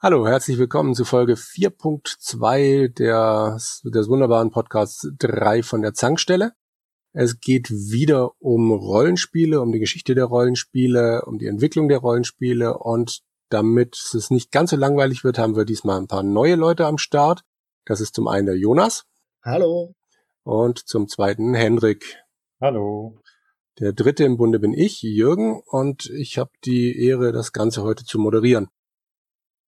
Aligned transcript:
Hallo, 0.00 0.28
herzlich 0.28 0.58
willkommen 0.58 0.94
zu 0.94 1.04
Folge 1.04 1.34
4.2 1.34 2.86
des, 2.86 3.82
des 3.82 4.08
wunderbaren 4.08 4.52
Podcasts 4.52 5.10
3 5.18 5.64
von 5.64 5.82
der 5.82 5.92
Zankstelle. 5.92 6.52
Es 7.12 7.40
geht 7.40 7.68
wieder 7.68 8.30
um 8.38 8.70
Rollenspiele, 8.70 9.60
um 9.60 9.72
die 9.72 9.80
Geschichte 9.80 10.14
der 10.14 10.26
Rollenspiele, 10.26 11.24
um 11.24 11.38
die 11.38 11.48
Entwicklung 11.48 11.88
der 11.88 11.98
Rollenspiele 11.98 12.78
und 12.78 13.22
damit 13.48 13.96
es 13.96 14.30
nicht 14.30 14.52
ganz 14.52 14.70
so 14.70 14.76
langweilig 14.76 15.24
wird, 15.24 15.36
haben 15.36 15.56
wir 15.56 15.64
diesmal 15.64 15.98
ein 15.98 16.06
paar 16.06 16.22
neue 16.22 16.54
Leute 16.54 16.86
am 16.86 16.98
Start. 16.98 17.42
Das 17.84 18.00
ist 18.00 18.14
zum 18.14 18.28
einen 18.28 18.46
der 18.46 18.56
Jonas. 18.56 19.02
Hallo. 19.42 19.96
Und 20.44 20.78
zum 20.78 21.08
zweiten 21.08 21.54
Hendrik. 21.54 22.22
Hallo. 22.60 23.18
Der 23.80 23.92
dritte 23.94 24.22
im 24.22 24.36
Bunde 24.36 24.60
bin 24.60 24.74
ich, 24.74 25.02
Jürgen, 25.02 25.60
und 25.66 26.08
ich 26.10 26.38
habe 26.38 26.52
die 26.64 27.04
Ehre, 27.04 27.32
das 27.32 27.52
Ganze 27.52 27.82
heute 27.82 28.04
zu 28.04 28.20
moderieren. 28.20 28.68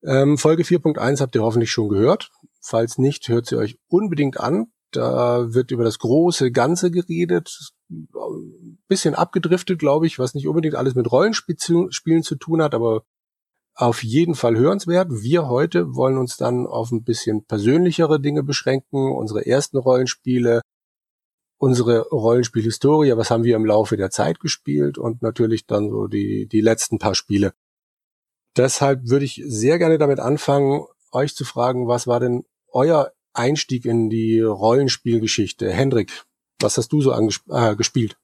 Ähm, 0.02 0.38
Folge 0.38 0.62
4.1 0.62 1.20
habt 1.20 1.34
ihr 1.34 1.42
hoffentlich 1.42 1.70
schon 1.70 1.88
gehört. 1.88 2.30
Falls 2.60 2.98
nicht, 2.98 3.28
hört 3.28 3.46
sie 3.46 3.56
euch 3.56 3.78
unbedingt 3.88 4.38
an. 4.38 4.72
Da 4.92 5.52
wird 5.54 5.70
über 5.70 5.84
das 5.84 5.98
große 5.98 6.50
Ganze 6.50 6.90
geredet. 6.90 7.72
Bisschen 8.88 9.14
abgedriftet, 9.14 9.78
glaube 9.78 10.06
ich, 10.06 10.18
was 10.18 10.34
nicht 10.34 10.48
unbedingt 10.48 10.74
alles 10.74 10.94
mit 10.94 11.10
Rollenspielen 11.10 12.22
zu 12.22 12.34
tun 12.36 12.62
hat, 12.62 12.74
aber 12.74 13.02
auf 13.74 14.02
jeden 14.02 14.34
Fall 14.34 14.56
hörenswert. 14.56 15.08
Wir 15.10 15.48
heute 15.48 15.94
wollen 15.94 16.18
uns 16.18 16.36
dann 16.36 16.66
auf 16.66 16.90
ein 16.90 17.04
bisschen 17.04 17.44
persönlichere 17.44 18.20
Dinge 18.20 18.42
beschränken, 18.42 19.12
unsere 19.12 19.46
ersten 19.46 19.78
Rollenspiele, 19.78 20.60
unsere 21.58 22.08
Rollenspielhistorie, 22.08 23.16
was 23.16 23.30
haben 23.30 23.44
wir 23.44 23.56
im 23.56 23.64
Laufe 23.64 23.96
der 23.96 24.10
Zeit 24.10 24.40
gespielt 24.40 24.98
und 24.98 25.22
natürlich 25.22 25.66
dann 25.66 25.90
so 25.90 26.08
die, 26.08 26.46
die 26.46 26.60
letzten 26.60 26.98
paar 26.98 27.14
Spiele. 27.14 27.52
Deshalb 28.56 29.08
würde 29.08 29.24
ich 29.24 29.42
sehr 29.46 29.78
gerne 29.78 29.98
damit 29.98 30.20
anfangen, 30.20 30.84
euch 31.12 31.34
zu 31.34 31.44
fragen, 31.44 31.88
was 31.88 32.06
war 32.06 32.20
denn 32.20 32.44
euer 32.72 33.12
Einstieg 33.32 33.84
in 33.84 34.10
die 34.10 34.40
Rollenspielgeschichte? 34.40 35.70
Hendrik, 35.72 36.10
was 36.60 36.76
hast 36.76 36.92
du 36.92 37.00
so 37.00 37.12
äh, 37.12 37.76
gespielt? 37.76 38.18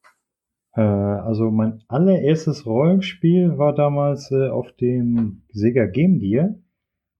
Äh, 0.74 0.82
also 0.82 1.50
mein 1.50 1.82
allererstes 1.88 2.66
Rollenspiel 2.66 3.58
war 3.58 3.74
damals 3.74 4.30
äh, 4.30 4.48
auf 4.48 4.72
dem 4.72 5.42
Sega 5.52 5.86
Game 5.86 6.18
Gear. 6.18 6.54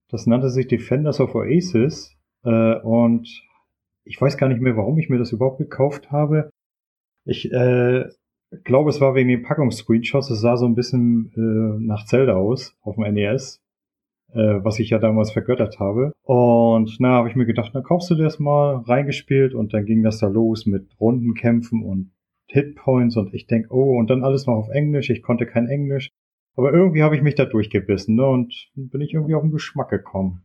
Das 0.09 0.27
nannte 0.27 0.51
sich 0.51 0.69
Defenders 0.69 1.21
of 1.21 1.34
Oasis. 1.34 2.17
Äh, 2.45 2.81
und 2.81 3.29
ich 4.05 4.21
weiß 4.21 4.37
gar 4.37 4.49
nicht 4.49 4.61
mehr, 4.61 4.77
warum 4.77 4.99
ich 4.99 5.09
mir 5.09 5.19
das 5.19 5.33
überhaupt 5.33 5.59
gekauft 5.59 6.11
habe. 6.11 6.51
Ich 7.25 7.51
äh, 7.53 8.05
ich 8.51 8.65
glaube, 8.65 8.91
es 8.91 9.01
war 9.01 9.15
wegen 9.15 9.29
den 9.29 9.43
Packungsscreenshots. 9.43 10.31
Es 10.31 10.41
sah 10.41 10.57
so 10.57 10.67
ein 10.67 10.75
bisschen 10.75 11.33
äh, 11.37 11.85
nach 11.85 12.05
Zelda 12.07 12.35
aus 12.35 12.77
auf 12.83 12.95
dem 12.97 13.13
NES, 13.13 13.63
äh, 14.33 14.39
was 14.39 14.79
ich 14.79 14.91
ja 14.91 14.99
damals 14.99 15.33
vergöttert 15.33 15.79
habe. 15.81 16.13
Und 16.23 16.97
na, 16.99 17.11
habe 17.11 17.29
ich 17.29 17.37
mir 17.37 17.47
gedacht, 17.47 17.73
na 17.75 17.81
kaufst 17.81 18.11
du 18.11 18.15
das 18.15 18.39
mal, 18.39 18.77
reingespielt 18.87 19.55
und 19.55 19.75
dann 19.75 19.85
ging 19.85 20.03
das 20.03 20.19
da 20.19 20.29
los 20.29 20.67
mit 20.67 20.89
Rundenkämpfen 21.01 21.83
und 21.83 22.13
Hitpoints 22.49 23.17
und 23.17 23.35
ich 23.35 23.47
denk, 23.47 23.67
oh, 23.71 23.99
und 23.99 24.09
dann 24.09 24.23
alles 24.23 24.47
noch 24.47 24.55
auf 24.55 24.69
Englisch. 24.69 25.11
Ich 25.11 25.23
konnte 25.23 25.47
kein 25.47 25.67
Englisch. 25.67 26.11
Aber 26.55 26.73
irgendwie 26.73 27.03
habe 27.03 27.17
ich 27.17 27.23
mich 27.23 27.35
da 27.35 27.45
durchgebissen 27.45 28.15
ne, 28.15 28.27
und 28.27 28.71
bin 28.75 29.01
ich 29.01 29.13
irgendwie 29.13 29.35
auf 29.35 29.43
den 29.43 29.51
Geschmack 29.51 29.91
gekommen. 29.91 30.43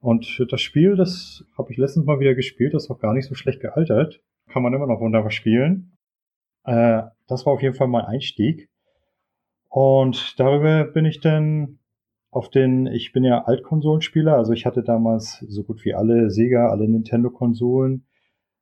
Und 0.00 0.46
das 0.48 0.60
Spiel, 0.62 0.96
das 0.96 1.44
habe 1.58 1.70
ich 1.70 1.76
letztens 1.76 2.06
mal 2.06 2.20
wieder 2.20 2.34
gespielt, 2.34 2.72
das 2.72 2.84
ist 2.84 2.90
auch 2.90 3.00
gar 3.00 3.12
nicht 3.12 3.26
so 3.26 3.34
schlecht 3.34 3.60
gealtert. 3.60 4.22
Kann 4.48 4.62
man 4.62 4.72
immer 4.72 4.86
noch 4.86 5.00
wunderbar 5.00 5.30
spielen. 5.30 5.92
Äh, 6.64 7.02
das 7.26 7.46
war 7.46 7.54
auf 7.54 7.62
jeden 7.62 7.74
Fall 7.74 7.88
mein 7.88 8.04
Einstieg. 8.04 8.68
Und 9.68 10.38
darüber 10.38 10.84
bin 10.84 11.04
ich 11.04 11.20
dann 11.20 11.78
auf 12.30 12.48
den, 12.48 12.86
ich 12.86 13.12
bin 13.12 13.24
ja 13.24 13.44
Altkonsolenspieler, 13.44 14.36
also 14.36 14.52
ich 14.52 14.66
hatte 14.66 14.82
damals 14.82 15.44
so 15.48 15.64
gut 15.64 15.84
wie 15.84 15.94
alle 15.94 16.30
Sega, 16.30 16.68
alle 16.68 16.88
Nintendo-Konsolen 16.88 18.04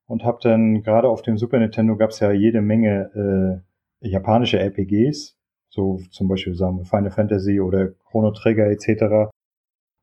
und 0.06 0.24
habe 0.24 0.38
dann 0.42 0.82
gerade 0.82 1.08
auf 1.08 1.22
dem 1.22 1.36
Super 1.38 1.58
Nintendo 1.58 1.96
gab 1.96 2.10
es 2.10 2.20
ja 2.20 2.32
jede 2.32 2.62
Menge 2.62 3.62
äh, 4.02 4.08
japanische 4.08 4.58
RPGs, 4.58 5.38
so 5.68 6.00
zum 6.10 6.28
Beispiel 6.28 6.54
sagen 6.54 6.78
wir 6.78 6.84
Final 6.84 7.10
Fantasy 7.10 7.60
oder 7.60 7.88
Chrono 8.10 8.30
Trigger 8.30 8.70
etc. 8.70 9.30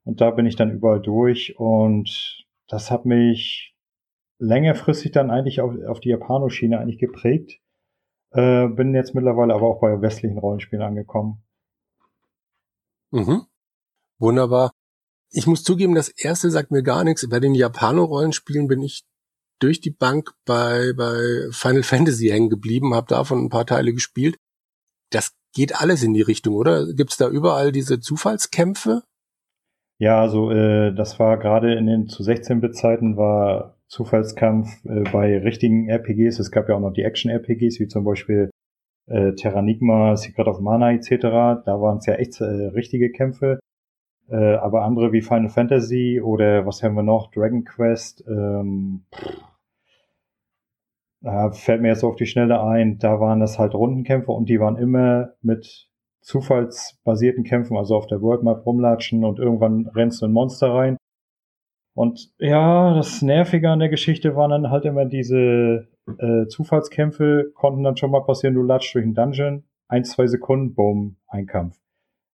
Und 0.04 0.22
da 0.22 0.32
bin 0.32 0.46
ich 0.46 0.56
dann 0.56 0.72
überall 0.72 1.02
durch 1.02 1.60
und 1.60 2.46
das 2.68 2.92
hat 2.92 3.06
mich 3.06 3.76
längerfristig 4.38 5.12
dann 5.12 5.32
eigentlich 5.32 5.62
auf, 5.62 5.74
auf 5.88 6.00
die 6.00 6.10
Japano-Schiene 6.10 6.80
eigentlich 6.80 7.00
geprägt. 7.00 7.60
Äh, 8.36 8.68
bin 8.68 8.94
jetzt 8.94 9.16
mittlerweile 9.16 9.54
aber 9.54 9.68
auch 9.68 9.80
bei 9.80 10.02
westlichen 10.02 10.38
Rollenspielen 10.38 10.84
angekommen. 10.84 11.42
Mhm. 13.12 13.46
Wunderbar. 14.20 14.72
Ich 15.32 15.48
muss 15.48 15.64
zugeben, 15.64 15.96
das 15.96 16.10
erste 16.10 16.52
sagt 16.52 16.70
mir 16.70 16.84
gar 16.84 17.04
nichts. 17.04 17.28
Bei 17.30 17.40
den 17.40 17.56
Japano-Rollenspielen 17.56 18.68
bin 18.68 18.82
ich 18.82 19.06
durch 19.60 19.80
die 19.80 19.92
Bank 19.92 20.34
bei, 20.46 20.92
bei 20.98 21.48
Final 21.52 21.84
Fantasy 21.84 22.28
hängen 22.28 22.50
geblieben, 22.50 22.94
habe 22.94 23.08
davon 23.08 23.46
ein 23.46 23.50
paar 23.50 23.66
Teile 23.66 23.94
gespielt. 23.94 24.38
Das 25.12 25.34
geht 25.54 25.80
alles 25.80 26.04
in 26.04 26.14
die 26.14 26.22
Richtung, 26.22 26.56
oder? 26.56 26.94
Gibt's 26.94 27.16
da 27.16 27.30
überall 27.30 27.72
diese 27.72 28.02
Zufallskämpfe? 28.02 29.04
Ja, 29.98 30.20
also 30.20 30.52
äh, 30.52 30.94
das 30.94 31.20
war 31.20 31.38
gerade 31.38 31.74
in 31.76 31.88
den 31.88 32.08
zu 32.10 32.24
16-Bit-Zeiten 32.24 33.16
war 33.16 33.75
Zufallskampf 33.96 34.84
äh, 34.84 35.10
bei 35.10 35.38
richtigen 35.38 35.88
RPGs. 35.88 36.40
Es 36.40 36.52
gab 36.52 36.68
ja 36.68 36.76
auch 36.76 36.82
noch 36.82 36.92
die 36.92 37.04
Action-RPGs, 37.04 37.80
wie 37.80 37.88
zum 37.88 38.04
Beispiel 38.04 38.50
äh, 39.08 39.34
Terranigma, 39.36 40.18
Secret 40.18 40.48
of 40.48 40.60
Mana 40.60 40.92
etc. 40.92 41.22
Da 41.66 41.80
waren 41.80 42.00
es 42.00 42.06
ja 42.06 42.16
echt 42.16 42.42
äh, 42.42 42.44
richtige 42.44 43.10
Kämpfe. 43.12 43.60
Äh, 44.28 44.56
aber 44.56 44.84
andere 44.84 45.14
wie 45.14 45.22
Final 45.22 45.48
Fantasy 45.48 46.20
oder 46.22 46.66
was 46.66 46.84
haben 46.84 46.96
wir 46.96 47.04
noch? 47.04 47.32
Dragon 47.32 47.64
Quest, 47.64 48.26
ähm, 48.28 49.06
äh, 51.24 51.52
fällt 51.52 51.82
mir 51.82 51.90
jetzt 51.90 52.04
auf 52.04 52.18
die 52.18 52.26
Schnelle 52.26 52.62
ein, 52.62 52.98
da 52.98 53.20
waren 53.22 53.40
das 53.40 53.60
halt 53.60 53.76
Rundenkämpfe 53.76 54.32
und 54.32 54.50
die 54.50 54.60
waren 54.60 54.78
immer 54.78 55.36
mit 55.42 55.90
zufallsbasierten 56.22 57.44
Kämpfen, 57.44 57.78
also 57.78 57.96
auf 57.96 58.08
der 58.08 58.22
World 58.22 58.44
Map 58.44 58.66
rumlatschen 58.66 59.24
und 59.24 59.40
irgendwann 59.40 59.88
rennst 59.88 60.22
du 60.22 60.26
ein 60.26 60.34
Monster 60.34 60.74
rein 60.74 60.98
und 61.96 62.30
ja, 62.40 62.94
das 62.94 63.22
Nervige 63.22 63.70
an 63.70 63.80
der 63.80 63.88
Geschichte 63.88 64.36
waren 64.36 64.52
dann 64.52 64.70
halt 64.70 64.84
immer 64.84 65.06
diese 65.06 65.88
äh, 66.20 66.46
Zufallskämpfe, 66.48 67.52
konnten 67.56 67.84
dann 67.84 67.96
schon 67.96 68.12
mal 68.12 68.26
passieren, 68.26 68.54
du 68.54 68.64
latschst 68.64 68.96
durch 68.96 69.06
einen 69.06 69.16
Dungeon, 69.16 69.64
ein, 69.88 70.04
zwei 70.04 70.28
Sekunden, 70.28 70.76
boom, 70.76 71.16
ein 71.28 71.46
Kampf. 71.46 71.78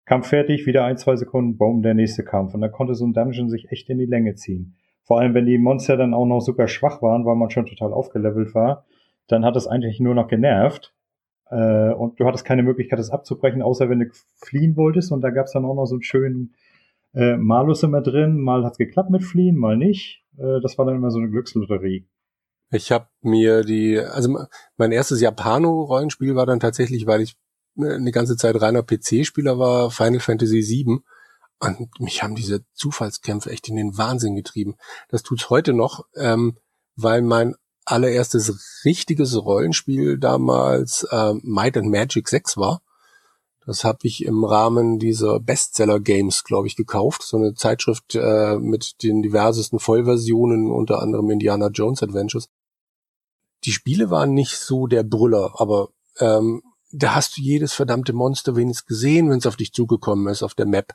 Kampf 0.05 0.29
fertig, 0.29 0.65
wieder 0.65 0.83
ein, 0.83 0.97
zwei 0.97 1.15
Sekunden, 1.15 1.57
boom, 1.57 1.83
der 1.83 1.93
nächste 1.93 2.23
Kampf. 2.23 2.55
Und 2.55 2.61
da 2.61 2.69
konnte 2.69 2.95
so 2.95 3.05
ein 3.05 3.13
Dungeon 3.13 3.49
sich 3.49 3.71
echt 3.71 3.87
in 3.91 3.99
die 3.99 4.07
Länge 4.07 4.33
ziehen. 4.33 4.75
Vor 5.03 5.19
allem, 5.19 5.35
wenn 5.35 5.45
die 5.45 5.59
Monster 5.59 5.95
dann 5.95 6.15
auch 6.15 6.25
noch 6.25 6.41
super 6.41 6.67
schwach 6.67 7.03
waren, 7.03 7.25
weil 7.25 7.35
man 7.35 7.51
schon 7.51 7.67
total 7.67 7.93
aufgelevelt 7.93 8.55
war, 8.55 8.85
dann 9.27 9.45
hat 9.45 9.55
es 9.55 9.67
eigentlich 9.67 9.99
nur 9.99 10.15
noch 10.15 10.27
genervt. 10.27 10.95
Äh, 11.51 11.93
und 11.93 12.19
du 12.19 12.25
hattest 12.25 12.45
keine 12.45 12.63
Möglichkeit, 12.63 12.97
das 12.97 13.11
abzubrechen, 13.11 13.61
außer 13.61 13.89
wenn 13.89 13.99
du 13.99 14.05
fliehen 14.37 14.75
wolltest. 14.75 15.11
Und 15.11 15.21
da 15.21 15.29
gab's 15.29 15.51
dann 15.51 15.65
auch 15.65 15.75
noch 15.75 15.85
so 15.85 15.95
einen 15.95 16.03
schönen 16.03 16.55
äh, 17.13 17.35
Malus 17.37 17.83
immer 17.83 18.01
drin, 18.01 18.39
mal 18.39 18.63
hat's 18.63 18.77
geklappt 18.77 19.09
mit 19.09 19.23
Fliehen, 19.23 19.57
mal 19.57 19.77
nicht. 19.77 20.23
Äh, 20.37 20.61
das 20.61 20.77
war 20.77 20.85
dann 20.85 20.95
immer 20.95 21.11
so 21.11 21.19
eine 21.19 21.29
Glückslotterie. 21.29 22.07
Ich 22.71 22.91
habe 22.91 23.07
mir 23.21 23.63
die, 23.63 23.99
also 23.99 24.45
mein 24.77 24.91
erstes 24.91 25.19
Japano-Rollenspiel 25.19 26.35
war 26.35 26.45
dann 26.45 26.61
tatsächlich, 26.61 27.05
weil 27.05 27.21
ich 27.21 27.35
äh, 27.77 27.95
eine 27.95 28.11
ganze 28.11 28.37
Zeit 28.37 28.59
reiner 28.61 28.83
PC-Spieler 28.83 29.59
war, 29.59 29.91
Final 29.91 30.21
Fantasy 30.21 30.61
VII. 30.61 30.99
Und 31.59 31.99
mich 31.99 32.23
haben 32.23 32.33
diese 32.33 32.65
Zufallskämpfe 32.73 33.51
echt 33.51 33.67
in 33.67 33.75
den 33.75 33.97
Wahnsinn 33.97 34.35
getrieben. 34.35 34.75
Das 35.09 35.21
tut's 35.21 35.49
heute 35.49 35.73
noch, 35.73 36.05
ähm, 36.15 36.57
weil 36.95 37.21
mein 37.21 37.55
allererstes 37.85 38.83
richtiges 38.85 39.35
Rollenspiel 39.35 40.17
damals 40.17 41.05
äh, 41.11 41.33
Might 41.43 41.77
and 41.77 41.91
Magic 41.91 42.29
6 42.29 42.57
war. 42.57 42.81
Das 43.65 43.83
habe 43.83 43.99
ich 44.03 44.25
im 44.25 44.43
Rahmen 44.43 44.97
dieser 44.97 45.39
Bestseller 45.39 45.99
Games, 45.99 46.43
glaube 46.43 46.67
ich, 46.67 46.75
gekauft. 46.75 47.21
So 47.21 47.37
eine 47.37 47.53
Zeitschrift 47.53 48.15
äh, 48.15 48.57
mit 48.57 49.03
den 49.03 49.21
diversesten 49.21 49.79
Vollversionen, 49.79 50.71
unter 50.71 51.01
anderem 51.01 51.29
Indiana 51.29 51.67
Jones 51.67 52.01
Adventures. 52.01 52.49
Die 53.63 53.71
Spiele 53.71 54.09
waren 54.09 54.33
nicht 54.33 54.57
so 54.57 54.87
der 54.87 55.03
Brüller, 55.03 55.53
aber 55.61 55.89
ähm, 56.17 56.63
da 56.91 57.15
hast 57.15 57.37
du 57.37 57.41
jedes 57.41 57.73
verdammte 57.73 58.13
Monster 58.13 58.55
wenigstens 58.55 58.87
gesehen, 58.87 59.29
wenn 59.29 59.37
es 59.37 59.45
auf 59.45 59.55
dich 59.55 59.71
zugekommen 59.71 60.27
ist 60.27 60.43
auf 60.43 60.55
der 60.55 60.65
Map. 60.65 60.93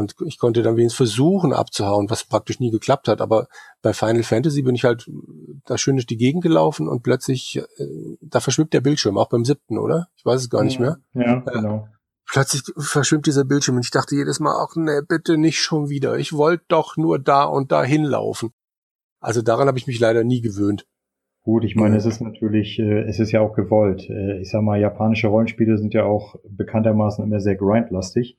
Und 0.00 0.16
ich 0.26 0.38
konnte 0.38 0.62
dann 0.62 0.76
wenigstens 0.76 0.96
versuchen 0.96 1.52
abzuhauen, 1.52 2.10
was 2.10 2.24
praktisch 2.24 2.58
nie 2.58 2.70
geklappt 2.70 3.06
hat. 3.06 3.20
Aber 3.20 3.46
bei 3.82 3.92
Final 3.92 4.22
Fantasy 4.22 4.62
bin 4.62 4.74
ich 4.74 4.84
halt 4.84 5.08
da 5.66 5.78
schön 5.78 5.96
durch 5.96 6.06
die 6.06 6.16
Gegend 6.16 6.42
gelaufen 6.42 6.88
und 6.88 7.02
plötzlich, 7.02 7.58
äh, 7.78 8.16
da 8.20 8.40
verschwimmt 8.40 8.72
der 8.72 8.80
Bildschirm, 8.80 9.18
auch 9.18 9.28
beim 9.28 9.44
siebten, 9.44 9.78
oder? 9.78 10.08
Ich 10.16 10.24
weiß 10.24 10.40
es 10.40 10.50
gar 10.50 10.64
nicht 10.64 10.80
mehr. 10.80 10.98
Ja, 11.14 11.44
äh, 11.46 11.52
genau. 11.52 11.86
Plötzlich 12.26 12.62
verschwimmt 12.76 13.26
dieser 13.26 13.44
Bildschirm 13.44 13.76
und 13.76 13.84
ich 13.84 13.90
dachte 13.90 14.14
jedes 14.14 14.40
Mal, 14.40 14.54
ach 14.56 14.74
nee, 14.76 15.00
bitte 15.06 15.36
nicht 15.36 15.60
schon 15.60 15.88
wieder. 15.88 16.16
Ich 16.18 16.32
wollte 16.32 16.64
doch 16.68 16.96
nur 16.96 17.18
da 17.18 17.44
und 17.44 17.72
da 17.72 17.84
hinlaufen. 17.84 18.52
Also 19.20 19.42
daran 19.42 19.68
habe 19.68 19.78
ich 19.78 19.86
mich 19.86 20.00
leider 20.00 20.24
nie 20.24 20.40
gewöhnt. 20.40 20.86
Gut, 21.42 21.64
ich 21.64 21.74
meine, 21.74 21.96
es 21.96 22.04
ist 22.04 22.20
natürlich, 22.20 22.78
äh, 22.78 23.00
es 23.08 23.18
ist 23.18 23.32
ja 23.32 23.40
auch 23.40 23.54
gewollt. 23.54 24.08
Äh, 24.08 24.40
ich 24.40 24.50
sag 24.50 24.62
mal, 24.62 24.78
japanische 24.78 25.28
Rollenspiele 25.28 25.78
sind 25.78 25.94
ja 25.94 26.04
auch 26.04 26.36
bekanntermaßen 26.48 27.24
immer 27.24 27.40
sehr 27.40 27.56
grindlastig. 27.56 28.38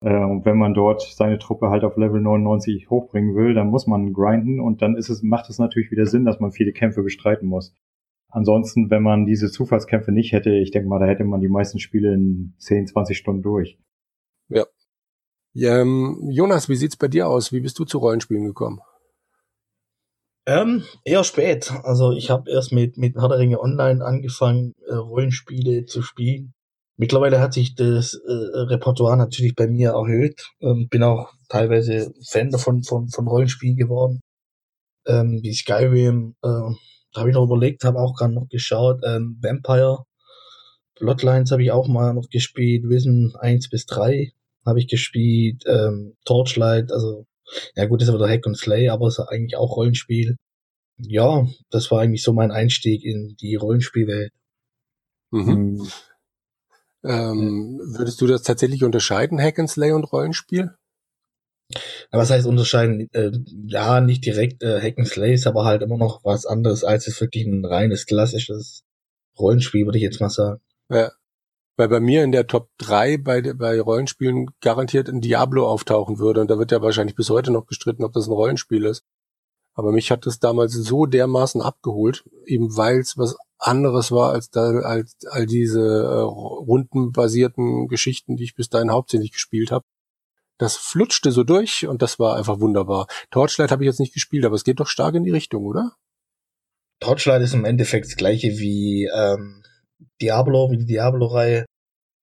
Äh, 0.00 0.24
und 0.24 0.44
wenn 0.44 0.58
man 0.58 0.74
dort 0.74 1.02
seine 1.02 1.38
Truppe 1.38 1.70
halt 1.70 1.84
auf 1.84 1.96
Level 1.96 2.20
99 2.20 2.90
hochbringen 2.90 3.34
will, 3.34 3.54
dann 3.54 3.68
muss 3.68 3.86
man 3.86 4.12
grinden 4.12 4.60
und 4.60 4.82
dann 4.82 4.96
ist 4.96 5.08
es, 5.08 5.22
macht 5.22 5.48
es 5.50 5.58
natürlich 5.58 5.90
wieder 5.90 6.06
Sinn, 6.06 6.24
dass 6.24 6.40
man 6.40 6.52
viele 6.52 6.72
Kämpfe 6.72 7.02
bestreiten 7.02 7.48
muss. 7.48 7.74
Ansonsten, 8.28 8.90
wenn 8.90 9.02
man 9.02 9.24
diese 9.24 9.50
Zufallskämpfe 9.50 10.12
nicht 10.12 10.32
hätte, 10.32 10.50
ich 10.50 10.70
denke 10.70 10.88
mal, 10.88 10.98
da 10.98 11.06
hätte 11.06 11.24
man 11.24 11.40
die 11.40 11.48
meisten 11.48 11.78
Spiele 11.78 12.12
in 12.12 12.54
10, 12.58 12.88
20 12.88 13.16
Stunden 13.16 13.42
durch. 13.42 13.78
Ja. 14.48 14.66
ja 15.54 15.80
ähm, 15.80 16.18
Jonas, 16.30 16.68
wie 16.68 16.76
sieht's 16.76 16.96
bei 16.96 17.08
dir 17.08 17.28
aus? 17.28 17.52
Wie 17.52 17.60
bist 17.60 17.78
du 17.78 17.84
zu 17.84 17.98
Rollenspielen 17.98 18.44
gekommen? 18.44 18.80
Ähm, 20.48 20.84
eher 21.04 21.24
spät. 21.24 21.72
Also 21.82 22.12
ich 22.12 22.30
habe 22.30 22.50
erst 22.50 22.72
mit, 22.72 22.98
mit 22.98 23.16
Herr 23.16 23.28
der 23.28 23.38
Ringe 23.38 23.60
Online 23.60 24.04
angefangen, 24.04 24.74
äh, 24.86 24.94
Rollenspiele 24.94 25.86
zu 25.86 26.02
spielen. 26.02 26.52
Mittlerweile 26.96 27.40
hat 27.40 27.52
sich 27.52 27.74
das 27.74 28.14
äh, 28.14 28.32
Repertoire 28.32 29.16
natürlich 29.16 29.54
bei 29.54 29.66
mir 29.66 29.90
erhöht. 29.90 30.42
Ähm, 30.60 30.88
bin 30.88 31.02
auch 31.02 31.32
teilweise 31.48 32.12
Fan 32.26 32.50
davon 32.50 32.82
von, 32.82 33.08
von 33.08 33.28
Rollenspielen 33.28 33.76
geworden. 33.76 34.20
Ähm, 35.06 35.40
wie 35.42 35.52
Skyrim, 35.52 36.36
äh, 36.42 36.48
da 37.12 37.20
habe 37.20 37.30
ich 37.30 37.34
noch 37.34 37.44
überlegt, 37.44 37.84
habe 37.84 37.98
auch 37.98 38.14
gerade 38.14 38.34
noch 38.34 38.48
geschaut. 38.48 39.00
Ähm, 39.04 39.38
Vampire, 39.42 40.04
Bloodlines 40.98 41.50
habe 41.50 41.62
ich 41.62 41.70
auch 41.70 41.86
mal 41.86 42.14
noch 42.14 42.28
gespielt, 42.30 42.88
Wissen 42.88 43.34
1 43.38 43.68
bis 43.68 43.84
3 43.86 44.32
habe 44.66 44.80
ich 44.80 44.88
gespielt, 44.88 45.62
ähm, 45.66 46.16
Torchlight, 46.24 46.90
also 46.90 47.26
ja 47.76 47.86
gut, 47.86 48.00
das 48.00 48.08
ist 48.08 48.14
wieder 48.14 48.28
Hack 48.28 48.46
and 48.46 48.58
Slay, 48.58 48.88
aber 48.88 49.06
es 49.06 49.18
ist 49.18 49.28
eigentlich 49.28 49.56
auch 49.56 49.76
Rollenspiel. 49.76 50.36
Ja, 50.98 51.46
das 51.70 51.90
war 51.90 52.00
eigentlich 52.00 52.22
so 52.22 52.32
mein 52.32 52.50
Einstieg 52.50 53.04
in 53.04 53.36
die 53.40 53.54
Rollenspielwelt. 53.54 54.32
Mhm. 55.30 55.86
Ähm, 57.06 57.80
würdest 57.84 58.20
du 58.20 58.26
das 58.26 58.42
tatsächlich 58.42 58.82
unterscheiden, 58.82 59.40
Hack 59.40 59.58
and 59.58 59.70
Slay 59.70 59.92
und 59.92 60.04
Rollenspiel? 60.04 60.74
Was 62.10 62.30
heißt 62.30 62.46
unterscheiden? 62.46 63.08
Äh, 63.12 63.32
ja, 63.66 64.00
nicht 64.00 64.24
direkt 64.24 64.62
äh, 64.62 64.80
Hack 64.80 64.98
and 64.98 65.08
Slay 65.08 65.34
ist 65.34 65.46
aber 65.46 65.64
halt 65.64 65.82
immer 65.82 65.96
noch 65.96 66.24
was 66.24 66.46
anderes 66.46 66.84
als 66.84 67.06
es 67.06 67.20
wirklich 67.20 67.44
ein 67.46 67.64
reines 67.64 68.06
klassisches 68.06 68.84
Rollenspiel, 69.38 69.84
würde 69.84 69.98
ich 69.98 70.04
jetzt 70.04 70.20
mal 70.20 70.30
sagen. 70.30 70.60
Ja. 70.88 71.12
Weil 71.78 71.88
bei 71.88 72.00
mir 72.00 72.24
in 72.24 72.32
der 72.32 72.46
Top 72.46 72.70
3 72.78 73.18
bei, 73.18 73.52
bei 73.52 73.78
Rollenspielen 73.80 74.46
garantiert 74.62 75.08
ein 75.10 75.20
Diablo 75.20 75.68
auftauchen 75.68 76.18
würde. 76.18 76.40
Und 76.40 76.50
da 76.50 76.58
wird 76.58 76.72
ja 76.72 76.80
wahrscheinlich 76.80 77.16
bis 77.16 77.28
heute 77.28 77.50
noch 77.50 77.66
gestritten, 77.66 78.02
ob 78.02 78.14
das 78.14 78.26
ein 78.26 78.32
Rollenspiel 78.32 78.86
ist. 78.86 79.04
Aber 79.74 79.92
mich 79.92 80.10
hat 80.10 80.24
das 80.24 80.38
damals 80.38 80.72
so 80.72 81.04
dermaßen 81.04 81.60
abgeholt, 81.60 82.24
eben 82.46 82.74
weil 82.78 83.00
es 83.00 83.18
was 83.18 83.36
anderes 83.58 84.12
war 84.12 84.32
als, 84.32 84.50
da, 84.50 84.80
als 84.80 85.16
all 85.30 85.46
diese 85.46 85.80
äh, 85.80 86.20
rundenbasierten 86.20 87.88
Geschichten, 87.88 88.36
die 88.36 88.44
ich 88.44 88.54
bis 88.54 88.68
dahin 88.68 88.90
hauptsächlich 88.90 89.32
gespielt 89.32 89.70
habe. 89.70 89.84
Das 90.58 90.76
flutschte 90.76 91.32
so 91.32 91.44
durch 91.44 91.86
und 91.86 92.02
das 92.02 92.18
war 92.18 92.36
einfach 92.36 92.60
wunderbar. 92.60 93.06
Torchlight 93.30 93.70
habe 93.70 93.84
ich 93.84 93.86
jetzt 93.86 94.00
nicht 94.00 94.14
gespielt, 94.14 94.44
aber 94.44 94.54
es 94.54 94.64
geht 94.64 94.80
doch 94.80 94.86
stark 94.86 95.14
in 95.14 95.24
die 95.24 95.30
Richtung, 95.30 95.64
oder? 95.64 95.92
Torchlight 97.00 97.42
ist 97.42 97.52
im 97.52 97.66
Endeffekt 97.66 98.06
das 98.06 98.16
gleiche 98.16 98.58
wie 98.58 99.08
ähm, 99.14 99.62
Diablo, 100.20 100.70
wie 100.70 100.78
die 100.78 100.86
Diablo-Reihe. 100.86 101.66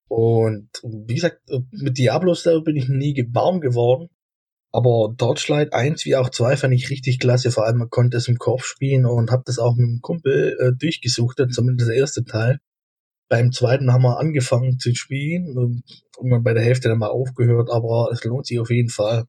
Und 0.09 0.69
wie 0.83 1.15
gesagt, 1.15 1.41
mit 1.71 1.97
Diablo 1.97 2.33
selber 2.33 2.65
bin 2.65 2.75
ich 2.75 2.89
nie 2.89 3.27
warm 3.31 3.62
geworden. 3.62 4.09
Aber 4.75 5.14
Torchlight 5.18 5.72
1 5.72 6.04
wie 6.06 6.16
auch 6.16 6.30
2 6.30 6.58
fand 6.58 6.74
ich 6.74 6.90
richtig 6.90 7.20
klasse. 7.20 7.52
Vor 7.52 7.66
allem 7.66 7.78
man 7.78 7.90
konnte 7.92 8.18
es 8.18 8.28
im 8.28 8.40
Korb 8.40 8.64
spielen 8.64 9.06
und 9.06 9.31
habe 9.31 9.44
das 9.46 9.60
auch 9.60 9.75
mit 9.75 9.86
dem 9.86 10.00
Kumpel 10.02 10.58
äh, 10.60 10.72
durchgesucht, 10.75 11.40
zumindest 11.52 11.92
der 11.92 11.98
erste 11.98 12.25
Teil. 12.25 12.58
Beim 13.30 13.52
zweiten 13.52 13.94
haben 13.94 14.02
wir 14.02 14.20
angefangen 14.20 14.80
zu 14.80 14.94
spielen 14.96 15.58
und 15.58 15.84
irgendwann 16.18 16.44
bei 16.44 16.54
der 16.54 16.64
Hälfte 16.64 16.90
dann 16.90 16.98
mal 16.98 17.10
aufgehört, 17.10 17.70
aber 17.72 18.10
es 18.12 18.24
lohnt 18.24 18.48
sich 18.48 18.60
auf 18.60 18.72
jeden 18.72 18.90
Fall. 18.90 19.25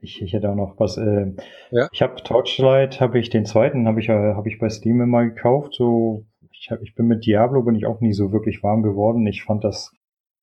Ich, 0.00 0.20
ich 0.20 0.34
hätte 0.34 0.50
auch 0.50 0.54
noch 0.54 0.78
was. 0.78 0.98
Äh, 0.98 1.34
ja. 1.70 1.88
Ich 1.90 2.02
habe 2.02 2.22
Torchlight, 2.22 3.00
habe 3.00 3.18
ich 3.18 3.30
den 3.30 3.46
zweiten, 3.46 3.88
habe 3.88 4.00
ich 4.00 4.10
äh, 4.10 4.34
habe 4.34 4.48
ich 4.48 4.58
bei 4.58 4.68
Steam 4.68 5.00
immer 5.00 5.24
gekauft. 5.24 5.74
So, 5.74 6.26
ich, 6.52 6.70
hab, 6.70 6.82
ich 6.82 6.94
bin 6.94 7.06
mit 7.06 7.24
Diablo 7.24 7.62
bin 7.62 7.74
ich 7.74 7.86
auch 7.86 8.00
nie 8.00 8.12
so 8.12 8.32
wirklich 8.32 8.62
warm 8.62 8.82
geworden. 8.82 9.26
Ich 9.26 9.44
fand 9.44 9.64
das 9.64 9.92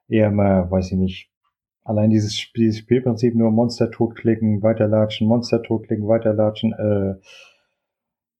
eher 0.09 0.31
mal, 0.31 0.69
weiß 0.69 0.91
ich 0.91 0.97
nicht, 0.97 1.29
allein 1.85 2.09
dieses, 2.09 2.51
dieses 2.55 2.79
Spielprinzip 2.79 3.35
nur 3.35 3.51
Monster 3.51 3.89
totklicken, 3.91 4.61
weiterlatschen, 4.61 5.27
Monster 5.27 5.63
totklicken, 5.63 6.07
weiterlatschen, 6.07 6.73
äh, 6.73 7.15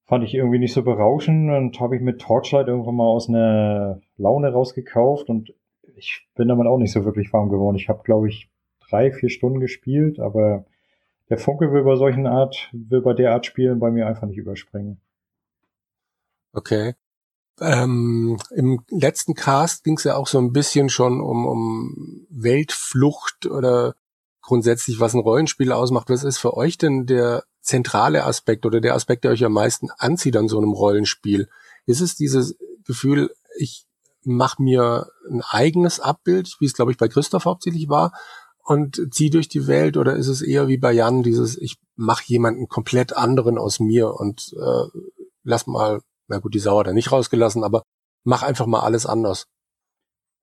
fand 0.06 0.24
ich 0.24 0.34
irgendwie 0.34 0.60
nicht 0.60 0.74
so 0.74 0.84
berauschend 0.84 1.52
und 1.52 1.80
habe 1.80 1.96
ich 1.96 2.02
mit 2.02 2.20
Torchlight 2.20 2.68
irgendwann 2.68 2.96
mal 2.96 3.08
aus 3.08 3.30
einer 3.30 4.02
Laune 4.18 4.52
rausgekauft 4.52 5.30
und 5.30 5.54
ich 5.96 6.28
bin 6.36 6.48
damit 6.48 6.68
auch 6.68 6.78
nicht 6.78 6.92
so 6.92 7.06
wirklich 7.06 7.32
warm 7.32 7.50
geworden. 7.50 7.78
Ich 7.78 7.88
habe, 7.88 8.04
glaube 8.04 8.28
ich, 8.28 8.50
drei, 8.90 9.12
vier 9.12 9.30
Stunden 9.30 9.60
gespielt, 9.60 10.20
aber 10.20 10.66
der 11.30 11.38
Funke 11.38 11.72
will 11.72 11.84
bei 11.84 11.96
solchen 11.96 12.28
Art, 12.28 12.70
will 12.74 13.02
bei 13.02 13.14
der 13.14 13.32
Art 13.32 13.46
Spielen 13.46 13.80
bei 13.80 13.92
mir 13.92 14.08
einfach 14.08 14.28
nicht 14.28 14.38
überspringen. 14.38 15.00
Okay. 16.52 16.94
Ähm, 17.60 18.38
Im 18.52 18.82
letzten 18.90 19.34
Cast 19.34 19.84
ging 19.84 19.98
es 19.98 20.04
ja 20.04 20.16
auch 20.16 20.28
so 20.28 20.38
ein 20.40 20.52
bisschen 20.52 20.90
schon 20.90 21.22
um, 21.22 21.46
um 21.46 22.28
Weltflucht 22.30 23.46
oder 23.46 23.96
grundsätzlich, 24.42 25.00
was 25.00 25.14
ein 25.14 25.22
Rollenspiel 25.22 25.72
ausmacht. 25.72 26.10
Was 26.10 26.24
ist 26.24 26.38
für 26.38 26.56
euch 26.56 26.78
denn 26.78 27.06
der 27.06 27.44
zentrale 27.62 28.26
Aspekt 28.26 28.66
oder 28.66 28.82
der 28.82 28.94
Aspekt, 28.94 29.24
der 29.24 29.32
euch 29.32 29.44
am 29.44 29.54
meisten 29.54 29.90
anzieht 29.98 30.38
an 30.38 30.48
so 30.48 30.58
einem 30.58 30.72
Rollenspiel? 30.72 31.50
Ist 31.86 32.02
es 32.02 32.16
dieses 32.16 32.58
Gefühl, 32.86 33.34
ich 33.58 33.86
mache 34.24 34.62
mir 34.62 35.10
ein 35.30 35.42
eigenes 35.42 36.00
Abbild, 36.00 36.56
wie 36.60 36.66
es, 36.66 36.74
glaube 36.74 36.92
ich, 36.92 36.98
bei 36.98 37.08
Christoph 37.08 37.46
hauptsächlich 37.46 37.90
war, 37.90 38.12
und 38.64 39.00
ziehe 39.12 39.30
durch 39.30 39.48
die 39.48 39.68
Welt, 39.68 39.96
oder 39.96 40.16
ist 40.16 40.28
es 40.28 40.42
eher 40.42 40.68
wie 40.68 40.78
bei 40.78 40.92
Jan, 40.92 41.22
dieses, 41.22 41.56
ich 41.56 41.78
mache 41.96 42.24
jemanden 42.26 42.68
komplett 42.68 43.16
anderen 43.16 43.60
aus 43.60 43.80
mir 43.80 44.16
und 44.16 44.56
äh, 44.60 45.00
lass 45.44 45.68
mal 45.68 46.02
na 46.28 46.40
gut, 46.40 46.54
die 46.54 46.60
Sau 46.60 46.80
hat 46.80 46.88
er 46.88 46.94
nicht 46.94 47.12
rausgelassen, 47.12 47.64
aber 47.64 47.84
mach 48.24 48.44
einfach 48.44 48.66
mal 48.66 48.82
alles 48.82 49.06
anders. 49.06 49.48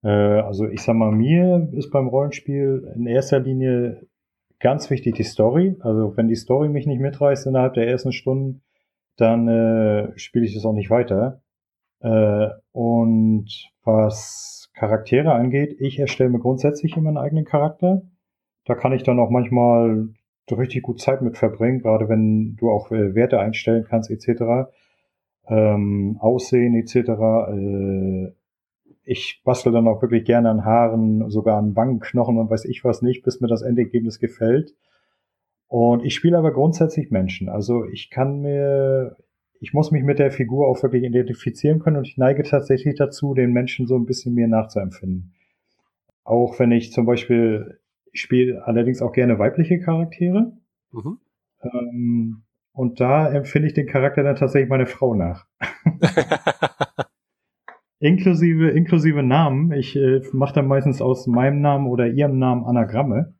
Äh, 0.02 0.08
also 0.08 0.66
ich 0.66 0.82
sag 0.82 0.94
mal, 0.94 1.12
mir 1.12 1.68
ist 1.72 1.90
beim 1.90 2.08
Rollenspiel 2.08 2.92
in 2.94 3.06
erster 3.06 3.40
Linie 3.40 4.06
ganz 4.60 4.90
wichtig 4.90 5.14
die 5.16 5.24
Story. 5.24 5.76
Also 5.80 6.16
wenn 6.16 6.28
die 6.28 6.36
Story 6.36 6.68
mich 6.68 6.86
nicht 6.86 7.00
mitreißt 7.00 7.46
innerhalb 7.46 7.74
der 7.74 7.88
ersten 7.88 8.12
Stunden, 8.12 8.62
dann 9.16 9.48
äh, 9.48 10.18
spiele 10.18 10.44
ich 10.44 10.54
das 10.54 10.64
auch 10.64 10.72
nicht 10.72 10.90
weiter. 10.90 11.42
Äh, 12.00 12.48
und 12.72 13.70
was 13.84 14.70
Charaktere 14.74 15.32
angeht, 15.32 15.76
ich 15.80 15.98
erstelle 15.98 16.30
mir 16.30 16.38
grundsätzlich 16.38 16.96
immer 16.96 17.08
einen 17.08 17.18
eigenen 17.18 17.44
Charakter. 17.44 18.02
Da 18.64 18.74
kann 18.74 18.92
ich 18.92 19.02
dann 19.02 19.18
auch 19.18 19.30
manchmal 19.30 20.08
richtig 20.50 20.82
gut 20.82 21.00
Zeit 21.00 21.22
mit 21.22 21.38
verbringen, 21.38 21.80
gerade 21.80 22.10
wenn 22.10 22.56
du 22.56 22.70
auch 22.70 22.90
äh, 22.90 23.14
Werte 23.14 23.40
einstellen 23.40 23.86
kannst 23.88 24.10
etc 24.10 24.68
ähm, 25.48 26.16
Aussehen 26.20 26.74
etc. 26.74 26.96
Äh, 27.50 28.32
ich 29.04 29.42
bastel 29.44 29.72
dann 29.72 29.88
auch 29.88 30.00
wirklich 30.00 30.24
gerne 30.24 30.50
an 30.50 30.64
Haaren, 30.64 31.28
sogar 31.30 31.58
an 31.58 31.74
Wangenknochen 31.74 32.38
und 32.38 32.50
weiß 32.50 32.64
ich 32.66 32.84
was 32.84 33.02
nicht, 33.02 33.24
bis 33.24 33.40
mir 33.40 33.48
das 33.48 33.62
Endergebnis 33.62 34.18
gefällt. 34.20 34.74
Und 35.66 36.04
ich 36.04 36.14
spiele 36.14 36.38
aber 36.38 36.52
grundsätzlich 36.52 37.10
Menschen. 37.10 37.48
Also 37.48 37.84
ich 37.86 38.10
kann 38.10 38.42
mir, 38.42 39.16
ich 39.58 39.72
muss 39.72 39.90
mich 39.90 40.04
mit 40.04 40.18
der 40.18 40.30
Figur 40.30 40.68
auch 40.68 40.82
wirklich 40.82 41.02
identifizieren 41.02 41.78
können 41.80 41.96
und 41.96 42.06
ich 42.06 42.18
neige 42.18 42.42
tatsächlich 42.42 42.94
dazu, 42.96 43.34
den 43.34 43.52
Menschen 43.52 43.86
so 43.86 43.96
ein 43.96 44.04
bisschen 44.04 44.34
mir 44.34 44.48
nachzuempfinden. 44.48 45.32
Auch 46.24 46.58
wenn 46.58 46.70
ich 46.70 46.92
zum 46.92 47.06
Beispiel, 47.06 47.80
ich 48.12 48.20
spiele 48.20 48.64
allerdings 48.66 49.02
auch 49.02 49.12
gerne 49.12 49.38
weibliche 49.38 49.80
Charaktere. 49.80 50.52
Mhm. 50.92 51.18
Ähm, 51.62 52.42
und 52.72 53.00
da 53.00 53.30
empfinde 53.30 53.68
ich 53.68 53.74
den 53.74 53.86
Charakter 53.86 54.22
dann 54.22 54.36
tatsächlich 54.36 54.70
meine 54.70 54.86
Frau 54.86 55.14
nach. 55.14 55.46
inklusive, 57.98 58.70
inklusive 58.70 59.22
Namen. 59.22 59.72
Ich 59.72 59.94
äh, 59.96 60.22
mache 60.32 60.54
dann 60.54 60.66
meistens 60.66 61.00
aus 61.00 61.26
meinem 61.26 61.60
Namen 61.60 61.86
oder 61.86 62.08
ihrem 62.08 62.38
Namen 62.38 62.64
Anagramme. 62.64 63.34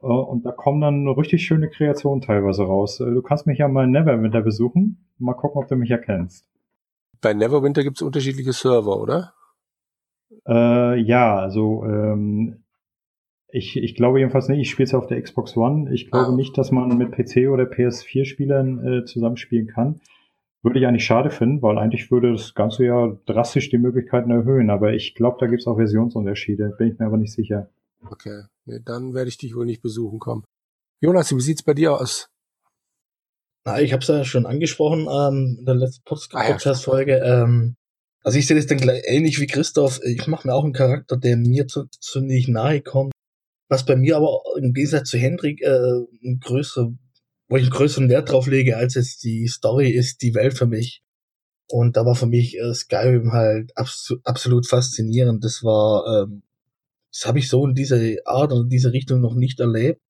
Äh, 0.00 0.06
und 0.06 0.46
da 0.46 0.52
kommen 0.52 0.80
dann 0.80 1.08
richtig 1.08 1.44
schöne 1.44 1.68
Kreationen 1.68 2.20
teilweise 2.20 2.64
raus. 2.64 3.00
Äh, 3.00 3.06
du 3.06 3.22
kannst 3.22 3.46
mich 3.46 3.58
ja 3.58 3.68
mal 3.68 3.84
in 3.84 3.90
Neverwinter 3.90 4.42
besuchen. 4.42 5.08
Mal 5.18 5.34
gucken, 5.34 5.62
ob 5.62 5.68
du 5.68 5.76
mich 5.76 5.90
erkennst. 5.90 6.48
Bei 7.20 7.34
Neverwinter 7.34 7.82
gibt 7.82 7.96
es 7.96 8.02
unterschiedliche 8.02 8.52
Server, 8.52 9.00
oder? 9.00 9.32
Äh, 10.46 11.00
ja, 11.00 11.36
also 11.36 11.84
ähm, 11.84 12.62
ich, 13.48 13.76
ich 13.76 13.94
glaube 13.94 14.18
jedenfalls 14.18 14.48
nicht, 14.48 14.60
ich 14.60 14.70
spiele 14.70 14.86
es 14.86 14.94
auf 14.94 15.06
der 15.06 15.20
Xbox 15.22 15.56
One. 15.56 15.92
Ich 15.92 16.10
glaube 16.10 16.32
ah. 16.32 16.36
nicht, 16.36 16.58
dass 16.58 16.72
man 16.72 16.96
mit 16.98 17.12
PC 17.12 17.48
oder 17.48 17.64
PS4-Spielern 17.64 18.86
äh, 18.86 19.04
zusammenspielen 19.04 19.68
kann. 19.68 20.00
Würde 20.62 20.80
ich 20.80 20.86
eigentlich 20.86 21.04
schade 21.04 21.30
finden, 21.30 21.62
weil 21.62 21.78
eigentlich 21.78 22.10
würde 22.10 22.32
das 22.32 22.54
Ganze 22.54 22.86
ja 22.86 23.16
drastisch 23.26 23.70
die 23.70 23.78
Möglichkeiten 23.78 24.30
erhöhen. 24.30 24.68
Aber 24.68 24.94
ich 24.94 25.14
glaube, 25.14 25.36
da 25.38 25.46
gibt 25.46 25.60
es 25.60 25.66
auch 25.68 25.76
Versionsunterschiede. 25.76 26.74
Bin 26.76 26.88
ich 26.92 26.98
mir 26.98 27.06
aber 27.06 27.18
nicht 27.18 27.32
sicher. 27.32 27.70
Okay, 28.10 28.42
nee, 28.64 28.80
dann 28.84 29.14
werde 29.14 29.28
ich 29.28 29.38
dich 29.38 29.54
wohl 29.54 29.66
nicht 29.66 29.82
besuchen 29.82 30.18
kommen. 30.18 30.44
Jonas, 31.00 31.34
wie 31.34 31.40
sieht's 31.40 31.62
bei 31.62 31.74
dir 31.74 31.92
aus? 31.92 32.28
Na, 33.64 33.80
ich 33.80 33.92
habe 33.92 34.02
es 34.02 34.08
ja 34.08 34.24
schon 34.24 34.46
angesprochen 34.46 35.06
ähm, 35.10 35.56
in 35.60 35.64
der 35.64 35.74
letzten 35.76 36.04
Podcast-Folge. 36.04 37.22
Ah, 37.22 37.26
ja. 37.26 37.44
ähm, 37.44 37.76
also 38.24 38.38
ich 38.38 38.46
sehe 38.46 38.56
das 38.56 38.66
dann 38.66 38.78
gleich 38.78 39.02
ähnlich 39.06 39.40
wie 39.40 39.46
Christoph. 39.46 40.00
Ich 40.02 40.26
mache 40.26 40.48
mir 40.48 40.54
auch 40.54 40.64
einen 40.64 40.72
Charakter, 40.72 41.16
der 41.16 41.36
mir 41.36 41.68
zu, 41.68 41.84
zu 42.00 42.20
nicht 42.20 42.48
nahe 42.48 42.80
kommt 42.80 43.12
was 43.68 43.84
bei 43.84 43.96
mir 43.96 44.16
aber 44.16 44.40
im 44.58 44.72
Gegensatz 44.72 45.10
zu 45.10 45.18
Hendrik 45.18 45.62
äh, 45.62 46.00
ein 46.24 46.40
größer, 46.40 46.92
wo 47.48 47.56
ich 47.56 47.64
einen 47.64 47.72
größeren 47.72 48.08
Wert 48.08 48.30
drauf 48.30 48.46
lege, 48.46 48.76
als 48.76 48.94
jetzt 48.94 49.24
die 49.24 49.46
Story 49.48 49.90
ist, 49.90 50.22
die 50.22 50.34
Welt 50.34 50.56
für 50.56 50.66
mich. 50.66 51.02
Und 51.68 51.96
da 51.96 52.06
war 52.06 52.14
für 52.14 52.26
mich 52.26 52.56
äh, 52.58 52.74
Skyrim 52.74 53.32
halt 53.32 53.76
abs 53.76 54.14
absolut 54.24 54.68
faszinierend. 54.68 55.44
Das 55.44 55.64
war, 55.64 56.22
ähm, 56.24 56.42
das 57.12 57.26
habe 57.26 57.38
ich 57.38 57.48
so 57.48 57.66
in 57.66 57.74
dieser 57.74 57.98
Art 58.24 58.52
oder 58.52 58.64
dieser 58.64 58.92
Richtung 58.92 59.20
noch 59.20 59.34
nicht 59.34 59.58
erlebt. 59.58 60.00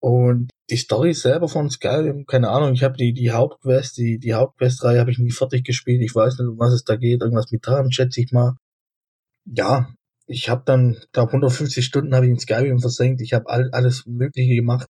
Und 0.00 0.50
die 0.70 0.76
Story 0.76 1.12
selber 1.14 1.48
von 1.48 1.70
Skyrim, 1.70 2.26
keine 2.26 2.48
Ahnung, 2.48 2.72
ich 2.72 2.82
habe 2.82 2.96
die, 2.96 3.12
die 3.12 3.30
Hauptquest, 3.30 3.98
die, 3.98 4.18
die 4.18 4.34
Hauptquest-Reihe 4.34 4.98
habe 4.98 5.10
ich 5.10 5.18
nie 5.18 5.30
fertig 5.30 5.64
gespielt. 5.64 6.02
Ich 6.02 6.14
weiß 6.14 6.38
nicht, 6.38 6.48
um 6.48 6.58
was 6.58 6.72
es 6.72 6.84
da 6.84 6.96
geht. 6.96 7.20
Irgendwas 7.20 7.52
mit 7.52 7.64
Drachen, 7.66 7.92
schätze 7.92 8.20
ich 8.20 8.32
mal. 8.32 8.56
Ja, 9.44 9.94
ich 10.26 10.48
habe 10.48 10.62
dann, 10.64 10.96
glaube 11.12 11.32
150 11.32 11.84
Stunden 11.84 12.14
habe 12.14 12.26
ich 12.26 12.32
in 12.32 12.38
Skyrim 12.38 12.78
versenkt. 12.78 13.20
Ich 13.20 13.32
habe 13.32 13.48
all, 13.48 13.70
alles 13.72 14.06
Mögliche 14.06 14.54
gemacht. 14.54 14.88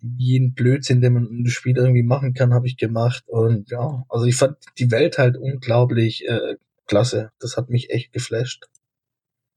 Jeden 0.00 0.54
Blödsinn, 0.54 1.00
den 1.00 1.14
man 1.14 1.26
in 1.26 1.44
dem 1.44 1.46
Spiel 1.46 1.76
irgendwie 1.76 2.04
machen 2.04 2.34
kann, 2.34 2.54
habe 2.54 2.66
ich 2.66 2.76
gemacht. 2.76 3.24
Und 3.26 3.70
ja, 3.70 4.04
also 4.08 4.26
ich 4.26 4.36
fand 4.36 4.56
die 4.78 4.90
Welt 4.90 5.18
halt 5.18 5.36
unglaublich 5.36 6.26
äh, 6.28 6.56
klasse. 6.86 7.30
Das 7.40 7.56
hat 7.56 7.68
mich 7.68 7.90
echt 7.90 8.12
geflasht. 8.12 8.66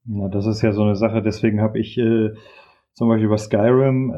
Ja, 0.06 0.28
das 0.30 0.48
ist 0.48 0.62
ja 0.64 0.72
so 0.72 0.84
eine 0.84 0.96
Sache. 0.96 1.22
Deswegen 1.22 1.62
habe 1.62 1.80
ich 1.80 1.98
äh, 1.98 2.32
zum 2.94 3.10
Beispiel 3.10 3.30
bei 3.30 3.38
Skyrim 3.38 4.16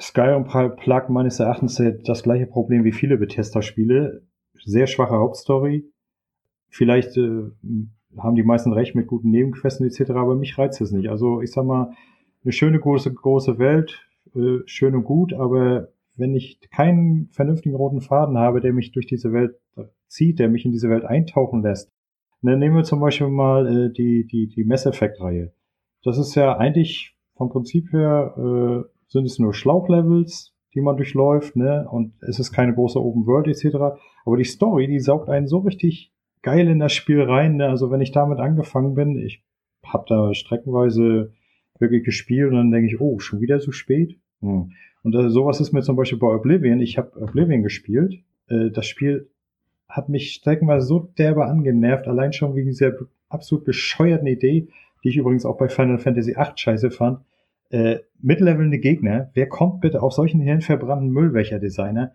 Skyrim 0.00 0.44
plagt 0.76 1.10
meines 1.10 1.38
Erachtens 1.38 1.82
das 2.04 2.22
gleiche 2.22 2.46
Problem 2.46 2.84
wie 2.84 2.92
viele 2.92 3.18
Bethesda-Spiele. 3.18 4.22
Sehr 4.64 4.86
schwache 4.86 5.14
Hauptstory. 5.14 5.84
Vielleicht 6.70 7.16
äh, 7.16 7.50
haben 8.18 8.36
die 8.36 8.42
meisten 8.42 8.72
recht 8.72 8.94
mit 8.94 9.06
guten 9.06 9.30
Nebenquesten 9.30 9.86
etc., 9.86 10.10
aber 10.10 10.34
mich 10.34 10.58
reizt 10.58 10.80
es 10.80 10.92
nicht. 10.92 11.08
Also 11.08 11.40
ich 11.40 11.52
sag 11.52 11.64
mal, 11.64 11.92
eine 12.44 12.52
schöne 12.52 12.78
große, 12.78 13.12
große 13.12 13.58
Welt, 13.58 14.06
äh, 14.34 14.58
schön 14.66 14.94
und 14.94 15.04
gut, 15.04 15.32
aber 15.32 15.88
wenn 16.16 16.34
ich 16.34 16.60
keinen 16.70 17.28
vernünftigen 17.32 17.74
roten 17.74 18.00
Faden 18.00 18.36
habe, 18.36 18.60
der 18.60 18.72
mich 18.72 18.92
durch 18.92 19.06
diese 19.06 19.32
Welt 19.32 19.58
zieht, 20.08 20.38
der 20.38 20.48
mich 20.48 20.64
in 20.64 20.72
diese 20.72 20.90
Welt 20.90 21.04
eintauchen 21.04 21.62
lässt, 21.62 21.90
dann 22.42 22.58
nehmen 22.58 22.76
wir 22.76 22.84
zum 22.84 23.00
Beispiel 23.00 23.28
mal 23.28 23.66
äh, 23.66 23.92
die, 23.92 24.26
die, 24.26 24.48
die 24.48 24.64
Mass 24.64 24.84
Effect-Reihe. 24.84 25.52
Das 26.02 26.18
ist 26.18 26.34
ja 26.34 26.56
eigentlich 26.56 27.16
vom 27.36 27.50
Prinzip 27.50 27.92
her 27.92 28.34
äh, 28.36 28.88
sind 29.08 29.24
es 29.24 29.38
nur 29.38 29.54
Schlauchlevels, 29.54 30.52
die 30.74 30.80
man 30.80 30.96
durchläuft, 30.96 31.54
ne? 31.54 31.86
Und 31.90 32.14
es 32.22 32.38
ist 32.38 32.52
keine 32.52 32.74
große 32.74 33.00
Open 33.00 33.26
World 33.26 33.46
etc. 33.46 33.76
Aber 34.24 34.36
die 34.36 34.44
Story, 34.44 34.86
die 34.86 35.00
saugt 35.00 35.28
einen 35.28 35.46
so 35.46 35.58
richtig 35.58 36.11
geil 36.42 36.68
in 36.68 36.78
das 36.78 36.92
Spiel 36.92 37.22
rein. 37.22 37.56
Ne? 37.56 37.68
Also 37.68 37.90
wenn 37.90 38.00
ich 38.00 38.12
damit 38.12 38.38
angefangen 38.38 38.94
bin, 38.94 39.16
ich 39.18 39.42
habe 39.84 40.04
da 40.08 40.34
streckenweise 40.34 41.32
wirklich 41.78 42.04
gespielt 42.04 42.50
und 42.50 42.56
dann 42.56 42.70
denke 42.70 42.88
ich, 42.88 43.00
oh, 43.00 43.18
schon 43.18 43.40
wieder 43.40 43.60
so 43.60 43.72
spät. 43.72 44.18
Hm. 44.40 44.72
Und 45.02 45.14
äh, 45.14 45.30
sowas 45.30 45.60
ist 45.60 45.72
mir 45.72 45.82
zum 45.82 45.96
Beispiel 45.96 46.18
bei 46.18 46.28
Oblivion. 46.28 46.80
Ich 46.80 46.98
habe 46.98 47.20
Oblivion 47.20 47.62
gespielt. 47.62 48.22
Äh, 48.48 48.70
das 48.70 48.86
Spiel 48.86 49.28
hat 49.88 50.08
mich 50.08 50.32
streckenweise 50.32 50.86
so 50.86 51.00
derbe 51.18 51.44
angenervt, 51.46 52.06
allein 52.08 52.32
schon 52.32 52.54
wegen 52.54 52.68
dieser 52.68 52.92
absolut 53.28 53.64
bescheuerten 53.64 54.26
Idee, 54.26 54.68
die 55.02 55.08
ich 55.08 55.16
übrigens 55.16 55.44
auch 55.44 55.58
bei 55.58 55.68
Final 55.68 55.98
Fantasy 55.98 56.34
VIII 56.34 56.52
scheiße 56.56 56.90
fand, 56.90 57.20
äh, 57.70 57.98
mitlevelnde 58.20 58.78
Gegner, 58.78 59.30
wer 59.34 59.48
kommt 59.48 59.80
bitte 59.80 60.02
auf 60.02 60.12
solchen 60.12 60.40
hirnverbrannten 60.40 61.10
Müllwächer-Designer? 61.10 62.14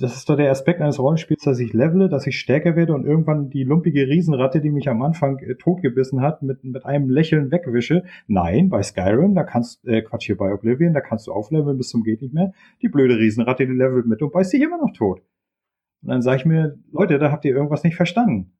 Das 0.00 0.14
ist 0.14 0.28
doch 0.28 0.36
der 0.36 0.50
Aspekt 0.50 0.80
eines 0.80 1.00
Rollenspiels, 1.00 1.42
dass 1.42 1.58
ich 1.58 1.72
levele, 1.72 2.08
dass 2.08 2.26
ich 2.26 2.38
stärker 2.38 2.76
werde 2.76 2.94
und 2.94 3.04
irgendwann 3.04 3.50
die 3.50 3.64
lumpige 3.64 4.06
Riesenratte, 4.06 4.60
die 4.60 4.70
mich 4.70 4.88
am 4.88 5.02
Anfang 5.02 5.38
äh, 5.38 5.56
totgebissen 5.56 6.20
hat, 6.20 6.42
mit, 6.42 6.62
mit 6.62 6.84
einem 6.84 7.10
Lächeln 7.10 7.50
wegwische. 7.50 8.04
Nein, 8.28 8.68
bei 8.68 8.82
Skyrim, 8.82 9.34
da 9.34 9.42
kannst, 9.42 9.84
äh, 9.86 10.02
Quatsch, 10.02 10.26
hier 10.26 10.36
bei 10.36 10.52
Oblivion, 10.52 10.94
da 10.94 11.00
kannst 11.00 11.26
du 11.26 11.32
aufleveln 11.32 11.76
bis 11.76 11.88
zum 11.88 12.04
geht 12.04 12.22
nicht 12.22 12.32
mehr. 12.32 12.52
Die 12.80 12.88
blöde 12.88 13.18
Riesenratte, 13.18 13.66
die 13.66 13.72
levelt 13.72 14.06
mit 14.06 14.22
und 14.22 14.32
beißt 14.32 14.52
dich 14.52 14.62
immer 14.62 14.78
noch 14.78 14.92
tot. 14.92 15.20
Und 16.02 16.10
dann 16.10 16.22
sage 16.22 16.36
ich 16.36 16.44
mir, 16.44 16.78
Leute, 16.92 17.18
da 17.18 17.32
habt 17.32 17.44
ihr 17.44 17.54
irgendwas 17.54 17.82
nicht 17.82 17.96
verstanden. 17.96 18.52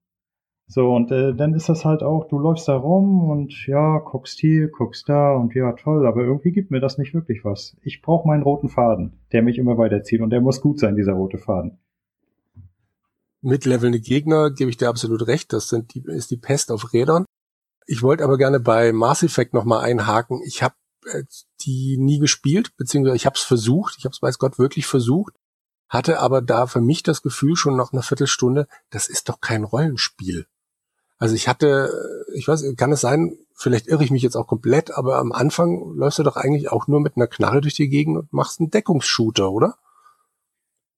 So, 0.71 0.95
und 0.95 1.11
äh, 1.11 1.35
dann 1.35 1.55
ist 1.55 1.71
das 1.71 1.87
halt 1.87 2.03
auch, 2.03 2.29
du 2.29 2.39
läufst 2.39 2.69
da 2.69 2.77
rum 2.77 3.31
und 3.31 3.67
ja, 3.67 4.01
guckst 4.01 4.39
hier, 4.39 4.69
guckst 4.69 5.09
da 5.09 5.33
und 5.33 5.55
ja, 5.55 5.73
toll, 5.73 6.07
aber 6.07 6.23
irgendwie 6.23 6.53
gibt 6.53 6.71
mir 6.71 6.81
das 6.81 6.99
nicht 6.99 7.15
wirklich 7.15 7.43
was. 7.43 7.75
Ich 7.83 8.03
brauche 8.03 8.29
meinen 8.29 8.43
roten 8.43 8.69
Faden, 8.69 9.19
der 9.33 9.43
mich 9.43 9.57
immer 9.57 9.79
weiterzieht 9.79 10.21
und 10.21 10.29
der 10.29 10.43
muss 10.43 10.61
gut 10.61 10.79
sein, 10.79 10.95
dieser 10.95 11.15
rote 11.15 11.39
Faden. 11.39 11.79
Mitlevelnde 13.41 13.99
Gegner 13.99 14.51
gebe 14.51 14.69
ich 14.69 14.77
dir 14.77 14.91
absolut 14.91 15.27
recht, 15.27 15.55
das 15.55 15.69
sind 15.69 15.95
die, 15.95 16.05
ist 16.05 16.31
die 16.31 16.37
Pest 16.37 16.71
auf 16.71 16.93
Rädern. 16.93 17.25
Ich 17.87 18.03
wollte 18.03 18.23
aber 18.23 18.37
gerne 18.37 18.61
bei 18.61 18.93
Mass 18.93 19.23
Effect 19.23 19.55
nochmal 19.55 19.87
einhaken. 19.87 20.43
Ich 20.45 20.63
habe 20.63 20.75
äh, 21.07 21.23
die 21.63 21.97
nie 21.97 22.19
gespielt, 22.19 22.77
beziehungsweise 22.77 23.17
ich 23.17 23.25
habe 23.25 23.37
es 23.37 23.43
versucht, 23.43 23.95
ich 23.97 24.05
habe 24.05 24.13
es 24.13 24.21
weiß 24.21 24.37
Gott 24.39 24.59
wirklich 24.59 24.87
versucht, 24.87 25.33
hatte 25.89 26.21
aber 26.21 26.43
da 26.43 26.67
für 26.67 26.83
mich 26.83 27.03
das 27.03 27.23
Gefühl 27.23 27.57
schon 27.57 27.75
nach 27.75 27.95
einer 27.95 28.03
Viertelstunde, 28.03 28.69
das 28.91 29.09
ist 29.09 29.31
doch 29.31 29.41
kein 29.41 29.65
Rollenspiel. 29.65 30.47
Also 31.19 31.35
ich 31.35 31.49
hatte, 31.49 31.91
ich 32.35 32.47
weiß, 32.47 32.75
kann 32.77 32.93
es 32.93 33.01
sein, 33.01 33.37
vielleicht 33.55 33.89
irre 33.89 34.05
ich 34.05 34.13
mich 34.13 34.23
jetzt 34.23 34.37
auch 34.37 34.47
komplett, 34.47 34.97
aber 34.97 35.19
am 35.19 35.33
Anfang 35.33 35.95
läufst 35.97 36.21
du 36.21 36.23
doch 36.23 36.37
eigentlich 36.37 36.71
auch 36.71 36.87
nur 36.87 37.01
mit 37.01 37.17
einer 37.17 37.27
Knarre 37.27 37.61
durch 37.61 37.75
die 37.75 37.89
Gegend 37.89 38.17
und 38.17 38.33
machst 38.33 38.61
einen 38.61 38.71
Deckungsshooter, 38.71 39.51
oder? 39.51 39.75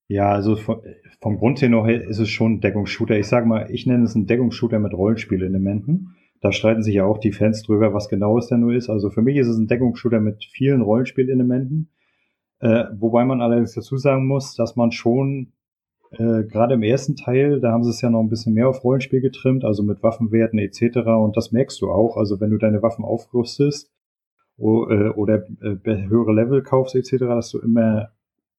Ja, 0.08 0.30
also 0.30 0.56
vom, 0.56 0.82
vom 1.20 1.38
Grund 1.38 1.62
her 1.62 1.68
noch 1.68 1.86
ist 1.86 2.18
es 2.18 2.28
schon 2.28 2.54
ein 2.54 2.60
Deckungsshooter. 2.60 3.16
Ich 3.16 3.28
sage 3.28 3.46
mal, 3.46 3.70
ich 3.70 3.86
nenne 3.86 4.04
es 4.04 4.14
einen 4.14 4.26
Deckungsshooter 4.26 4.78
mit 4.78 4.92
Rollenspielelementen. 4.92 6.16
Da 6.40 6.52
streiten 6.52 6.82
sich 6.82 6.94
ja 6.94 7.04
auch 7.04 7.18
die 7.18 7.32
Fans 7.32 7.62
drüber, 7.62 7.94
was 7.94 8.08
genau 8.08 8.36
es 8.36 8.48
denn 8.48 8.60
nur 8.60 8.74
ist. 8.74 8.90
Also 8.90 9.10
für 9.10 9.22
mich 9.22 9.36
ist 9.36 9.46
es 9.46 9.56
ein 9.56 9.68
Deckungsshooter 9.68 10.20
mit 10.20 10.44
vielen 10.44 10.82
Rollenspielelementen. 10.82 11.90
Äh, 12.58 12.84
wobei 12.98 13.24
man 13.24 13.40
allerdings 13.40 13.72
dazu 13.72 13.96
sagen 13.96 14.26
muss, 14.26 14.54
dass 14.54 14.76
man 14.76 14.90
schon 14.90 15.52
äh, 16.12 16.42
Gerade 16.44 16.74
im 16.74 16.82
ersten 16.82 17.16
Teil, 17.16 17.60
da 17.60 17.70
haben 17.70 17.84
sie 17.84 17.90
es 17.90 18.00
ja 18.00 18.10
noch 18.10 18.20
ein 18.20 18.28
bisschen 18.28 18.54
mehr 18.54 18.68
auf 18.68 18.82
Rollenspiel 18.82 19.20
getrimmt, 19.20 19.64
also 19.64 19.82
mit 19.82 20.02
Waffenwerten 20.02 20.58
etc. 20.58 20.98
Und 21.06 21.36
das 21.36 21.52
merkst 21.52 21.80
du 21.80 21.90
auch. 21.90 22.16
Also 22.16 22.40
wenn 22.40 22.50
du 22.50 22.58
deine 22.58 22.82
Waffen 22.82 23.04
aufrüstest 23.04 23.90
oder, 24.56 25.06
äh, 25.06 25.08
oder 25.10 25.46
äh, 25.62 26.08
höhere 26.08 26.32
Level 26.32 26.62
kaufst 26.62 26.96
etc., 26.96 27.18
dass 27.20 27.50
du 27.50 27.60
immer, 27.60 28.10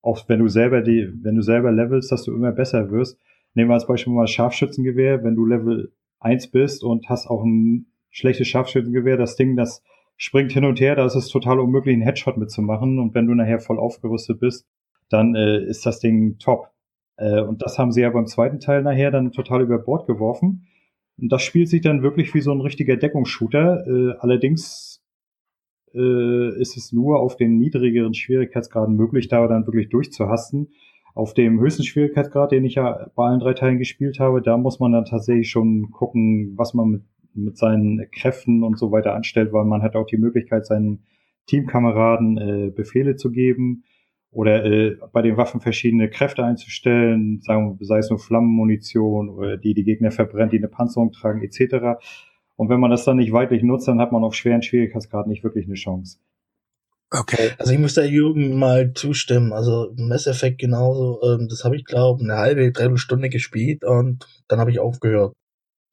auch 0.02 0.28
wenn 0.30 0.40
du 0.40 0.48
selber 0.48 0.82
die, 0.82 1.12
wenn 1.22 1.36
du 1.36 1.42
selber 1.42 1.72
levelst, 1.72 2.12
dass 2.12 2.24
du 2.24 2.34
immer 2.34 2.52
besser 2.52 2.90
wirst. 2.90 3.20
Nehmen 3.54 3.70
wir 3.70 3.74
als 3.74 3.88
Beispiel 3.88 4.14
mal 4.14 4.28
Scharfschützengewehr. 4.28 5.24
Wenn 5.24 5.36
du 5.36 5.46
Level 5.46 5.92
1 6.22 6.52
bist 6.52 6.86
und 6.86 7.10
hast 7.10 7.28
auch 7.28 7.44
ein 7.44 7.88
schlechtes 8.12 8.48
Scharfschützengewehr, 8.48 9.18
das 9.18 9.36
Ding, 9.36 9.58
das 9.58 9.84
springt 10.16 10.54
hin 10.54 10.64
und 10.64 10.80
her, 10.80 10.96
da 10.96 11.06
ist 11.06 11.16
es 11.16 11.28
total 11.28 11.60
unmöglich, 11.60 11.94
einen 11.94 12.04
Headshot 12.04 12.38
mitzumachen. 12.38 12.98
Und 12.98 13.14
wenn 13.14 13.28
du 13.28 13.36
nachher 13.36 13.60
voll 13.60 13.78
aufgerüstet 13.78 14.40
bist, 14.40 14.66
dann 15.10 15.36
äh, 15.36 15.62
ist 15.66 15.86
das 15.86 16.00
Ding 16.00 16.38
top. 16.40 16.70
Äh, 17.18 17.42
und 17.42 17.62
das 17.62 17.78
haben 17.78 17.92
sie 17.92 18.02
ja 18.02 18.10
beim 18.10 18.28
zweiten 18.28 18.60
Teil 18.60 18.82
nachher 18.84 19.12
dann 19.12 19.32
total 19.32 19.62
über 19.62 19.80
Bord 19.80 20.08
geworfen. 20.08 20.68
Und 21.18 21.32
das 21.32 21.44
spielt 21.44 21.70
sich 21.70 21.82
dann 21.82 22.04
wirklich 22.04 22.34
wie 22.34 22.42
so 22.42 22.52
ein 22.52 22.62
richtiger 22.62 22.98
Deckungsshooter. 22.98 23.86
Äh, 23.88 24.18
allerdings 24.20 25.04
äh, 25.94 26.60
ist 26.60 26.78
es 26.78 26.92
nur 26.92 27.20
auf 27.20 27.36
den 27.36 27.58
niedrigeren 27.58 28.14
Schwierigkeitsgraden 28.14 28.96
möglich, 28.96 29.28
da 29.28 29.48
dann 29.48 29.68
wirklich 29.68 29.90
durchzuhasten. 29.90 30.70
Auf 31.14 31.34
dem 31.34 31.60
höchsten 31.60 31.84
Schwierigkeitsgrad, 31.84 32.52
den 32.52 32.64
ich 32.64 32.76
ja 32.76 33.10
bei 33.16 33.26
allen 33.26 33.42
drei 33.42 33.54
Teilen 33.54 33.80
gespielt 33.80 34.20
habe, 34.20 34.42
da 34.42 34.58
muss 34.58 34.80
man 34.80 34.94
dann 34.94 35.06
tatsächlich 35.06 35.50
schon 35.50 35.92
gucken, 35.92 36.54
was 36.56 36.74
man 36.74 36.90
mit, 36.90 37.02
mit 37.34 37.58
seinen 37.58 38.10
Kräften 38.12 38.64
und 38.64 38.80
so 38.80 38.92
weiter 38.92 39.14
anstellt, 39.14 39.52
weil 39.52 39.66
man 39.66 39.82
hat 39.82 39.96
auch 39.96 40.06
die 40.06 40.18
Möglichkeit, 40.18 40.66
seinen 40.66 41.04
Teamkameraden 41.48 42.38
äh, 42.38 42.72
Befehle 42.72 43.18
zu 43.18 43.30
geben 43.30 43.84
oder 44.32 44.66
äh, 44.66 44.98
bei 45.12 45.22
den 45.22 45.38
Waffen 45.38 45.60
verschiedene 45.60 46.10
Kräfte 46.10 46.44
einzustellen, 46.44 47.42
sagen, 47.42 47.78
sei 47.82 47.98
es 47.98 48.10
nur 48.10 48.20
Flammenmunition 48.20 49.30
oder 49.30 49.58
die 49.58 49.74
die 49.74 49.84
Gegner 49.84 50.12
verbrennt, 50.12 50.54
die 50.54 50.58
eine 50.58 50.70
Panzerung 50.70 51.12
tragen 51.12 51.44
etc. 51.44 52.00
Und 52.56 52.70
wenn 52.70 52.80
man 52.80 52.92
das 52.92 53.04
dann 53.04 53.18
nicht 53.18 53.34
weitlich 53.34 53.62
nutzt, 53.62 53.88
dann 53.88 54.00
hat 54.00 54.12
man 54.12 54.24
auf 54.24 54.36
schweren 54.36 54.62
Schwierigkeitsgraden 54.62 55.30
nicht 55.30 55.44
wirklich 55.44 55.66
eine 55.66 55.76
Chance. 55.76 56.20
Okay. 57.14 57.52
Also 57.58 57.74
ich 57.74 57.80
muss 57.80 57.96
der 57.96 58.08
Jürgen 58.08 58.58
mal 58.58 58.94
zustimmen. 58.94 59.52
Also 59.52 59.92
Mass 59.98 60.28
Effect 60.28 60.60
genauso, 60.60 61.22
ähm, 61.24 61.50
das 61.50 61.66
habe 61.66 61.76
ich 61.76 61.84
glaube 61.84 62.24
eine 62.24 62.38
halbe, 62.38 62.72
dreiviertel 62.72 62.98
Stunde 62.98 63.30
gespielt 63.30 63.84
und 63.84 64.26
dann 64.48 64.60
habe 64.60 64.72
ich 64.72 64.80
aufgehört. 64.80 65.34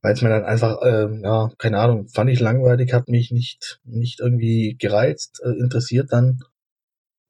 Weil 0.01 0.13
es 0.13 0.23
mir 0.23 0.29
dann 0.29 0.45
einfach, 0.45 0.79
ähm, 0.85 1.23
ja, 1.25 1.51
keine 1.59 1.81
Ahnung, 1.81 2.07
fand 2.07 2.31
ich 2.31 2.39
langweilig, 2.39 2.93
hat 2.93 3.09
mich 3.09 3.33
nicht, 3.33 3.81
nicht 3.85 4.21
irgendwie 4.21 4.77
gereizt, 4.79 5.43
äh, 5.45 5.61
interessiert 5.61 6.13
dann. 6.13 6.39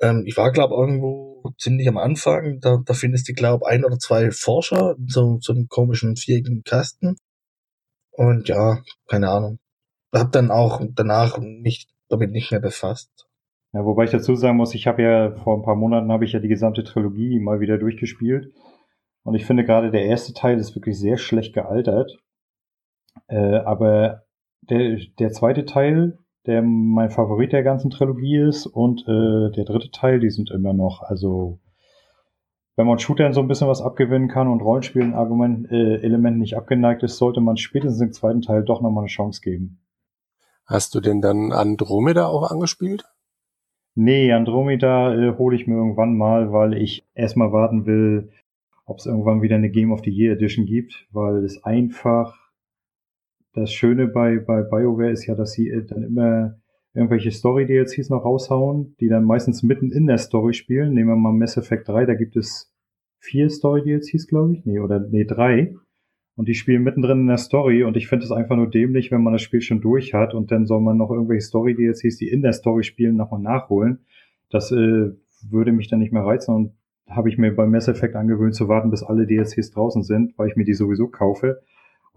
Ähm, 0.01 0.25
ich 0.27 0.37
war, 0.37 0.53
glaube 0.53 0.75
irgendwo 0.75 1.53
ziemlich 1.59 1.89
am 1.89 1.99
Anfang. 1.99 2.61
Da, 2.61 2.79
da 2.85 2.95
findest 2.95 3.29
du, 3.29 3.33
glaube 3.33 3.67
ein 3.67 3.85
oder 3.85 3.99
zwei 3.99 4.31
Forscher 4.31 4.97
in 4.99 5.09
so, 5.09 5.39
so 5.41 5.53
einem 5.53 5.69
komischen 5.69 6.17
viereckigen 6.17 6.63
Kasten. 6.63 7.17
Und 8.13 8.49
ja, 8.49 8.83
keine 9.09 9.31
Ahnung. 9.31 9.59
Hab 10.13 10.33
dann 10.33 10.51
auch 10.51 10.81
danach 10.95 11.39
mich 11.39 11.89
damit 12.09 12.31
nicht 12.31 12.51
mehr 12.51 12.61
befasst. 12.61 13.29
Ja, 13.73 13.85
wobei 13.85 14.05
ich 14.05 14.11
dazu 14.11 14.35
sagen 14.35 14.57
muss, 14.57 14.75
ich 14.75 14.87
habe 14.87 15.03
ja 15.03 15.37
vor 15.37 15.57
ein 15.57 15.63
paar 15.63 15.77
Monaten 15.77 16.11
habe 16.11 16.25
ich 16.25 16.33
ja 16.33 16.41
die 16.41 16.49
gesamte 16.49 16.85
Trilogie 16.85 17.39
mal 17.39 17.61
wieder 17.61 17.77
durchgespielt. 17.79 18.53
Und 19.25 19.35
ich 19.35 19.45
finde 19.45 19.65
gerade 19.65 19.91
der 19.91 20.07
erste 20.07 20.33
Teil 20.33 20.59
ist 20.59 20.75
wirklich 20.75 20.99
sehr 20.99 21.19
schlecht 21.19 21.53
gealtert. 21.53 22.19
Äh, 23.27 23.59
aber 23.59 24.23
der, 24.63 24.99
der 25.19 25.33
zweite 25.33 25.67
Teil, 25.67 26.19
der 26.49 26.63
mein 26.63 27.11
Favorit 27.11 27.53
der 27.53 27.63
ganzen 27.63 27.91
Trilogie 27.91 28.39
ist 28.39 28.67
und 28.67 29.03
äh, 29.03 29.53
der 29.53 29.65
dritte 29.65 29.91
Teil, 29.91 30.19
die 30.19 30.31
sind 30.31 30.51
immer 30.51 30.73
noch, 30.73 31.03
also 31.03 31.61
wenn 32.75 32.87
man 32.87 32.99
Shootern 32.99 33.35
so 33.35 33.41
ein 33.41 33.49
bisschen 33.49 33.69
was 33.69 33.83
abgewinnen 33.83 34.29
kann 34.29 34.49
und 34.49 34.63
Rollenspielen 34.63 35.13
Argument, 35.13 35.71
äh, 35.71 35.97
Elementen 35.97 36.39
nicht 36.39 36.57
abgeneigt 36.57 37.03
ist, 37.03 37.19
sollte 37.19 37.41
man 37.41 37.59
spätestens 37.59 38.01
im 38.01 38.13
zweiten 38.13 38.41
Teil 38.41 38.65
doch 38.65 38.81
nochmal 38.81 39.03
eine 39.03 39.09
Chance 39.09 39.43
geben. 39.43 39.81
Hast 40.65 40.95
du 40.95 41.01
denn 41.01 41.21
dann 41.21 41.53
Andromeda 41.53 42.27
auch 42.27 42.51
angespielt? 42.51 43.05
Nee, 43.95 44.33
Andromeda 44.33 45.13
äh, 45.15 45.37
hole 45.37 45.55
ich 45.55 45.67
mir 45.67 45.75
irgendwann 45.75 46.17
mal, 46.17 46.53
weil 46.53 46.75
ich 46.75 47.07
erstmal 47.15 47.53
warten 47.53 47.85
will, 47.85 48.31
ob 48.87 48.99
es 48.99 49.07
irgendwann 49.07 49.43
wieder 49.43 49.57
eine 49.57 49.71
Game 49.71 49.93
of 49.93 50.01
the 50.05 50.11
Year 50.11 50.33
Edition 50.33 50.65
gibt, 50.65 51.09
weil 51.11 51.45
es 51.45 51.63
einfach 51.63 52.48
das 53.55 53.73
Schöne 53.73 54.09
bei, 54.09 54.39
bei 54.39 54.63
BioWare 54.63 55.11
ist 55.11 55.27
ja, 55.27 55.35
dass 55.35 55.53
sie 55.53 55.69
äh, 55.69 55.85
dann 55.85 56.03
immer 56.03 56.59
irgendwelche 56.95 57.31
Story-DLCs 57.31 58.11
noch 58.11 58.25
raushauen, 58.25 58.97
die 59.01 59.09
dann 59.09 59.25
meistens 59.25 59.63
mitten 59.63 59.93
in 59.93 60.07
der 60.07 60.19
Story 60.19 60.53
spielen. 60.53 60.95
Nehmen 60.95 61.11
wir 61.11 61.17
mal 61.17 61.33
Mass 61.33 61.57
Effect 61.57 61.89
3, 61.89 62.07
da 62.07 62.15
gibt 62.15 62.37
es 62.37 62.73
vier 63.19 63.51
Story-DLCs, 63.51 64.27
glaube 64.27 64.55
ich. 64.55 64.65
Nee, 64.65 64.81
oder 64.81 65.01
nee, 65.01 65.25
drei. 65.25 65.75
Und 66.37 66.47
die 66.47 66.55
spielen 66.55 66.85
mittendrin 66.85 67.23
in 67.23 67.27
der 67.27 67.39
Story 67.39 67.83
und 67.83 67.97
ich 67.97 68.07
finde 68.07 68.25
es 68.25 68.31
einfach 68.31 68.57
nur 68.57 68.71
dämlich, 68.71 69.11
wenn 69.11 69.23
man 69.23 69.33
das 69.33 69.43
Spiel 69.43 69.61
schon 69.61 69.81
durch 69.81 70.15
hat 70.15 70.35
und 70.35 70.53
dann 70.53 70.67
soll 70.67 70.81
man 70.81 70.97
noch 70.97 71.11
irgendwelche 71.11 71.47
Story-DLCs, 71.47 72.17
die 72.17 72.29
in 72.29 72.43
der 72.43 72.53
Story 72.53 72.85
spielen, 72.85 73.17
nochmal 73.17 73.41
nachholen. 73.41 74.07
Das 74.49 74.71
äh, 74.71 75.11
würde 75.49 75.73
mich 75.73 75.89
dann 75.89 75.99
nicht 75.99 76.13
mehr 76.13 76.25
reizen 76.25 76.55
und 76.55 76.73
habe 77.09 77.29
ich 77.29 77.39
mir 77.39 77.55
beim 77.55 77.71
Mass 77.71 77.89
Effect 77.89 78.15
angewöhnt 78.15 78.55
zu 78.55 78.69
warten, 78.69 78.91
bis 78.91 79.03
alle 79.03 79.27
DLCs 79.27 79.73
draußen 79.73 80.03
sind, 80.03 80.39
weil 80.39 80.49
ich 80.49 80.57
mir 80.57 80.65
die 80.65 80.75
sowieso 80.75 81.09
kaufe. 81.09 81.63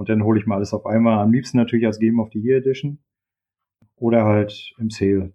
Und 0.02 0.10
dann 0.10 0.24
hole 0.24 0.40
ich 0.40 0.48
mal 0.48 0.56
alles 0.56 0.74
auf 0.74 0.88
einmal. 0.88 1.20
Am 1.20 1.32
liebsten 1.32 1.58
natürlich 1.58 1.86
als 1.86 2.00
Game 2.00 2.20
of 2.20 2.30
the 2.34 2.40
Year 2.40 2.58
Edition. 2.58 2.98
Oder 3.98 4.26
halt 4.26 4.74
im 4.80 4.90
Sale. 4.90 5.32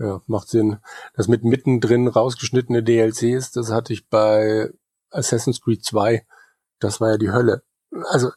Ja, 0.00 0.20
macht 0.26 0.48
Sinn. 0.48 0.78
Das 1.14 1.28
mit 1.28 1.44
mittendrin 1.44 2.08
rausgeschnittene 2.08 2.82
DLCs, 2.82 3.52
das 3.52 3.70
hatte 3.70 3.92
ich 3.92 4.08
bei 4.08 4.72
Assassin's 5.10 5.60
Creed 5.60 5.84
2. 5.84 6.26
Das 6.80 7.00
war 7.00 7.10
ja 7.10 7.18
die 7.18 7.30
Hölle. 7.30 7.62
Also 8.08 8.32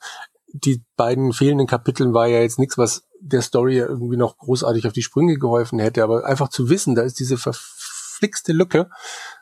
die 0.49 0.85
beiden 0.95 1.33
fehlenden 1.33 1.65
Kapiteln 1.65 2.13
war 2.13 2.27
ja 2.27 2.41
jetzt 2.41 2.59
nichts, 2.59 2.77
was 2.77 3.07
der 3.19 3.41
Story 3.41 3.79
irgendwie 3.79 4.17
noch 4.17 4.37
großartig 4.37 4.85
auf 4.85 4.93
die 4.93 5.01
Sprünge 5.01 5.39
geholfen 5.39 5.79
hätte, 5.79 6.03
aber 6.03 6.23
einfach 6.25 6.49
zu 6.49 6.69
wissen, 6.69 6.93
da 6.93 7.01
ist 7.01 7.19
diese 7.19 7.37
verflixte 7.37 8.53
Lücke, 8.53 8.91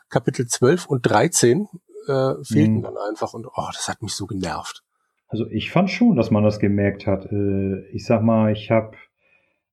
Kapitel 0.08 0.46
12 0.46 0.86
und 0.86 1.02
13 1.02 1.68
äh, 2.06 2.34
fehlten 2.42 2.78
mhm. 2.78 2.82
dann 2.84 2.96
einfach 2.96 3.34
und 3.34 3.46
oh, 3.46 3.68
das 3.74 3.90
hat 3.90 4.00
mich 4.00 4.14
so 4.14 4.24
genervt. 4.24 4.82
Also 5.32 5.46
ich 5.50 5.70
fand 5.70 5.90
schon, 5.90 6.14
dass 6.14 6.30
man 6.30 6.44
das 6.44 6.58
gemerkt 6.58 7.06
hat. 7.06 7.32
Äh, 7.32 7.86
ich 7.86 8.04
sag 8.04 8.22
mal, 8.22 8.52
ich 8.52 8.70
habe, 8.70 8.98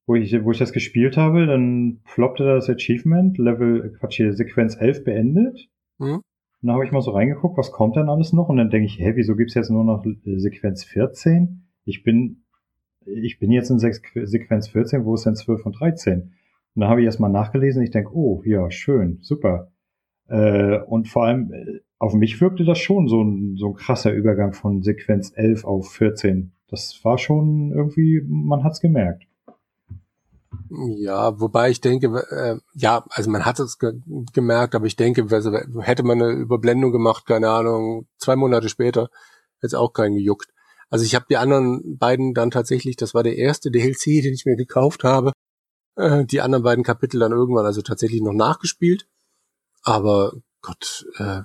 wo 0.07 0.15
ich, 0.15 0.33
wo 0.45 0.51
ich 0.51 0.57
das 0.57 0.71
gespielt 0.71 1.17
habe, 1.17 1.45
dann 1.47 1.99
ploppte 2.05 2.45
das 2.45 2.69
Achievement, 2.69 3.37
Level, 3.37 3.93
Quatsch, 3.99 4.15
hier, 4.15 4.31
Sequenz 4.31 4.77
11 4.79 5.03
beendet. 5.03 5.67
Mhm. 5.97 6.21
Und 6.61 6.67
dann 6.67 6.75
habe 6.75 6.85
ich 6.85 6.93
mal 6.93 7.01
so 7.01 7.11
reingeguckt, 7.11 7.57
was 7.57 7.73
kommt 7.73 7.97
denn 7.97 8.07
alles 8.07 8.31
noch? 8.31 8.47
Und 8.47 8.55
dann 8.55 8.69
denke 8.69 8.85
ich, 8.85 8.99
hä, 8.99 9.11
wieso 9.15 9.35
gibt's 9.35 9.53
jetzt 9.53 9.69
nur 9.69 9.83
noch 9.83 10.05
Sequenz 10.23 10.85
14? 10.85 11.67
Ich 11.83 12.03
bin, 12.03 12.45
ich 13.05 13.37
bin 13.37 13.51
jetzt 13.51 13.69
in 13.69 13.79
Sequenz 13.79 14.69
14, 14.69 15.03
wo 15.03 15.13
ist 15.13 15.25
denn 15.25 15.35
12 15.35 15.65
und 15.65 15.77
13? 15.77 16.21
Und 16.75 16.81
dann 16.81 16.89
habe 16.89 17.01
ich 17.01 17.05
erstmal 17.05 17.31
nachgelesen, 17.31 17.83
ich 17.83 17.91
denke, 17.91 18.15
oh, 18.15 18.41
ja, 18.45 18.71
schön, 18.71 19.17
super. 19.21 19.73
Äh, 20.29 20.79
und 20.79 21.09
vor 21.09 21.25
allem, 21.25 21.51
äh, 21.51 21.79
auf 21.99 22.13
mich 22.13 22.39
wirkte 22.39 22.63
das 22.63 22.79
schon 22.79 23.07
so 23.07 23.21
ein, 23.21 23.57
so 23.57 23.67
ein 23.67 23.75
krasser 23.75 24.13
Übergang 24.13 24.53
von 24.53 24.81
Sequenz 24.81 25.31
11 25.35 25.65
auf 25.65 25.91
14. 25.91 26.53
Das 26.69 26.99
war 27.03 27.17
schon 27.17 27.73
irgendwie, 27.73 28.21
man 28.25 28.63
hat's 28.63 28.79
gemerkt. 28.79 29.25
Ja, 30.69 31.39
wobei 31.39 31.69
ich 31.69 31.81
denke, 31.81 32.25
äh, 32.29 32.57
ja, 32.73 33.05
also 33.09 33.29
man 33.29 33.45
hat 33.45 33.59
es 33.59 33.77
ge 33.79 33.93
gemerkt, 34.33 34.75
aber 34.75 34.85
ich 34.85 34.95
denke, 34.95 35.27
also 35.29 35.51
hätte 35.81 36.03
man 36.03 36.21
eine 36.21 36.31
Überblendung 36.31 36.91
gemacht, 36.91 37.25
keine 37.25 37.49
Ahnung, 37.49 38.07
zwei 38.17 38.35
Monate 38.35 38.69
später, 38.69 39.09
hätte 39.57 39.67
es 39.67 39.73
auch 39.73 39.93
keinen 39.93 40.15
gejuckt. 40.15 40.49
Also 40.89 41.05
ich 41.05 41.15
habe 41.15 41.25
die 41.29 41.37
anderen 41.37 41.97
beiden 41.97 42.33
dann 42.33 42.49
tatsächlich, 42.49 42.95
das 42.95 43.13
war 43.13 43.23
der 43.23 43.37
erste 43.37 43.71
DLC, 43.71 44.03
den 44.23 44.33
ich 44.33 44.45
mir 44.45 44.55
gekauft 44.55 45.03
habe, 45.03 45.33
äh, 45.95 46.25
die 46.25 46.41
anderen 46.41 46.63
beiden 46.63 46.83
Kapitel 46.83 47.19
dann 47.19 47.31
irgendwann 47.31 47.65
also 47.65 47.81
tatsächlich 47.81 48.21
noch 48.21 48.33
nachgespielt. 48.33 49.07
Aber 49.83 50.33
Gott, 50.61 51.05
äh, 51.17 51.41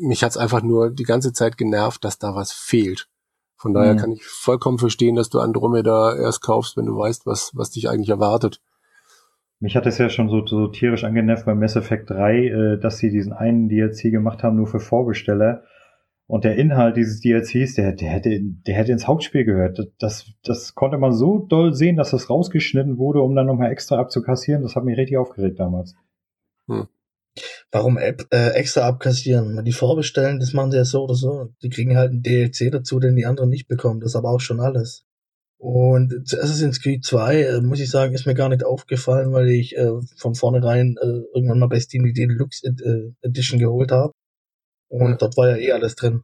mich 0.00 0.22
hat's 0.24 0.36
einfach 0.36 0.62
nur 0.62 0.90
die 0.90 1.04
ganze 1.04 1.32
Zeit 1.32 1.56
genervt, 1.56 2.04
dass 2.04 2.18
da 2.18 2.34
was 2.34 2.52
fehlt. 2.52 3.08
Von 3.56 3.72
daher 3.72 3.94
mhm. 3.94 3.98
kann 3.98 4.12
ich 4.12 4.24
vollkommen 4.24 4.78
verstehen, 4.78 5.14
dass 5.14 5.30
du 5.30 5.40
Andromeda 5.40 6.16
erst 6.16 6.42
kaufst, 6.42 6.76
wenn 6.76 6.86
du 6.86 6.96
weißt, 6.96 7.26
was, 7.26 7.52
was 7.54 7.70
dich 7.70 7.88
eigentlich 7.88 8.10
erwartet. 8.10 8.60
Mich 9.60 9.76
hat 9.76 9.86
es 9.86 9.96
ja 9.98 10.10
schon 10.10 10.28
so, 10.28 10.44
so 10.44 10.68
tierisch 10.68 11.04
angenervt 11.04 11.46
bei 11.46 11.54
Mass 11.54 11.76
Effect 11.76 12.10
3, 12.10 12.36
äh, 12.36 12.78
dass 12.78 12.98
sie 12.98 13.10
diesen 13.10 13.32
einen 13.32 13.68
DLC 13.68 14.10
gemacht 14.10 14.42
haben, 14.42 14.56
nur 14.56 14.66
für 14.66 14.80
Vorbesteller. 14.80 15.62
Und 16.26 16.44
der 16.44 16.56
Inhalt 16.56 16.96
dieses 16.96 17.20
DLCs, 17.20 17.74
der, 17.74 17.92
der, 17.92 18.08
hätte, 18.08 18.40
der 18.42 18.74
hätte 18.74 18.92
ins 18.92 19.06
Hauptspiel 19.06 19.44
gehört. 19.44 19.78
Das, 19.98 20.32
das 20.42 20.74
konnte 20.74 20.98
man 20.98 21.12
so 21.12 21.38
doll 21.38 21.74
sehen, 21.74 21.96
dass 21.96 22.10
das 22.10 22.30
rausgeschnitten 22.30 22.98
wurde, 22.98 23.20
um 23.20 23.34
dann 23.34 23.46
nochmal 23.46 23.70
extra 23.70 23.98
abzukassieren. 23.98 24.62
Das 24.62 24.74
hat 24.74 24.84
mich 24.84 24.98
richtig 24.98 25.18
aufgeregt 25.18 25.60
damals. 25.60 25.96
Hm. 26.66 26.88
Warum 27.70 27.98
App, 27.98 28.26
äh, 28.30 28.50
extra 28.50 28.86
abkassieren? 28.86 29.64
Die 29.64 29.72
vorbestellen, 29.72 30.38
das 30.38 30.52
machen 30.52 30.70
sie 30.70 30.76
ja 30.76 30.84
so 30.84 31.04
oder 31.04 31.14
so. 31.14 31.52
Die 31.62 31.68
kriegen 31.68 31.96
halt 31.96 32.10
einen 32.10 32.22
DLC 32.22 32.70
dazu, 32.70 33.00
den 33.00 33.16
die 33.16 33.26
anderen 33.26 33.50
nicht 33.50 33.66
bekommen. 33.66 34.00
Das 34.00 34.12
ist 34.12 34.16
aber 34.16 34.30
auch 34.30 34.40
schon 34.40 34.60
alles. 34.60 35.04
Und 35.58 36.28
zu 36.28 36.38
Assassin's 36.40 36.80
Creed 36.80 37.04
2, 37.04 37.42
äh, 37.42 37.60
muss 37.60 37.80
ich 37.80 37.90
sagen, 37.90 38.14
ist 38.14 38.26
mir 38.26 38.34
gar 38.34 38.50
nicht 38.50 38.64
aufgefallen, 38.64 39.32
weil 39.32 39.48
ich 39.48 39.76
äh, 39.76 39.92
von 40.16 40.34
vornherein 40.34 40.96
äh, 41.00 41.22
irgendwann 41.34 41.58
mal 41.58 41.68
bei 41.68 41.80
Steam 41.80 42.04
die 42.04 42.12
Deluxe 42.12 42.66
äh, 42.66 43.26
Edition 43.26 43.58
geholt 43.58 43.90
habe. 43.90 44.12
Und 44.88 45.10
ja. 45.10 45.16
dort 45.16 45.36
war 45.36 45.48
ja 45.48 45.56
eh 45.56 45.72
alles 45.72 45.96
drin. 45.96 46.22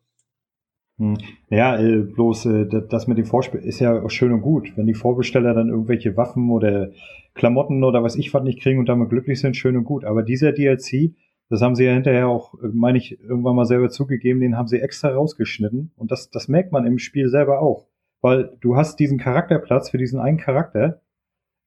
Hm. 1.01 1.17
Ja, 1.49 1.81
äh, 1.81 2.03
bloß 2.03 2.45
äh, 2.47 2.67
das 2.67 3.07
mit 3.07 3.17
dem 3.17 3.25
Vorspiel 3.25 3.61
ist 3.61 3.81
ja 3.81 4.03
auch 4.03 4.11
schön 4.11 4.33
und 4.33 4.43
gut. 4.43 4.77
Wenn 4.77 4.87
die 4.87 4.95
Vorbesteller 4.95 5.55
dann 5.55 5.71
irgendwelche 5.71 6.15
Waffen 6.19 6.51
oder 6.51 6.91
Klamotten 7.33 7.83
oder 7.85 8.03
was 8.03 8.17
ich 8.17 8.35
was 8.35 8.43
nicht 8.45 8.61
kriegen 8.61 8.79
und 8.79 8.89
damit 8.89 9.09
glücklich 9.09 9.41
sind, 9.41 9.57
schön 9.57 9.79
und 9.79 9.85
gut. 9.85 10.05
Aber 10.05 10.23
dieser 10.23 10.53
DLC, 10.53 11.15
das 11.49 11.63
haben 11.63 11.75
sie 11.75 11.85
ja 11.85 11.95
hinterher 11.95 12.29
auch, 12.29 12.53
äh, 12.63 12.69
meine 12.75 12.99
ich, 12.99 13.19
irgendwann 13.19 13.57
mal 13.57 13.65
selber 13.65 13.89
zugegeben, 13.89 14.41
den 14.41 14.59
haben 14.59 14.69
sie 14.69 14.79
extra 14.79 15.09
rausgeschnitten. 15.09 15.91
Und 15.97 16.11
das, 16.11 16.29
das 16.29 16.49
merkt 16.49 16.71
man 16.71 16.87
im 16.87 16.99
Spiel 16.99 17.29
selber 17.31 17.63
auch. 17.63 17.89
Weil 18.21 18.59
du 18.61 18.77
hast 18.77 19.01
diesen 19.01 19.19
Charakterplatz 19.19 19.89
für 19.89 19.99
diesen 19.99 20.21
einen 20.21 20.37
Charakter. 20.37 21.01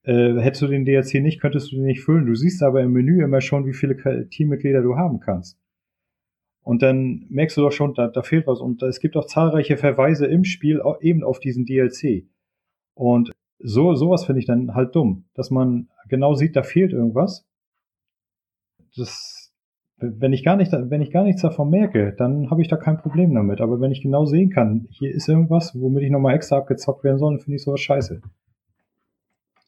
Äh, 0.04 0.34
hättest 0.38 0.62
du 0.62 0.68
den 0.68 0.84
DLC 0.84 1.14
nicht, 1.14 1.40
könntest 1.40 1.72
du 1.72 1.76
den 1.76 1.86
nicht 1.86 2.02
füllen. 2.02 2.26
Du 2.26 2.36
siehst 2.36 2.62
aber 2.62 2.82
im 2.82 2.92
Menü 2.92 3.24
immer 3.24 3.40
schon, 3.40 3.66
wie 3.66 3.72
viele 3.72 4.28
Teammitglieder 4.28 4.80
du 4.80 4.94
haben 4.94 5.18
kannst. 5.18 5.58
Und 6.64 6.82
dann 6.82 7.26
merkst 7.28 7.56
du 7.58 7.60
doch 7.60 7.72
schon, 7.72 7.94
da, 7.94 8.08
da 8.08 8.22
fehlt 8.22 8.46
was. 8.46 8.60
Und 8.60 8.82
es 8.82 8.98
gibt 8.98 9.16
auch 9.16 9.26
zahlreiche 9.26 9.76
Verweise 9.76 10.26
im 10.26 10.44
Spiel 10.44 10.82
eben 11.00 11.22
auf 11.22 11.38
diesen 11.38 11.66
DLC. 11.66 12.26
Und 12.94 13.32
so, 13.58 13.94
sowas 13.94 14.24
finde 14.24 14.40
ich 14.40 14.46
dann 14.46 14.74
halt 14.74 14.94
dumm, 14.96 15.26
dass 15.34 15.50
man 15.50 15.88
genau 16.08 16.34
sieht, 16.34 16.56
da 16.56 16.62
fehlt 16.62 16.92
irgendwas. 16.92 17.46
Das, 18.96 19.52
wenn 19.98 20.32
ich 20.32 20.42
gar 20.42 20.56
nicht, 20.56 20.72
wenn 20.72 21.02
ich 21.02 21.10
gar 21.10 21.24
nichts 21.24 21.42
davon 21.42 21.70
merke, 21.70 22.14
dann 22.16 22.50
habe 22.50 22.62
ich 22.62 22.68
da 22.68 22.76
kein 22.76 22.98
Problem 22.98 23.34
damit. 23.34 23.60
Aber 23.60 23.80
wenn 23.80 23.92
ich 23.92 24.02
genau 24.02 24.24
sehen 24.24 24.50
kann, 24.50 24.86
hier 24.90 25.12
ist 25.14 25.28
irgendwas, 25.28 25.78
womit 25.78 26.02
ich 26.02 26.10
nochmal 26.10 26.34
extra 26.34 26.56
abgezockt 26.56 27.04
werden 27.04 27.18
soll, 27.18 27.34
dann 27.34 27.40
finde 27.40 27.56
ich 27.56 27.62
sowas 27.62 27.80
scheiße. 27.80 28.22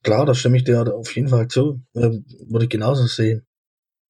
Klar, 0.03 0.25
da 0.25 0.35
stimme 0.35 0.57
ich 0.57 0.65
dir 0.65 0.95
auf 0.95 1.15
jeden 1.15 1.29
Fall 1.29 1.49
zu. 1.49 1.81
Würde 1.93 2.65
ich 2.65 2.71
genauso 2.71 3.07
sehen. 3.07 3.46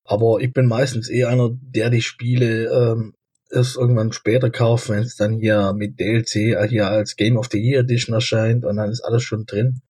Aber 0.06 0.40
ich 0.40 0.52
bin 0.52 0.66
meistens 0.66 1.08
eher 1.08 1.28
einer, 1.28 1.50
der 1.52 1.90
die 1.90 2.02
Spiele 2.02 2.66
ähm, 2.66 3.14
erst 3.50 3.76
irgendwann 3.76 4.12
später 4.12 4.50
kauft, 4.50 4.88
wenn 4.88 5.00
es 5.00 5.16
dann 5.16 5.34
hier 5.34 5.72
mit 5.74 5.98
DLC 6.00 6.36
äh, 6.36 6.68
hier 6.68 6.88
als 6.88 7.16
Game 7.16 7.36
of 7.36 7.48
the 7.50 7.58
Year 7.58 7.80
Edition 7.80 8.14
erscheint 8.14 8.64
und 8.64 8.76
dann 8.76 8.90
ist 8.90 9.02
alles 9.02 9.22
schon 9.22 9.46
drin. 9.46 9.80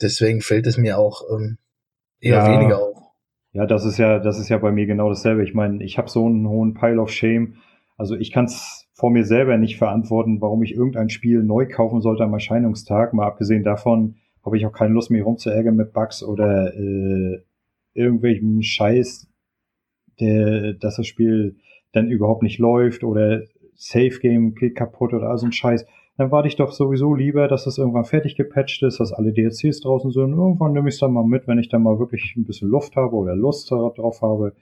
Deswegen 0.00 0.40
fällt 0.40 0.66
es 0.66 0.78
mir 0.78 0.98
auch 0.98 1.22
ähm, 1.32 1.58
eher 2.20 2.38
ja, 2.38 2.52
weniger 2.52 2.78
auf. 2.78 2.96
Ja, 3.52 3.66
das 3.66 3.84
ist 3.84 3.98
ja, 3.98 4.18
das 4.18 4.38
ist 4.38 4.48
ja 4.48 4.58
bei 4.58 4.70
mir 4.70 4.86
genau 4.86 5.08
dasselbe. 5.08 5.42
Ich 5.42 5.54
meine, 5.54 5.82
ich 5.82 5.98
habe 5.98 6.08
so 6.08 6.26
einen 6.26 6.48
hohen 6.48 6.74
Pile 6.74 7.00
of 7.00 7.10
Shame. 7.10 7.56
Also 7.96 8.14
ich 8.14 8.32
kann 8.32 8.44
es 8.44 8.86
vor 8.92 9.10
mir 9.10 9.24
selber 9.24 9.56
nicht 9.56 9.78
verantworten, 9.78 10.40
warum 10.40 10.62
ich 10.62 10.72
irgendein 10.72 11.08
Spiel 11.08 11.42
neu 11.42 11.66
kaufen 11.66 12.00
sollte 12.00 12.24
am 12.24 12.32
Erscheinungstag. 12.32 13.12
Mal 13.12 13.26
abgesehen 13.26 13.64
davon 13.64 14.16
habe 14.44 14.56
ich 14.56 14.66
auch 14.66 14.72
keine 14.72 14.94
Lust, 14.94 15.10
mich 15.10 15.24
rumzuärgern 15.24 15.76
mit 15.76 15.92
Bugs 15.92 16.22
oder 16.22 16.74
äh, 16.74 17.42
irgendwelchen 17.94 18.62
Scheiß, 18.62 19.27
der, 20.20 20.74
dass 20.74 20.96
das 20.96 21.06
Spiel 21.06 21.56
dann 21.92 22.10
überhaupt 22.10 22.42
nicht 22.42 22.58
läuft 22.58 23.04
oder 23.04 23.42
Safe 23.74 24.18
Game 24.20 24.54
geht 24.54 24.76
kaputt 24.76 25.14
oder 25.14 25.36
so 25.38 25.46
ein 25.46 25.52
Scheiß, 25.52 25.86
dann 26.16 26.32
warte 26.32 26.48
ich 26.48 26.56
doch 26.56 26.72
sowieso 26.72 27.14
lieber, 27.14 27.46
dass 27.46 27.64
das 27.64 27.78
irgendwann 27.78 28.04
fertig 28.04 28.34
gepatcht 28.34 28.82
ist, 28.82 28.98
dass 28.98 29.12
alle 29.12 29.32
DLCs 29.32 29.80
draußen 29.80 30.10
sind. 30.10 30.32
Irgendwann 30.32 30.72
nehme 30.72 30.88
ich 30.88 30.96
es 30.96 31.00
dann 31.00 31.12
mal 31.12 31.24
mit, 31.24 31.46
wenn 31.46 31.60
ich 31.60 31.68
dann 31.68 31.84
mal 31.84 32.00
wirklich 32.00 32.34
ein 32.36 32.44
bisschen 32.44 32.68
Luft 32.68 32.96
habe 32.96 33.14
oder 33.14 33.36
Lust 33.36 33.70
darauf 33.70 34.20
habe. 34.20 34.52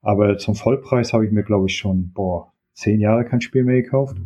Aber 0.00 0.38
zum 0.38 0.54
Vollpreis 0.54 1.12
habe 1.12 1.26
ich 1.26 1.32
mir, 1.32 1.42
glaube 1.42 1.66
ich, 1.68 1.76
schon, 1.76 2.12
boah, 2.14 2.50
zehn 2.72 2.98
Jahre 2.98 3.26
kein 3.26 3.42
Spiel 3.42 3.64
mehr 3.64 3.82
gekauft. 3.82 4.16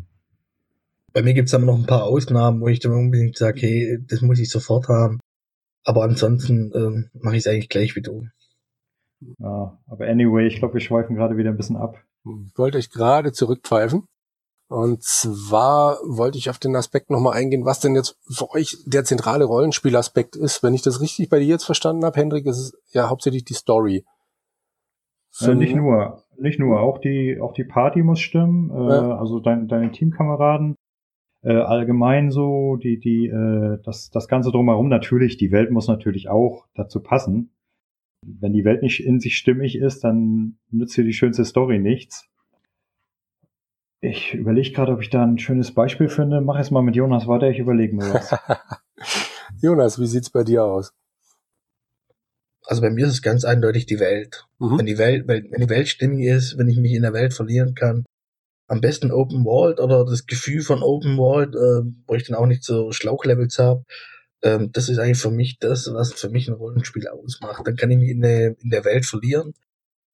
Bei 1.12 1.22
mir 1.22 1.34
gibt 1.34 1.48
es 1.48 1.54
aber 1.54 1.66
noch 1.66 1.76
ein 1.76 1.86
paar 1.86 2.04
Ausnahmen, 2.04 2.60
wo 2.60 2.68
ich 2.68 2.78
dann 2.78 2.92
unbedingt 2.92 3.36
sage, 3.36 3.60
hey, 3.62 3.98
das 4.06 4.22
muss 4.22 4.38
ich 4.38 4.48
sofort 4.48 4.86
haben. 4.88 5.18
Aber 5.84 6.04
ansonsten 6.04 6.70
ähm, 6.74 7.10
mache 7.14 7.34
ich 7.34 7.40
es 7.40 7.46
eigentlich 7.48 7.68
gleich 7.68 7.96
wie 7.96 8.02
du. 8.02 8.26
Ja, 9.38 9.78
aber 9.86 10.06
anyway, 10.06 10.46
ich 10.46 10.56
glaube, 10.56 10.74
wir 10.74 10.80
schweifen 10.80 11.16
gerade 11.16 11.36
wieder 11.36 11.50
ein 11.50 11.56
bisschen 11.56 11.76
ab. 11.76 11.96
Ich 12.46 12.58
wollte 12.58 12.78
euch 12.78 12.90
gerade 12.90 13.32
zurückpfeifen. 13.32 14.04
Und 14.68 15.02
zwar 15.02 15.98
wollte 16.06 16.38
ich 16.38 16.48
auf 16.48 16.60
den 16.60 16.76
Aspekt 16.76 17.10
nochmal 17.10 17.36
eingehen, 17.36 17.64
was 17.64 17.80
denn 17.80 17.96
jetzt 17.96 18.16
für 18.30 18.50
euch 18.52 18.76
der 18.86 19.02
zentrale 19.02 19.44
Rollenspielaspekt 19.44 20.36
ist. 20.36 20.62
Wenn 20.62 20.74
ich 20.74 20.82
das 20.82 21.00
richtig 21.00 21.28
bei 21.28 21.40
dir 21.40 21.46
jetzt 21.46 21.64
verstanden 21.64 22.04
habe, 22.04 22.20
Hendrik, 22.20 22.46
ist 22.46 22.58
es 22.58 22.92
ja 22.92 23.10
hauptsächlich 23.10 23.44
die 23.44 23.54
Story. 23.54 24.04
Äh, 25.40 25.54
nicht 25.56 25.74
nur, 25.74 26.22
nicht 26.38 26.60
nur, 26.60 26.80
auch 26.80 26.98
die, 26.98 27.40
auch 27.40 27.52
die 27.52 27.64
Party 27.64 28.02
muss 28.02 28.20
stimmen, 28.20 28.70
äh, 28.70 28.92
ja. 28.92 29.18
also 29.18 29.40
dein, 29.40 29.66
deine 29.66 29.90
Teamkameraden, 29.90 30.76
äh, 31.42 31.52
allgemein 31.52 32.30
so, 32.30 32.76
die, 32.76 33.00
die, 33.00 33.26
äh, 33.26 33.78
das, 33.84 34.10
das 34.10 34.28
Ganze 34.28 34.52
drumherum 34.52 34.88
natürlich, 34.88 35.36
die 35.36 35.50
Welt 35.50 35.70
muss 35.70 35.88
natürlich 35.88 36.28
auch 36.28 36.66
dazu 36.74 37.00
passen. 37.02 37.52
Wenn 38.22 38.52
die 38.52 38.64
Welt 38.64 38.82
nicht 38.82 39.04
in 39.04 39.20
sich 39.20 39.36
stimmig 39.36 39.76
ist, 39.76 40.04
dann 40.04 40.58
nützt 40.70 40.96
dir 40.96 41.04
die 41.04 41.12
schönste 41.12 41.44
Story 41.44 41.78
nichts. 41.78 42.26
Ich 44.02 44.34
überlege 44.34 44.72
gerade, 44.72 44.92
ob 44.92 45.02
ich 45.02 45.10
da 45.10 45.22
ein 45.22 45.38
schönes 45.38 45.74
Beispiel 45.74 46.08
finde. 46.08 46.40
Mach 46.40 46.58
es 46.58 46.70
mal 46.70 46.82
mit 46.82 46.96
Jonas 46.96 47.26
weiter, 47.26 47.50
ich 47.50 47.58
überlege 47.58 47.94
mir 47.94 48.14
was. 48.14 48.34
Jonas, 49.62 49.98
wie 49.98 50.06
sieht's 50.06 50.30
bei 50.30 50.42
dir 50.42 50.64
aus? 50.64 50.92
Also 52.64 52.82
bei 52.82 52.90
mir 52.90 53.06
ist 53.06 53.12
es 53.12 53.22
ganz 53.22 53.44
eindeutig 53.44 53.86
die 53.86 54.00
Welt. 54.00 54.46
Mhm. 54.58 54.78
Wenn 54.78 54.86
die 54.86 54.98
Welt, 54.98 55.26
wenn 55.26 55.50
die 55.50 55.68
Welt 55.68 55.88
stimmig 55.88 56.26
ist, 56.26 56.56
wenn 56.56 56.68
ich 56.68 56.78
mich 56.78 56.92
in 56.92 57.02
der 57.02 57.12
Welt 57.12 57.34
verlieren 57.34 57.74
kann, 57.74 58.04
am 58.68 58.80
besten 58.80 59.10
Open 59.10 59.44
World 59.44 59.80
oder 59.80 60.04
das 60.04 60.26
Gefühl 60.26 60.62
von 60.62 60.82
Open 60.82 61.18
World, 61.18 61.56
äh, 61.56 61.90
wo 62.06 62.14
ich 62.14 62.24
dann 62.24 62.36
auch 62.36 62.46
nicht 62.46 62.62
so 62.62 62.92
Schlauchlevels 62.92 63.58
habe. 63.58 63.84
Ähm, 64.42 64.72
das 64.72 64.88
ist 64.88 64.98
eigentlich 64.98 65.20
für 65.20 65.30
mich 65.30 65.58
das, 65.58 65.92
was 65.92 66.12
für 66.12 66.30
mich 66.30 66.48
ein 66.48 66.54
Rollenspiel 66.54 67.08
ausmacht. 67.08 67.66
Dann 67.66 67.76
kann 67.76 67.90
ich 67.90 67.98
mich 67.98 68.10
in 68.10 68.22
der, 68.22 68.58
in 68.60 68.70
der 68.70 68.84
Welt 68.84 69.04
verlieren, 69.04 69.54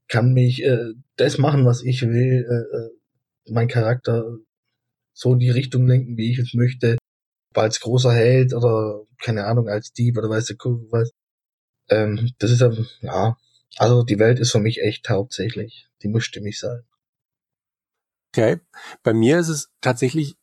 kann 0.09 0.33
mich 0.33 0.63
äh, 0.63 0.95
das 1.17 1.39
machen, 1.39 1.65
was 1.65 1.83
ich 1.83 2.03
will, 2.03 2.47
äh, 2.49 2.77
äh 2.77 2.91
mein 3.49 3.69
Charakter 3.69 4.39
so 5.13 5.33
in 5.33 5.39
die 5.39 5.51
Richtung 5.51 5.87
lenken, 5.87 6.17
wie 6.17 6.33
ich 6.33 6.39
es 6.39 6.53
möchte. 6.55 6.99
Als 7.55 7.81
großer 7.81 8.13
Held 8.13 8.53
oder, 8.53 9.07
keine 9.23 9.47
Ahnung, 9.47 9.69
als 9.69 9.93
Dieb 9.93 10.19
oder 10.19 10.29
weiß 10.29 10.47
der 10.47 10.57
Kuckuck 10.57 10.93
was. 10.93 11.11
Ähm, 11.89 12.33
das 12.39 12.51
ist 12.51 12.63
ja, 13.01 13.37
also 13.77 14.03
die 14.03 14.19
Welt 14.19 14.41
ist 14.41 14.53
für 14.53 14.61
mich 14.61 14.83
echt 14.83 15.09
hauptsächlich. 15.09 15.89
Die 16.03 16.09
muss 16.09 16.25
stimmig 16.25 16.59
sein. 16.59 16.83
Okay. 18.33 18.61
Bei 19.03 19.15
mir 19.15 19.39
ist 19.39 19.49
es 19.49 19.71
tatsächlich, 19.81 20.37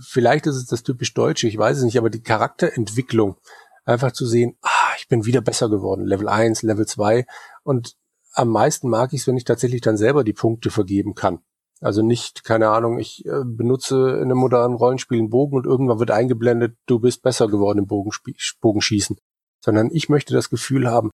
vielleicht 0.00 0.46
ist 0.46 0.56
es 0.56 0.66
das 0.66 0.82
typisch 0.82 1.14
Deutsche, 1.14 1.48
ich 1.48 1.58
weiß 1.58 1.78
es 1.78 1.84
nicht, 1.84 1.98
aber 1.98 2.10
die 2.10 2.22
Charakterentwicklung, 2.22 3.36
einfach 3.84 4.12
zu 4.12 4.26
sehen, 4.26 4.56
ah, 4.62 4.94
ich 4.98 5.08
bin 5.08 5.24
wieder 5.24 5.40
besser 5.40 5.68
geworden, 5.68 6.04
Level 6.04 6.28
1, 6.28 6.62
Level 6.62 6.86
2 6.86 7.26
und 7.64 7.96
am 8.34 8.48
meisten 8.48 8.88
mag 8.88 9.12
ich 9.12 9.22
es, 9.22 9.26
wenn 9.26 9.36
ich 9.36 9.44
tatsächlich 9.44 9.80
dann 9.80 9.96
selber 9.96 10.24
die 10.24 10.32
Punkte 10.32 10.70
vergeben 10.70 11.14
kann. 11.14 11.40
Also 11.80 12.02
nicht, 12.02 12.44
keine 12.44 12.70
Ahnung, 12.70 12.98
ich 12.98 13.24
äh, 13.26 13.44
benutze 13.44 14.16
in 14.16 14.24
einem 14.24 14.38
modernen 14.38 14.74
Rollenspiel 14.74 15.18
einen 15.18 15.30
Bogen 15.30 15.56
und 15.56 15.66
irgendwann 15.66 16.00
wird 16.00 16.10
eingeblendet, 16.10 16.76
du 16.86 16.98
bist 16.98 17.22
besser 17.22 17.48
geworden 17.48 17.78
im 17.78 17.86
Bogenschießen. 17.86 19.16
Sondern 19.60 19.90
ich 19.92 20.08
möchte 20.08 20.34
das 20.34 20.50
Gefühl 20.50 20.90
haben, 20.90 21.10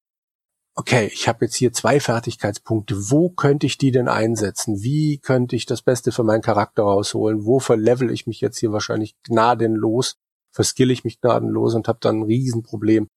okay, 0.74 1.10
ich 1.12 1.28
habe 1.28 1.44
jetzt 1.44 1.54
hier 1.54 1.72
zwei 1.72 2.00
Fertigkeitspunkte, 2.00 3.10
wo 3.10 3.30
könnte 3.30 3.66
ich 3.66 3.78
die 3.78 3.92
denn 3.92 4.08
einsetzen? 4.08 4.82
Wie 4.82 5.18
könnte 5.18 5.56
ich 5.56 5.66
das 5.66 5.82
Beste 5.82 6.12
für 6.12 6.24
meinen 6.24 6.42
Charakter 6.42 6.82
rausholen? 6.82 7.44
Wo 7.44 7.60
verlevel 7.60 8.10
ich 8.10 8.26
mich 8.26 8.40
jetzt 8.40 8.58
hier 8.58 8.72
wahrscheinlich 8.72 9.16
gnadenlos, 9.22 10.16
verskill 10.50 10.90
ich 10.90 11.04
mich 11.04 11.20
gnadenlos 11.20 11.74
und 11.74 11.88
habe 11.88 11.98
dann 12.00 12.20
ein 12.20 12.22
Riesenproblem. 12.24 13.08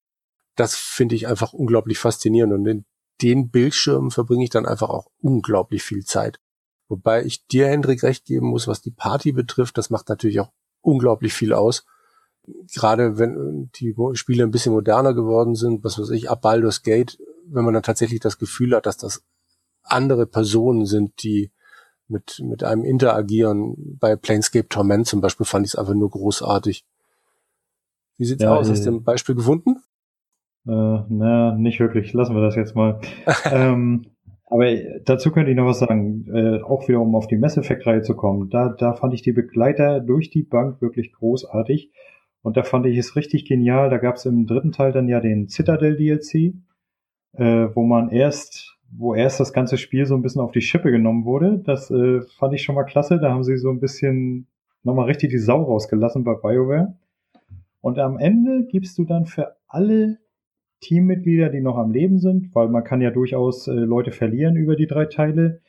Das 0.56 0.76
finde 0.76 1.16
ich 1.16 1.28
einfach 1.28 1.54
unglaublich 1.54 2.00
faszinierend 2.00 2.54
und 2.54 2.66
in 2.68 2.86
den 3.22 3.50
Bildschirmen 3.50 4.12
verbringe 4.12 4.44
ich 4.44 4.50
dann 4.52 4.66
einfach 4.66 4.90
auch 4.90 5.08
unglaublich 5.20 5.84
viel 5.84 6.06
Zeit. 6.06 6.40
Wobei 6.88 7.26
ich 7.26 7.46
dir, 7.48 7.68
Hendrik, 7.68 8.04
recht 8.04 8.26
geben 8.26 8.48
muss, 8.48 8.68
was 8.68 8.82
die 8.82 8.92
Party 8.92 9.32
betrifft. 9.32 9.78
Das 9.78 9.90
macht 9.90 10.10
natürlich 10.10 10.40
auch 10.40 10.52
unglaublich 10.82 11.34
viel 11.34 11.54
aus. 11.54 11.86
Gerade 12.74 13.18
wenn 13.18 13.70
die 13.76 13.94
Spiele 14.14 14.44
ein 14.44 14.52
bisschen 14.52 14.72
moderner 14.74 15.14
geworden 15.14 15.56
sind, 15.56 15.84
was 15.84 16.00
weiß 16.00 16.12
ich, 16.12 16.30
ab 16.30 16.42
Baldur's 16.42 16.82
Gate, 16.82 17.18
wenn 17.50 17.66
man 17.66 17.74
dann 17.74 17.84
tatsächlich 17.84 18.20
das 18.20 18.38
Gefühl 18.38 18.76
hat, 18.76 18.86
dass 18.86 18.98
das 18.98 19.24
andere 19.84 20.26
Personen 20.26 20.86
sind, 20.86 21.24
die 21.24 21.52
mit, 22.08 22.42
mit 22.44 22.64
einem 22.64 22.84
interagieren. 22.84 23.98
Bei 24.00 24.16
Planescape 24.16 24.70
Torment 24.70 25.08
zum 25.08 25.22
Beispiel 25.22 25.46
fand 25.46 25.66
ich 25.66 25.74
es 25.74 25.80
einfach 25.80 25.94
nur 25.94 26.10
großartig. 26.10 26.86
Wie 28.18 28.26
sieht's 28.26 28.44
ja, 28.44 28.56
aus? 28.56 28.70
Hast 28.70 28.86
du 28.86 28.92
ein 28.92 29.04
Beispiel 29.04 29.36
gefunden? 29.36 29.78
Äh, 30.68 31.04
na, 31.10 31.56
nicht 31.56 31.80
wirklich. 31.80 32.14
Lassen 32.14 32.36
wir 32.36 32.42
das 32.42 32.56
jetzt 32.56 32.76
mal. 32.76 33.00
ähm, 33.52 34.08
aber 34.50 34.66
dazu 35.06 35.32
könnte 35.32 35.52
ich 35.52 35.58
noch 35.58 35.66
was 35.66 35.80
sagen, 35.80 36.26
äh, 36.34 36.62
auch 36.62 36.88
wieder 36.88 37.02
um 37.02 37.16
auf 37.16 37.28
die 37.28 37.38
Mass 37.38 37.58
Effect-Reihe 37.58 38.02
zu 38.02 38.16
kommen. 38.16 38.50
Da, 38.50 38.70
da 38.70 38.94
fand 38.94 39.14
ich 39.14 39.22
die 39.22 39.34
Begleiter 39.34 40.00
durch 40.00 40.30
die 40.30 40.44
Bank 40.44 40.82
wirklich 40.82 41.12
großartig. 41.14 41.92
Und 42.42 42.56
da 42.56 42.64
fand 42.64 42.86
ich 42.86 42.98
es 42.98 43.16
richtig 43.16 43.46
genial. 43.46 43.90
Da 43.90 43.98
gab 43.98 44.16
es 44.16 44.26
im 44.26 44.48
dritten 44.48 44.72
Teil 44.72 44.94
dann 44.94 45.10
ja 45.10 45.20
den 45.20 45.50
Citadel 45.50 45.98
DLC, 45.98 46.54
äh, 47.34 47.68
wo 47.74 47.84
man 47.84 48.10
erst, 48.10 48.78
wo 48.92 49.16
erst 49.16 49.40
das 49.40 49.54
ganze 49.54 49.78
Spiel 49.78 50.06
so 50.06 50.16
ein 50.16 50.22
bisschen 50.22 50.42
auf 50.42 50.52
die 50.52 50.62
Schippe 50.62 50.92
genommen 50.92 51.26
wurde. 51.26 51.62
Das 51.64 51.92
äh, 51.92 52.22
fand 52.38 52.54
ich 52.54 52.64
schon 52.64 52.76
mal 52.76 52.84
klasse. 52.84 53.20
Da 53.20 53.32
haben 53.32 53.44
sie 53.44 53.58
so 53.58 53.70
ein 53.70 53.80
bisschen 53.80 54.48
nochmal 54.84 55.06
richtig 55.06 55.32
die 55.32 55.38
Sau 55.38 55.64
rausgelassen 55.64 56.24
bei 56.24 56.34
BioWare. 56.34 56.98
Und 57.82 58.00
am 58.00 58.18
Ende 58.18 58.66
gibst 58.66 58.98
du 58.98 59.06
dann 59.06 59.26
für 59.26 59.56
alle 59.68 60.18
Teammitglieder, 60.82 61.50
die 61.50 61.62
noch 61.62 61.78
am 61.78 61.92
Leben 61.92 62.20
sind, 62.20 62.54
weil 62.54 62.70
man 62.70 62.84
kann 62.84 63.02
ja 63.02 63.12
durchaus 63.12 63.68
äh, 63.68 63.74
Leute 63.74 64.12
verlieren 64.12 64.56
über 64.56 64.76
die 64.76 64.88
drei 64.88 65.06
Teile. 65.06 65.62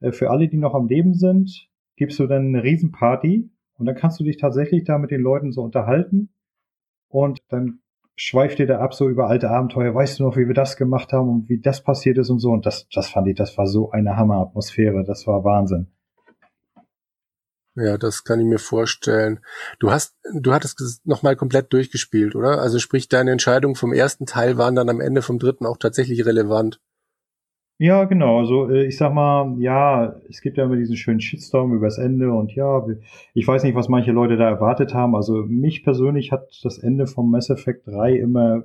Äh, 0.00 0.12
für 0.12 0.30
alle, 0.30 0.48
die 0.48 0.58
noch 0.58 0.74
am 0.74 0.88
Leben 0.88 1.14
sind, 1.14 1.68
gibst 1.96 2.18
du 2.18 2.26
dann 2.26 2.48
eine 2.48 2.62
Riesenparty 2.62 3.48
und 3.78 3.86
dann 3.86 3.94
kannst 3.94 4.20
du 4.20 4.24
dich 4.24 4.36
tatsächlich 4.36 4.84
da 4.84 4.98
mit 4.98 5.10
den 5.10 5.20
Leuten 5.20 5.52
so 5.52 5.62
unterhalten 5.62 6.30
und 7.08 7.38
dann 7.48 7.80
schweift 8.16 8.58
dir 8.58 8.66
da 8.66 8.80
ab 8.80 8.94
so 8.94 9.08
über 9.08 9.28
alte 9.28 9.50
Abenteuer. 9.50 9.94
Weißt 9.94 10.18
du 10.18 10.24
noch, 10.24 10.36
wie 10.36 10.46
wir 10.46 10.54
das 10.54 10.76
gemacht 10.76 11.12
haben 11.12 11.28
und 11.28 11.48
wie 11.48 11.60
das 11.60 11.82
passiert 11.82 12.18
ist 12.18 12.30
und 12.30 12.40
so. 12.40 12.50
Und 12.50 12.66
das, 12.66 12.88
das 12.92 13.08
fand 13.08 13.28
ich, 13.28 13.36
das 13.36 13.56
war 13.56 13.66
so 13.66 13.90
eine 13.90 14.16
Hammeratmosphäre. 14.16 15.04
Das 15.04 15.26
war 15.26 15.44
Wahnsinn. 15.44 15.88
Ja, 17.76 17.98
das 17.98 18.24
kann 18.24 18.40
ich 18.40 18.46
mir 18.46 18.58
vorstellen. 18.58 19.40
Du 19.78 19.90
hast, 19.90 20.16
du 20.32 20.54
hattest 20.54 21.06
nochmal 21.06 21.36
komplett 21.36 21.70
durchgespielt, 21.74 22.34
oder? 22.34 22.58
Also 22.62 22.78
sprich, 22.78 23.08
deine 23.08 23.32
Entscheidungen 23.32 23.74
vom 23.74 23.92
ersten 23.92 24.24
Teil 24.24 24.56
waren 24.56 24.74
dann 24.74 24.88
am 24.88 25.02
Ende 25.02 25.20
vom 25.20 25.38
dritten 25.38 25.66
auch 25.66 25.76
tatsächlich 25.76 26.24
relevant. 26.24 26.80
Ja, 27.78 28.04
genau. 28.04 28.38
Also 28.38 28.70
äh, 28.70 28.86
ich 28.86 28.96
sag 28.96 29.12
mal, 29.12 29.54
ja, 29.58 30.16
es 30.30 30.40
gibt 30.40 30.56
ja 30.56 30.64
immer 30.64 30.76
diesen 30.76 30.96
schönen 30.96 31.20
Shitstorm 31.20 31.74
übers 31.74 31.98
Ende 31.98 32.32
und 32.32 32.54
ja, 32.54 32.86
ich 33.34 33.46
weiß 33.46 33.64
nicht, 33.64 33.74
was 33.74 33.88
manche 33.90 34.12
Leute 34.12 34.36
da 34.38 34.48
erwartet 34.48 34.94
haben. 34.94 35.14
Also 35.14 35.44
mich 35.46 35.84
persönlich 35.84 36.32
hat 36.32 36.48
das 36.62 36.78
Ende 36.78 37.06
vom 37.06 37.30
Mass 37.30 37.50
Effect 37.50 37.86
3 37.86 38.14
immer 38.16 38.64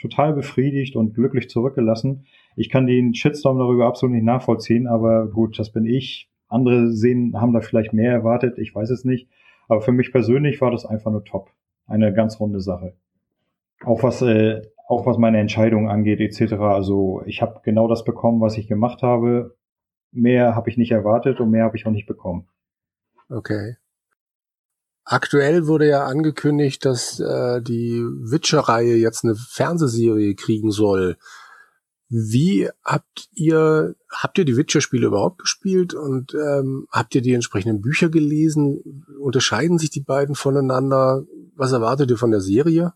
total 0.00 0.32
befriedigt 0.32 0.94
und 0.94 1.14
glücklich 1.14 1.48
zurückgelassen. 1.48 2.26
Ich 2.54 2.70
kann 2.70 2.86
den 2.86 3.14
Shitstorm 3.14 3.58
darüber 3.58 3.86
absolut 3.86 4.14
nicht 4.14 4.24
nachvollziehen, 4.24 4.86
aber 4.86 5.26
gut, 5.26 5.58
das 5.58 5.70
bin 5.70 5.84
ich. 5.84 6.28
Andere 6.48 6.92
sehen, 6.92 7.40
haben 7.40 7.52
da 7.52 7.60
vielleicht 7.60 7.92
mehr 7.92 8.12
erwartet, 8.12 8.58
ich 8.58 8.74
weiß 8.74 8.90
es 8.90 9.04
nicht. 9.04 9.28
Aber 9.68 9.80
für 9.80 9.92
mich 9.92 10.12
persönlich 10.12 10.60
war 10.60 10.70
das 10.70 10.84
einfach 10.86 11.10
nur 11.10 11.24
top. 11.24 11.50
Eine 11.86 12.12
ganz 12.12 12.38
runde 12.38 12.60
Sache. 12.60 12.94
Auch 13.84 14.02
was, 14.02 14.22
äh, 14.22 14.62
auch 14.88 15.06
was 15.06 15.18
meine 15.18 15.38
Entscheidung 15.38 15.88
angeht, 15.88 16.20
etc. 16.20 16.54
Also 16.54 17.22
ich 17.26 17.42
habe 17.42 17.60
genau 17.64 17.88
das 17.88 18.04
bekommen, 18.04 18.40
was 18.40 18.58
ich 18.58 18.68
gemacht 18.68 19.02
habe. 19.02 19.56
Mehr 20.10 20.54
habe 20.54 20.68
ich 20.68 20.76
nicht 20.76 20.92
erwartet 20.92 21.40
und 21.40 21.50
mehr 21.50 21.64
habe 21.64 21.76
ich 21.76 21.86
auch 21.86 21.90
nicht 21.90 22.06
bekommen. 22.06 22.48
Okay. 23.28 23.76
Aktuell 25.04 25.66
wurde 25.66 25.88
ja 25.88 26.04
angekündigt, 26.04 26.84
dass 26.84 27.18
äh, 27.18 27.60
die 27.60 28.02
Witcher-Reihe 28.02 28.96
jetzt 28.96 29.24
eine 29.24 29.34
Fernsehserie 29.34 30.34
kriegen 30.34 30.70
soll. 30.70 31.16
Wie 32.08 32.68
habt 32.84 33.28
ihr, 33.32 33.96
habt 34.10 34.38
ihr 34.38 34.44
die 34.44 34.56
Witcher-Spiele 34.56 35.06
überhaupt 35.06 35.38
gespielt 35.38 35.94
und 35.94 36.34
ähm, 36.34 36.86
habt 36.90 37.14
ihr 37.14 37.22
die 37.22 37.32
entsprechenden 37.32 37.80
Bücher 37.80 38.10
gelesen? 38.10 39.04
Unterscheiden 39.18 39.78
sich 39.78 39.90
die 39.90 40.02
beiden 40.02 40.34
voneinander? 40.34 41.24
Was 41.56 41.72
erwartet 41.72 42.10
ihr 42.10 42.18
von 42.18 42.30
der 42.30 42.42
Serie? 42.42 42.92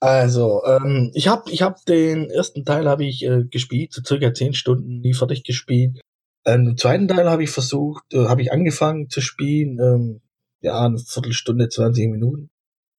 Also, 0.00 0.62
ähm, 0.66 1.10
ich 1.14 1.28
habe 1.28 1.50
ich 1.50 1.62
hab 1.62 1.84
den 1.86 2.30
ersten 2.30 2.64
Teil 2.64 2.86
habe 2.88 3.04
ich 3.04 3.24
äh, 3.24 3.44
gespielt, 3.44 3.92
so 3.92 4.02
circa 4.04 4.34
zehn 4.34 4.52
Stunden 4.52 5.00
nie 5.00 5.14
fertig 5.14 5.42
gespielt. 5.42 6.00
Ähm, 6.44 6.64
den 6.66 6.76
zweiten 6.76 7.08
Teil 7.08 7.28
habe 7.30 7.42
ich 7.42 7.50
versucht, 7.50 8.04
äh, 8.12 8.26
habe 8.26 8.42
ich 8.42 8.52
angefangen 8.52 9.08
zu 9.08 9.20
spielen, 9.20 9.78
ähm, 9.80 10.20
ja, 10.60 10.84
eine 10.84 10.98
Viertelstunde, 10.98 11.68
20 11.68 12.10
Minuten. 12.10 12.50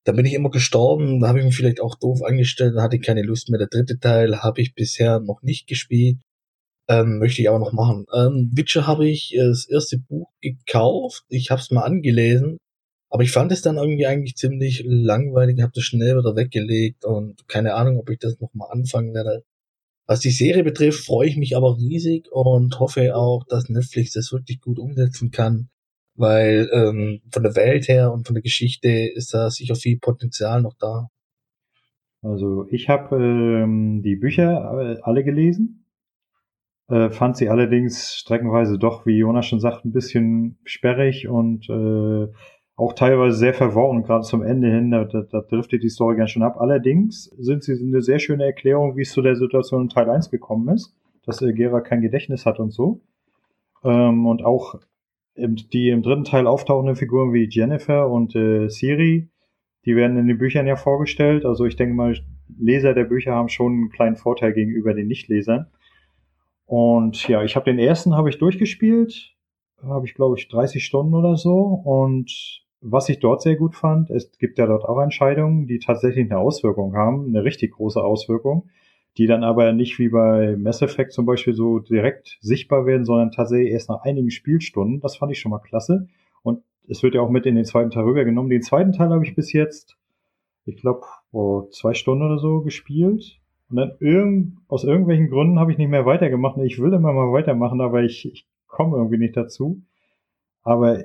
Da 0.06 0.14
bin 0.14 0.26
ich 0.26 0.34
immer 0.34 0.50
gestorben, 0.50 1.20
da 1.20 1.30
habe 1.30 1.40
ich 1.40 1.46
mich 1.46 1.56
vielleicht 1.56 1.82
auch 1.82 1.96
doof 1.96 2.24
angestellt, 2.24 2.76
da 2.76 2.82
hatte 2.84 2.96
ich 2.98 3.04
keine 3.04 3.22
Lust 3.24 3.50
mehr. 3.50 3.60
Der 3.60 3.68
dritte 3.68 4.00
Teil 4.00 4.42
habe 4.42 4.62
ich 4.62 4.74
bisher 4.74 5.20
noch 5.20 5.42
nicht 5.44 5.68
gespielt. 5.68 6.18
Ähm, 6.90 7.20
möchte 7.20 7.42
ich 7.42 7.50
aber 7.50 7.60
noch 7.60 7.74
machen. 7.74 8.06
Ähm, 8.14 8.52
Witcher 8.54 8.88
habe 8.88 9.08
ich 9.08 9.36
äh, 9.36 9.48
das 9.48 9.68
erste 9.70 10.00
Buch 10.00 10.32
gekauft, 10.42 11.24
ich 11.30 11.52
habe 11.52 11.62
es 11.62 11.72
mal 11.72 11.84
angelesen, 11.84 12.58
Aber 13.10 13.24
ich 13.24 13.32
fand 13.32 13.52
es 13.52 13.62
dann 13.62 13.78
irgendwie 13.78 14.06
eigentlich 14.06 14.36
ziemlich 14.36 14.84
langweilig, 14.86 15.62
habe 15.62 15.72
das 15.74 15.84
schnell 15.84 16.18
wieder 16.18 16.36
weggelegt 16.36 17.06
und 17.06 17.48
keine 17.48 17.74
Ahnung, 17.76 18.00
ob 18.00 18.10
ich 18.10 18.20
das 18.20 18.40
nochmal 18.40 18.70
anfangen 18.72 19.14
werde. 19.14 19.44
Was 20.08 20.20
die 20.22 20.32
Serie 20.32 20.64
betrifft, 20.64 21.06
freue 21.06 21.28
ich 21.28 21.38
mich 21.38 21.56
aber 21.56 21.78
riesig 21.78 22.32
und 22.32 22.80
hoffe 22.80 23.16
auch, 23.16 23.44
dass 23.48 23.70
Netflix 23.70 24.14
das 24.14 24.32
wirklich 24.32 24.62
gut 24.62 24.80
umsetzen 24.80 25.32
kann, 25.32 25.70
weil 26.16 26.70
ähm, 26.74 27.22
von 27.32 27.44
der 27.44 27.56
Welt 27.56 27.88
her 27.88 28.12
und 28.12 28.26
von 28.26 28.34
der 28.34 28.44
Geschichte 28.44 28.90
ist 28.90 29.34
da 29.34 29.50
sicher 29.50 29.76
viel 29.76 30.00
Potenzial 30.00 30.62
noch 30.62 30.76
da. 30.80 31.10
Also 32.22 32.68
ich 32.72 32.90
habe 32.90 33.16
ähm, 33.18 34.02
die 34.02 34.16
Bücher 34.16 35.00
alle 35.04 35.24
gelesen, 35.24 35.86
äh, 36.90 37.10
fand 37.10 37.38
sie 37.38 37.50
allerdings 37.50 38.16
streckenweise 38.16 38.80
doch, 38.80 39.06
wie 39.06 39.18
Jonas 39.18 39.46
schon 39.46 39.60
sagt, 39.60 39.86
ein 39.86 39.92
bisschen 39.92 40.58
sperrig 40.64 41.28
und 41.28 41.70
äh, 41.70 42.32
auch 42.78 42.94
teilweise 42.94 43.36
sehr 43.36 43.56
verworren, 43.56 44.04
gerade 44.04 44.24
zum 44.24 44.44
Ende 44.44 44.70
hin, 44.70 44.92
da, 44.92 45.04
da, 45.04 45.24
da 45.24 45.42
driftet 45.42 45.82
die 45.82 45.90
Story 45.90 46.16
ganz 46.16 46.30
schön 46.30 46.44
ab. 46.44 46.58
Allerdings 46.62 47.24
sind 47.40 47.64
sie 47.64 47.74
eine 47.74 48.04
sehr 48.04 48.20
schöne 48.20 48.46
Erklärung, 48.46 48.96
wie 48.96 49.02
es 49.02 49.12
zu 49.12 49.24
der 49.24 49.36
Situation 49.36 49.82
in 49.82 49.90
Teil 49.90 50.08
1 50.08 50.30
gekommen 50.30 50.70
ist, 50.74 50.96
dass 51.26 51.42
äh, 51.42 51.54
Gera 51.54 51.82
kein 51.82 52.02
Gedächtnis 52.02 52.46
hat 52.46 52.60
und 52.60 52.72
so. 52.72 53.02
Ähm, 53.84 54.28
und 54.28 54.46
auch 54.46 54.76
im, 55.34 55.56
die 55.56 55.90
im 55.90 56.04
dritten 56.04 56.24
Teil 56.24 56.46
auftauchenden 56.46 56.96
Figuren 56.96 57.34
wie 57.34 57.50
Jennifer 57.50 58.10
und 58.12 58.36
äh, 58.36 58.70
Siri, 58.70 59.28
die 59.86 59.96
werden 59.96 60.18
in 60.18 60.28
den 60.28 60.38
Büchern 60.38 60.68
ja 60.68 60.76
vorgestellt. 60.76 61.46
Also 61.46 61.66
ich 61.66 61.78
denke 61.78 61.96
mal, 61.96 62.16
Leser 62.60 62.94
der 62.94 63.06
Bücher 63.06 63.34
haben 63.34 63.50
schon 63.50 63.74
einen 63.74 63.90
kleinen 63.90 64.18
Vorteil 64.18 64.54
gegenüber 64.54 64.94
den 64.94 65.08
Nichtlesern. 65.08 65.66
Und 66.68 67.28
ja, 67.28 67.44
ich 67.44 67.56
habe 67.56 67.66
den 67.66 67.80
ersten 67.80 68.16
habe 68.16 68.30
ich 68.30 68.38
durchgespielt, 68.38 69.36
habe 69.82 70.06
ich 70.06 70.14
glaube 70.14 70.38
ich 70.38 70.48
30 70.48 70.86
Stunden 70.86 71.16
oder 71.16 71.38
so 71.38 71.82
und 71.84 72.67
was 72.82 73.10
ich 73.10 73.20
dort 73.20 73.42
sehr 73.42 73.56
gut 73.56 73.76
fand, 73.76 74.10
es 74.10 74.38
gibt 74.38 74.58
ja 74.58 74.68
dort 74.68 74.86
auch 74.86 75.00
Entscheidungen, 75.00 75.68
die 75.68 75.80
tatsächlich 75.80 76.30
eine 76.30 76.40
Auswirkung 76.40 76.96
haben, 76.96 77.28
eine 77.28 77.44
richtig 77.44 77.74
große 77.74 78.04
Auswirkung, 78.04 78.70
die 79.18 79.26
dann 79.26 79.44
aber 79.44 79.74
nicht 79.74 79.98
wie 79.98 80.10
bei 80.10 80.56
Mass 80.58 80.82
Effect 80.82 81.12
zum 81.12 81.26
Beispiel 81.26 81.54
so 81.54 81.80
direkt 81.80 82.38
sichtbar 82.42 82.86
werden, 82.86 83.06
sondern 83.06 83.32
tatsächlich 83.32 83.72
erst 83.72 83.90
nach 83.90 84.04
einigen 84.04 84.30
Spielstunden. 84.30 85.00
Das 85.00 85.18
fand 85.18 85.32
ich 85.32 85.40
schon 85.40 85.50
mal 85.50 85.60
klasse. 85.60 86.08
Und 86.44 86.62
es 86.88 87.02
wird 87.02 87.16
ja 87.16 87.22
auch 87.22 87.30
mit 87.30 87.48
in 87.48 87.56
den 87.56 87.66
zweiten 87.66 87.90
Teil 87.90 88.04
rübergenommen. 88.04 88.52
Den 88.52 88.62
zweiten 88.62 88.92
Teil 88.92 89.10
habe 89.10 89.26
ich 89.26 89.36
bis 89.36 89.54
jetzt, 89.54 89.98
ich 90.66 90.78
glaube, 90.78 91.02
vor 91.32 91.72
zwei 91.72 91.96
Stunden 91.96 92.24
oder 92.24 92.38
so 92.38 92.62
gespielt. 92.62 93.40
Und 93.70 93.78
dann 93.78 93.94
irgend, 94.00 94.60
aus 94.68 94.84
irgendwelchen 94.84 95.30
Gründen 95.30 95.60
habe 95.60 95.72
ich 95.72 95.80
nicht 95.80 95.90
mehr 95.90 96.06
weitergemacht. 96.06 96.58
Ich 96.60 96.80
will 96.80 96.94
immer 96.94 97.12
mal 97.12 97.34
weitermachen, 97.34 97.82
aber 97.82 98.04
ich, 98.04 98.32
ich 98.32 98.48
komme 98.68 98.98
irgendwie 98.98 99.18
nicht 99.18 99.36
dazu. 99.36 99.82
Aber 100.62 101.04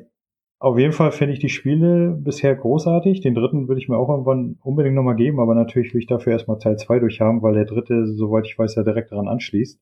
auf 0.62 0.78
jeden 0.78 0.92
Fall 0.92 1.10
finde 1.10 1.34
ich 1.34 1.40
die 1.40 1.48
Spiele 1.48 2.10
bisher 2.10 2.54
großartig. 2.54 3.20
Den 3.20 3.34
dritten 3.34 3.66
würde 3.66 3.80
ich 3.80 3.88
mir 3.88 3.96
auch 3.96 4.08
irgendwann 4.08 4.58
unbedingt 4.62 4.94
nochmal 4.94 5.16
geben, 5.16 5.40
aber 5.40 5.56
natürlich 5.56 5.92
will 5.92 6.00
ich 6.00 6.06
dafür 6.06 6.34
erstmal 6.34 6.60
Teil 6.60 6.76
2 6.76 7.00
durchhaben, 7.00 7.42
weil 7.42 7.54
der 7.54 7.64
dritte, 7.64 8.06
soweit 8.06 8.46
ich 8.46 8.56
weiß, 8.56 8.76
ja 8.76 8.84
direkt 8.84 9.10
daran 9.10 9.26
anschließt. 9.26 9.80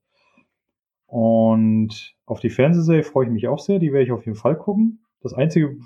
Und 1.06 2.14
auf 2.24 2.40
die 2.40 2.48
Fernsehserie 2.48 3.02
freue 3.02 3.26
ich 3.26 3.30
mich 3.30 3.46
auch 3.46 3.58
sehr, 3.58 3.78
die 3.78 3.92
werde 3.92 4.04
ich 4.04 4.12
auf 4.12 4.24
jeden 4.24 4.38
Fall 4.38 4.56
gucken. 4.56 5.04
Das 5.20 5.34
Einzige, 5.34 5.76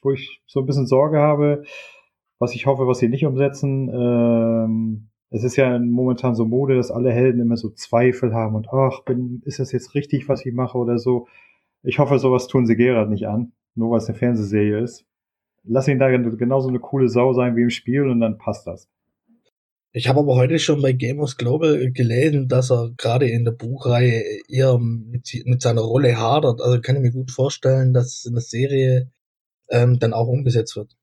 wo 0.00 0.10
ich 0.10 0.42
so 0.46 0.58
ein 0.58 0.66
bisschen 0.66 0.86
Sorge 0.86 1.20
habe, 1.20 1.62
was 2.40 2.56
ich 2.56 2.66
hoffe, 2.66 2.88
was 2.88 2.98
sie 2.98 3.08
nicht 3.08 3.24
umsetzen, 3.24 3.88
ähm, 3.88 5.10
es 5.30 5.44
ist 5.44 5.54
ja 5.54 5.78
momentan 5.78 6.34
so 6.34 6.44
Mode, 6.44 6.74
dass 6.74 6.90
alle 6.90 7.12
Helden 7.12 7.40
immer 7.40 7.56
so 7.56 7.70
Zweifel 7.70 8.34
haben 8.34 8.56
und 8.56 8.68
ach, 8.72 9.04
bin, 9.04 9.42
ist 9.44 9.60
das 9.60 9.70
jetzt 9.70 9.94
richtig, 9.94 10.28
was 10.28 10.44
ich 10.44 10.52
mache 10.54 10.76
oder 10.76 10.98
so. 10.98 11.28
Ich 11.84 12.00
hoffe, 12.00 12.18
sowas 12.18 12.48
tun 12.48 12.66
sie 12.66 12.74
Gerard 12.74 13.08
nicht 13.08 13.28
an 13.28 13.52
nur 13.74 13.90
weil 13.90 13.98
es 13.98 14.08
eine 14.08 14.18
Fernsehserie 14.18 14.82
ist. 14.82 15.04
Lass 15.64 15.88
ihn 15.88 15.98
da 15.98 16.08
genauso 16.08 16.68
eine 16.68 16.80
coole 16.80 17.08
Sau 17.08 17.32
sein 17.32 17.56
wie 17.56 17.62
im 17.62 17.70
Spiel 17.70 18.08
und 18.08 18.20
dann 18.20 18.38
passt 18.38 18.66
das. 18.66 18.88
Ich 19.94 20.08
habe 20.08 20.20
aber 20.20 20.36
heute 20.36 20.58
schon 20.58 20.80
bei 20.80 20.92
Gamers 20.92 21.36
Global 21.36 21.92
gelesen, 21.92 22.48
dass 22.48 22.70
er 22.70 22.92
gerade 22.96 23.28
in 23.28 23.44
der 23.44 23.52
Buchreihe 23.52 24.22
eher 24.48 24.78
mit, 24.78 25.30
mit, 25.44 25.60
seiner 25.60 25.82
Rolle 25.82 26.18
hadert. 26.18 26.62
Also 26.62 26.80
kann 26.80 26.96
ich 26.96 27.02
mir 27.02 27.12
gut 27.12 27.30
vorstellen, 27.30 27.92
dass 27.92 28.06
es 28.06 28.24
in 28.24 28.32
der 28.32 28.40
Serie 28.40 29.10
ähm, 29.68 29.98
dann 29.98 30.14
auch 30.14 30.28
umgesetzt 30.28 30.76
wird. 30.76 30.96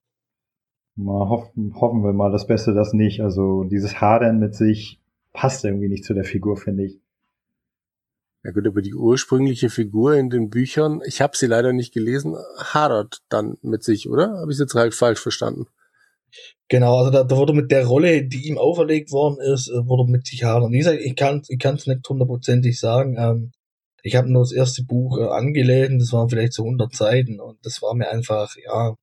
Mal 0.95 1.29
hoffen, 1.29 1.75
hoffen 1.79 2.03
wir 2.03 2.13
mal 2.13 2.31
das 2.31 2.47
Beste, 2.47 2.73
das 2.73 2.93
nicht. 2.93 3.21
Also 3.21 3.63
dieses 3.63 4.01
Hadern 4.01 4.39
mit 4.39 4.55
sich 4.55 4.99
passt 5.33 5.63
irgendwie 5.63 5.87
nicht 5.87 6.03
zu 6.03 6.15
der 6.15 6.25
Figur, 6.25 6.57
finde 6.57 6.85
ich. 6.85 6.99
Ja 8.43 8.51
gut, 8.51 8.65
aber 8.65 8.81
die 8.81 8.93
ursprüngliche 8.93 9.69
Figur 9.69 10.15
in 10.15 10.29
den 10.29 10.49
Büchern, 10.49 11.01
ich 11.05 11.21
habe 11.21 11.35
sie 11.35 11.47
leider 11.47 11.73
nicht 11.73 11.93
gelesen, 11.93 12.35
hadert 12.57 13.19
dann 13.27 13.57
mit 13.61 13.83
sich, 13.83 14.09
oder? 14.09 14.39
Habe 14.39 14.51
ich 14.51 14.59
jetzt 14.59 14.75
halt 14.75 14.93
falsch 14.93 15.19
verstanden? 15.19 15.67
Genau, 16.69 16.99
also 16.99 17.11
da, 17.11 17.23
da 17.23 17.35
wurde 17.35 17.53
mit 17.53 17.71
der 17.71 17.85
Rolle, 17.85 18.23
die 18.23 18.47
ihm 18.47 18.57
auferlegt 18.57 19.11
worden 19.11 19.39
ist, 19.41 19.69
äh, 19.69 19.87
wurde 19.87 20.09
mit 20.09 20.27
sich 20.27 20.43
hadern. 20.43 20.71
Wie 20.71 20.77
gesagt, 20.77 20.99
ich 21.01 21.15
kann 21.15 21.41
ich 21.47 21.59
kann's 21.59 21.87
nicht 21.87 22.07
hundertprozentig 22.07 22.79
sagen. 22.79 23.15
Ähm, 23.17 23.51
ich 24.03 24.15
habe 24.15 24.31
nur 24.31 24.43
das 24.43 24.51
erste 24.51 24.83
Buch 24.83 25.17
äh, 25.17 25.27
angelesen, 25.27 25.99
das 25.99 26.13
waren 26.13 26.29
vielleicht 26.29 26.53
so 26.53 26.63
100 26.63 26.95
Seiten 26.95 27.39
und 27.39 27.57
das 27.65 27.81
war 27.81 27.95
mir 27.95 28.09
einfach, 28.09 28.55
ja, 28.63 28.95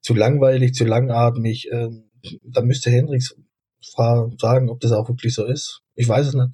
zu 0.00 0.14
langweilig, 0.14 0.74
zu 0.74 0.84
langatmig. 0.84 1.68
Ähm, 1.70 2.10
da 2.42 2.62
müsste 2.62 2.90
Hendrix 2.90 3.36
sagen, 3.80 4.70
ob 4.70 4.80
das 4.80 4.92
auch 4.92 5.08
wirklich 5.08 5.34
so 5.34 5.44
ist. 5.44 5.82
Ich 5.94 6.08
weiß 6.08 6.28
es 6.28 6.34
nicht. 6.34 6.50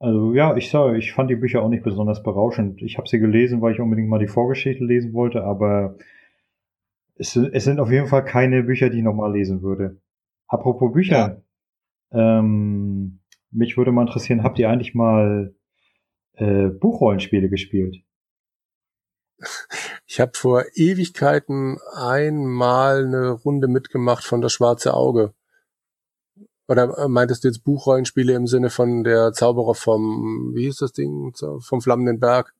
Also 0.00 0.32
ja, 0.32 0.56
ich 0.56 0.70
sage, 0.70 0.96
ich 0.96 1.12
fand 1.12 1.28
die 1.30 1.36
Bücher 1.36 1.62
auch 1.62 1.68
nicht 1.68 1.82
besonders 1.82 2.22
berauschend. 2.22 2.82
Ich 2.82 2.98
habe 2.98 3.08
sie 3.08 3.18
gelesen, 3.18 3.60
weil 3.60 3.74
ich 3.74 3.80
unbedingt 3.80 4.08
mal 4.08 4.20
die 4.20 4.28
Vorgeschichte 4.28 4.84
lesen 4.84 5.12
wollte, 5.12 5.42
aber 5.42 5.96
es, 7.16 7.34
es 7.34 7.64
sind 7.64 7.80
auf 7.80 7.90
jeden 7.90 8.06
Fall 8.06 8.24
keine 8.24 8.62
Bücher, 8.62 8.90
die 8.90 8.98
ich 8.98 9.04
nochmal 9.04 9.32
lesen 9.32 9.60
würde. 9.62 10.00
Apropos 10.46 10.92
Bücher, 10.92 11.42
ja. 12.12 12.38
ähm, 12.38 13.18
mich 13.50 13.76
würde 13.76 13.90
mal 13.90 14.02
interessieren, 14.02 14.44
habt 14.44 14.58
ihr 14.60 14.70
eigentlich 14.70 14.94
mal 14.94 15.54
äh, 16.34 16.68
Buchrollenspiele 16.68 17.48
gespielt? 17.48 17.96
Ich 20.06 20.20
habe 20.20 20.32
vor 20.34 20.64
Ewigkeiten 20.74 21.78
einmal 21.94 23.04
eine 23.04 23.30
Runde 23.30 23.68
mitgemacht 23.68 24.24
von 24.24 24.40
das 24.40 24.52
Schwarze 24.52 24.94
Auge. 24.94 25.34
Oder 26.68 26.98
äh, 26.98 27.08
meintest 27.08 27.44
du 27.44 27.48
jetzt 27.48 27.64
Buchrollenspiele 27.64 28.34
im 28.34 28.46
Sinne 28.46 28.68
von 28.70 29.02
der 29.02 29.32
Zauberer 29.32 29.74
vom, 29.74 30.52
wie 30.54 30.64
hieß 30.64 30.76
das 30.76 30.92
Ding, 30.92 31.32
vom 31.60 31.80
Flammenden 31.80 32.20
Berg? 32.20 32.54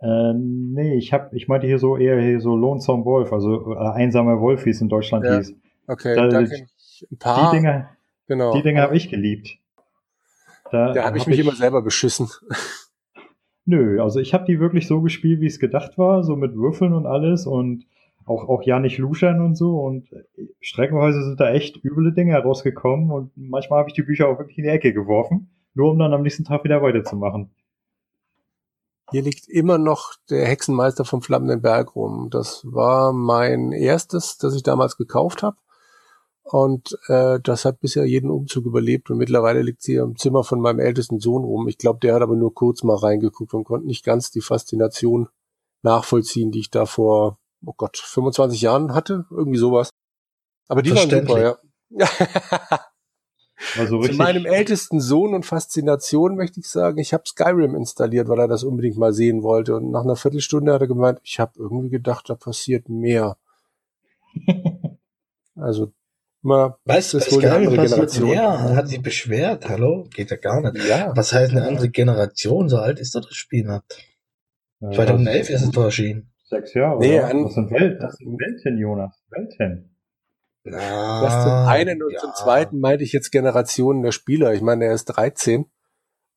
Äh, 0.00 0.34
nee, 0.34 0.94
ich 0.94 1.12
hab, 1.12 1.32
ich 1.32 1.48
meinte 1.48 1.66
hier 1.66 1.78
so 1.78 1.96
eher 1.96 2.20
hier 2.20 2.40
so 2.40 2.54
Lonesome 2.54 3.04
Wolf, 3.04 3.32
also 3.32 3.72
äh, 3.72 3.78
einsamer 3.78 4.40
Wolf, 4.40 4.64
wie 4.66 4.70
es 4.70 4.80
in 4.80 4.88
Deutschland 4.88 5.24
ja. 5.24 5.38
hieß. 5.38 5.54
Okay, 5.88 6.14
da, 6.14 6.28
da 6.28 6.44
kenn 6.44 6.68
ich 6.78 7.06
ein 7.10 7.18
paar. 7.18 7.50
Die 7.50 7.56
Dinge, 7.56 7.88
genau. 8.26 8.52
die 8.52 8.62
Dinge 8.62 8.82
habe 8.82 8.96
ich 8.96 9.08
geliebt. 9.08 9.58
Da, 10.70 10.92
da 10.92 11.04
habe 11.04 11.16
ich 11.16 11.22
hab 11.22 11.28
mich 11.28 11.38
ich, 11.38 11.46
immer 11.46 11.56
selber 11.56 11.82
beschissen. 11.82 12.28
Nö, 13.64 14.02
also 14.02 14.20
ich 14.20 14.34
habe 14.34 14.44
die 14.44 14.60
wirklich 14.60 14.86
so 14.86 15.00
gespielt, 15.00 15.40
wie 15.40 15.46
es 15.46 15.58
gedacht 15.58 15.98
war, 15.98 16.22
so 16.22 16.36
mit 16.36 16.54
Würfeln 16.54 16.92
und 16.92 17.06
alles 17.06 17.46
und 17.46 17.86
auch, 18.28 18.48
auch 18.48 18.62
ja 18.62 18.78
nicht 18.78 18.98
luschern 18.98 19.40
und 19.40 19.56
so. 19.56 19.78
Und 19.78 20.08
streckenweise 20.60 21.22
sind 21.24 21.40
da 21.40 21.50
echt 21.50 21.82
üble 21.84 22.12
Dinge 22.12 22.32
herausgekommen 22.32 23.10
und 23.10 23.32
manchmal 23.36 23.80
habe 23.80 23.90
ich 23.90 23.94
die 23.94 24.02
Bücher 24.02 24.28
auch 24.28 24.38
wirklich 24.38 24.58
in 24.58 24.64
die 24.64 24.70
Ecke 24.70 24.92
geworfen, 24.92 25.50
nur 25.74 25.90
um 25.90 25.98
dann 25.98 26.12
am 26.12 26.22
nächsten 26.22 26.44
Tag 26.44 26.64
wieder 26.64 26.82
weiterzumachen. 26.82 27.50
Hier 29.10 29.22
liegt 29.22 29.48
immer 29.48 29.78
noch 29.78 30.14
der 30.28 30.46
Hexenmeister 30.46 31.04
vom 31.06 31.22
Flammenden 31.22 31.62
Berg 31.62 31.96
rum. 31.96 32.28
Das 32.30 32.62
war 32.66 33.14
mein 33.14 33.72
erstes, 33.72 34.36
das 34.36 34.54
ich 34.54 34.62
damals 34.62 34.98
gekauft 34.98 35.42
habe. 35.42 35.56
Und 36.42 36.98
äh, 37.08 37.40
das 37.42 37.64
hat 37.64 37.80
bisher 37.80 38.06
jeden 38.06 38.30
Umzug 38.30 38.64
überlebt 38.64 39.10
und 39.10 39.18
mittlerweile 39.18 39.60
liegt 39.60 39.82
sie 39.82 39.96
im 39.96 40.16
Zimmer 40.16 40.44
von 40.44 40.60
meinem 40.60 40.78
ältesten 40.78 41.20
Sohn 41.20 41.44
rum. 41.44 41.68
Ich 41.68 41.76
glaube, 41.76 42.00
der 42.00 42.14
hat 42.14 42.22
aber 42.22 42.36
nur 42.36 42.54
kurz 42.54 42.82
mal 42.82 42.96
reingeguckt 42.96 43.52
und 43.52 43.64
konnte 43.64 43.86
nicht 43.86 44.04
ganz 44.04 44.30
die 44.30 44.40
Faszination 44.40 45.28
nachvollziehen, 45.82 46.50
die 46.50 46.60
ich 46.60 46.70
da 46.70 46.86
vor 46.86 47.37
oh 47.64 47.74
Gott, 47.76 47.96
25 47.98 48.60
Jahren 48.60 48.94
hatte, 48.94 49.26
irgendwie 49.30 49.58
sowas. 49.58 49.90
Aber 50.68 50.82
die 50.82 50.94
waren 50.94 51.10
super, 51.10 51.40
ja. 51.40 51.58
Also 53.76 54.00
Zu 54.00 54.12
meinem 54.14 54.46
ältesten 54.46 55.00
Sohn 55.00 55.34
und 55.34 55.44
Faszination 55.44 56.36
möchte 56.36 56.60
ich 56.60 56.68
sagen, 56.68 56.98
ich 56.98 57.12
habe 57.12 57.24
Skyrim 57.26 57.74
installiert, 57.74 58.28
weil 58.28 58.38
er 58.38 58.48
das 58.48 58.62
unbedingt 58.62 58.96
mal 58.96 59.12
sehen 59.12 59.42
wollte. 59.42 59.74
Und 59.76 59.90
nach 59.90 60.04
einer 60.04 60.16
Viertelstunde 60.16 60.72
hat 60.72 60.80
er 60.80 60.86
gemeint, 60.86 61.20
ich 61.24 61.40
habe 61.40 61.52
irgendwie 61.56 61.90
gedacht, 61.90 62.30
da 62.30 62.34
passiert 62.34 62.88
mehr. 62.88 63.36
also 65.56 65.92
mal, 66.42 66.76
weißt 66.84 67.14
du, 67.14 67.18
ist 67.18 67.32
wohl 67.32 67.44
eine 67.44 67.54
andere 67.54 67.88
Generation. 67.88 68.28
Mehr? 68.30 68.76
Hat 68.76 68.88
sich 68.88 69.02
beschwert, 69.02 69.68
hallo? 69.68 70.06
Geht 70.14 70.30
ja 70.30 70.36
gar 70.36 70.60
nicht. 70.60 70.86
Ja. 70.86 71.12
Was 71.16 71.32
heißt 71.32 71.50
eine 71.50 71.66
andere 71.66 71.88
Generation? 71.88 72.68
So 72.68 72.78
alt 72.78 73.00
ist 73.00 73.16
doch 73.16 73.24
das 73.26 73.34
Spiel 73.34 73.64
nicht. 73.64 74.94
2011 74.94 75.50
ist 75.50 75.62
es 75.62 75.76
erschienen. 75.76 76.30
Sechs 76.48 76.72
Jahre. 76.72 76.98
Nee, 76.98 77.20
oder? 77.20 77.42
das 77.42 77.54
sind 77.54 77.70
Welt, 77.70 78.02
das 78.02 78.16
sind 78.16 78.38
Welten, 78.38 78.78
Jonas. 78.78 79.22
Welten. 79.30 79.94
Na, 80.64 81.22
das 81.22 81.42
zum 81.44 81.52
einen 81.52 82.02
und 82.02 82.12
ja. 82.12 82.20
zum 82.20 82.32
zweiten 82.34 82.80
meinte 82.80 83.04
ich 83.04 83.12
jetzt 83.12 83.30
Generationen 83.30 84.02
der 84.02 84.12
Spieler. 84.12 84.54
Ich 84.54 84.62
meine, 84.62 84.86
er 84.86 84.94
ist 84.94 85.06
13. 85.06 85.66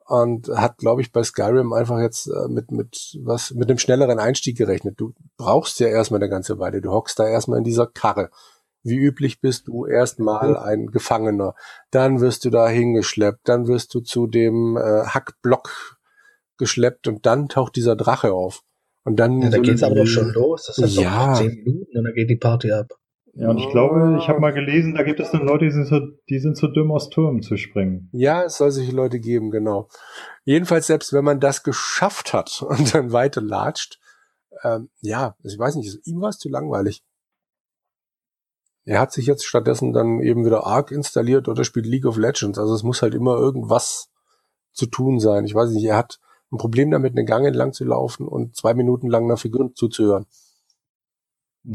und 0.06 0.50
hat, 0.50 0.78
glaube 0.78 1.02
ich, 1.02 1.14
bei 1.14 1.24
Skyrim 1.24 1.72
einfach 1.72 2.00
jetzt 2.00 2.28
äh, 2.28 2.50
mit, 2.50 2.72
mit 2.72 3.18
was, 3.22 3.52
mit 3.52 3.70
einem 3.70 3.78
schnelleren 3.78 4.20
Einstieg 4.20 4.58
gerechnet. 4.58 4.96
Du 4.98 5.14
brauchst 5.38 5.80
ja 5.80 5.88
erstmal 5.88 6.20
eine 6.20 6.30
ganze 6.30 6.60
Weile. 6.60 6.82
Du 6.82 6.92
hockst 6.92 7.18
da 7.18 7.28
erstmal 7.28 7.60
in 7.60 7.64
dieser 7.64 7.88
Karre. 7.88 8.30
Wie 8.84 8.98
üblich 8.98 9.40
bist 9.40 9.68
du 9.68 9.86
erstmal 9.86 10.58
ein 10.58 10.88
Gefangener. 10.88 11.56
Dann 11.92 12.20
wirst 12.20 12.44
du 12.44 12.50
da 12.50 12.68
hingeschleppt. 12.68 13.48
Dann 13.48 13.68
wirst 13.68 13.94
du 13.94 14.02
zu 14.02 14.28
dem 14.28 14.76
äh, 14.76 15.06
Hackblock 15.06 16.00
geschleppt 16.58 17.08
und 17.08 17.26
dann 17.26 17.48
taucht 17.48 17.76
dieser 17.76 17.96
Drache 17.96 18.34
auf. 18.34 18.64
Und 19.04 19.16
dann. 19.18 19.42
Ja, 19.42 19.50
da 19.50 19.58
so 19.58 19.62
geht's 19.64 19.84
aber 19.84 19.96
doch 19.96 20.06
schon 20.06 20.30
los. 20.32 20.66
Das 20.68 20.78
ist 20.78 20.96
Ja. 20.98 21.34
doch 21.34 21.40
zehn 21.40 21.64
Minuten 21.64 21.98
und 21.98 22.04
dann 22.04 22.14
geht 22.14 22.30
die 22.30 22.36
Party 22.38 22.72
ab. 22.72 22.88
Ja, 23.34 23.50
und 23.50 23.58
ich 23.60 23.70
glaube, 23.70 24.18
ich 24.20 24.28
habe 24.28 24.42
mal 24.42 24.52
gelesen, 24.52 24.94
da 24.94 25.04
gibt 25.04 25.22
es 25.22 25.32
dann 25.32 25.46
Leute, 25.46 25.64
die 25.64 25.72
sind, 25.72 25.86
so, 25.88 26.02
die 26.30 26.40
sind 26.40 26.58
zu 26.58 26.68
dumm, 26.68 26.92
aus 26.92 27.10
Türmen 27.10 27.42
zu 27.42 27.56
springen. 27.56 28.10
Ja, 28.12 28.44
es 28.44 28.58
soll 28.58 28.72
solche 28.72 28.92
Leute 28.92 29.22
geben, 29.22 29.52
genau. 29.52 29.88
Jedenfalls, 30.44 30.88
selbst 30.88 31.14
wenn 31.14 31.24
man 31.24 31.40
das 31.40 31.64
geschafft 31.64 32.34
hat 32.34 32.62
und 32.68 32.94
dann 32.94 33.14
weiter 33.14 33.42
latscht, 33.42 34.00
ähm, 34.64 34.90
ja, 35.00 35.36
ich 35.44 35.58
weiß 35.58 35.76
nicht, 35.76 36.06
ihm 36.06 36.20
war 36.22 36.30
es 36.30 36.40
zu 36.40 36.50
langweilig. 36.50 37.04
Er 38.84 39.00
hat 39.00 39.14
sich 39.14 39.28
jetzt 39.28 39.46
stattdessen 39.46 39.94
dann 39.94 40.20
eben 40.22 40.46
wieder 40.46 40.66
Ark 40.66 40.92
installiert 40.92 41.48
oder 41.48 41.64
spielt 41.64 41.86
League 41.86 42.06
of 42.06 42.18
Legends. 42.18 42.60
Also 42.60 42.74
es 42.76 42.84
muss 42.84 43.02
halt 43.02 43.14
immer 43.14 43.38
irgendwas 43.38 44.10
zu 44.74 44.88
tun 44.88 45.20
sein. 45.20 45.46
Ich 45.46 45.54
weiß 45.56 45.70
nicht, 45.70 45.86
er 45.86 45.98
hat 45.98 46.20
ein 46.52 46.58
Problem 46.58 46.92
damit, 46.92 47.14
eine 47.14 47.26
Gang 47.26 47.46
entlang 47.46 47.74
zu 47.74 47.86
laufen 47.86 48.28
und 48.28 48.56
zwei 48.56 48.74
Minuten 48.74 49.08
lang 49.08 49.26
einer 49.26 49.38
Figur 49.38 49.74
zuzuhören. 49.74 50.26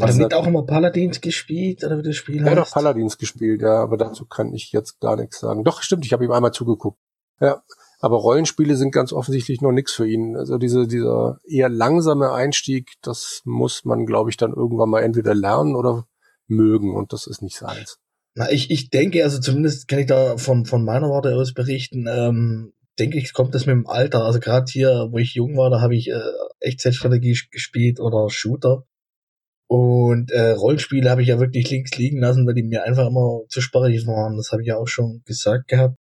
Hat 0.01 0.11
er 0.11 0.17
nicht 0.17 0.35
auch 0.35 0.47
immer 0.47 0.65
Paladins 0.65 1.21
gespielt 1.21 1.85
oder 1.85 1.99
wie 1.99 2.03
das 2.03 2.17
Spiel 2.17 2.45
Er 2.45 2.51
hat 2.51 2.59
auch 2.59 2.63
heißt? 2.65 2.75
Paladins 2.75 3.19
gespielt, 3.19 3.63
ja, 3.63 3.83
aber 3.83 3.97
dazu 3.97 4.27
kann 4.27 4.53
ich 4.53 4.73
jetzt 4.73 5.01
gar 5.01 5.17
nichts 5.17 5.39
sagen. 5.39 5.63
Doch, 5.63 5.83
stimmt, 5.83 6.05
ich 6.05 6.13
habe 6.13 6.25
ihm 6.25 6.33
einmal 6.33 6.53
zugeguckt. 6.53 6.99
Ja, 7.41 7.63
aber 8.01 8.17
Rollenspiele 8.17 8.77
sind 8.77 8.91
ganz 8.91 9.13
offensichtlich 9.13 9.61
noch 9.61 9.73
nichts 9.73 9.93
für 9.93 10.07
ihn. 10.07 10.37
Also 10.37 10.59
diese, 10.59 10.87
dieser 10.89 11.39
eher 11.47 11.69
langsame 11.69 12.33
Einstieg, 12.33 12.95
das 13.03 13.43
muss 13.45 13.85
man, 13.85 14.07
glaube 14.07 14.31
ich, 14.31 14.37
dann 14.37 14.53
irgendwann 14.53 14.91
mal 14.91 15.03
entweder 15.03 15.35
lernen 15.35 15.77
oder 15.77 16.07
mögen 16.49 16.95
und 16.95 17.13
das 17.13 17.27
ist 17.27 17.43
nicht 17.43 17.57
seins. 17.57 17.99
Na, 18.35 18.51
ich, 18.51 18.71
ich 18.71 18.91
denke, 18.91 19.23
also 19.23 19.41
zumindest 19.41 19.89
kann 19.89 20.01
ich 20.01 20.07
da 20.07 20.37
von, 20.37 20.67
von 20.67 20.85
meiner 20.85 21.09
Warte 21.09 21.35
aus 21.37 21.55
berichten, 21.55 22.07
ähm, 22.09 22.73
denke 22.99 23.19
ich, 23.19 23.33
kommt 23.33 23.55
das 23.55 23.67
mit 23.67 23.75
dem 23.75 23.87
Alter. 23.87 24.25
Also 24.25 24.41
gerade 24.41 24.71
hier, 24.71 25.09
wo 25.11 25.19
ich 25.19 25.35
jung 25.35 25.57
war, 25.57 25.71
da 25.71 25.81
habe 25.81 25.97
ich 25.97 26.09
äh, 26.11 26.21
Echtzeitstrategie 26.61 27.39
gespielt 27.51 28.01
oder 28.01 28.31
Shooter. 28.31 28.85
Und 29.69 30.31
äh, 30.31 30.53
Rollenspiele 30.53 31.11
habe 31.11 31.23
ich 31.23 31.29
ja 31.29 31.41
wirklich 31.41 31.71
links 31.71 31.97
liegen 31.99 32.21
lassen, 32.21 32.47
weil 32.47 32.55
die 32.55 32.63
mir 32.63 32.85
einfach 32.85 33.07
immer 33.07 33.41
zu 33.49 33.61
sparrig 33.61 34.07
waren. 34.07 34.37
Das 34.37 34.53
habe 34.53 34.63
ich 34.63 34.69
ja 34.69 34.77
auch 34.77 34.89
schon 34.89 35.23
gesagt 35.25 35.69
gehabt. 35.69 35.97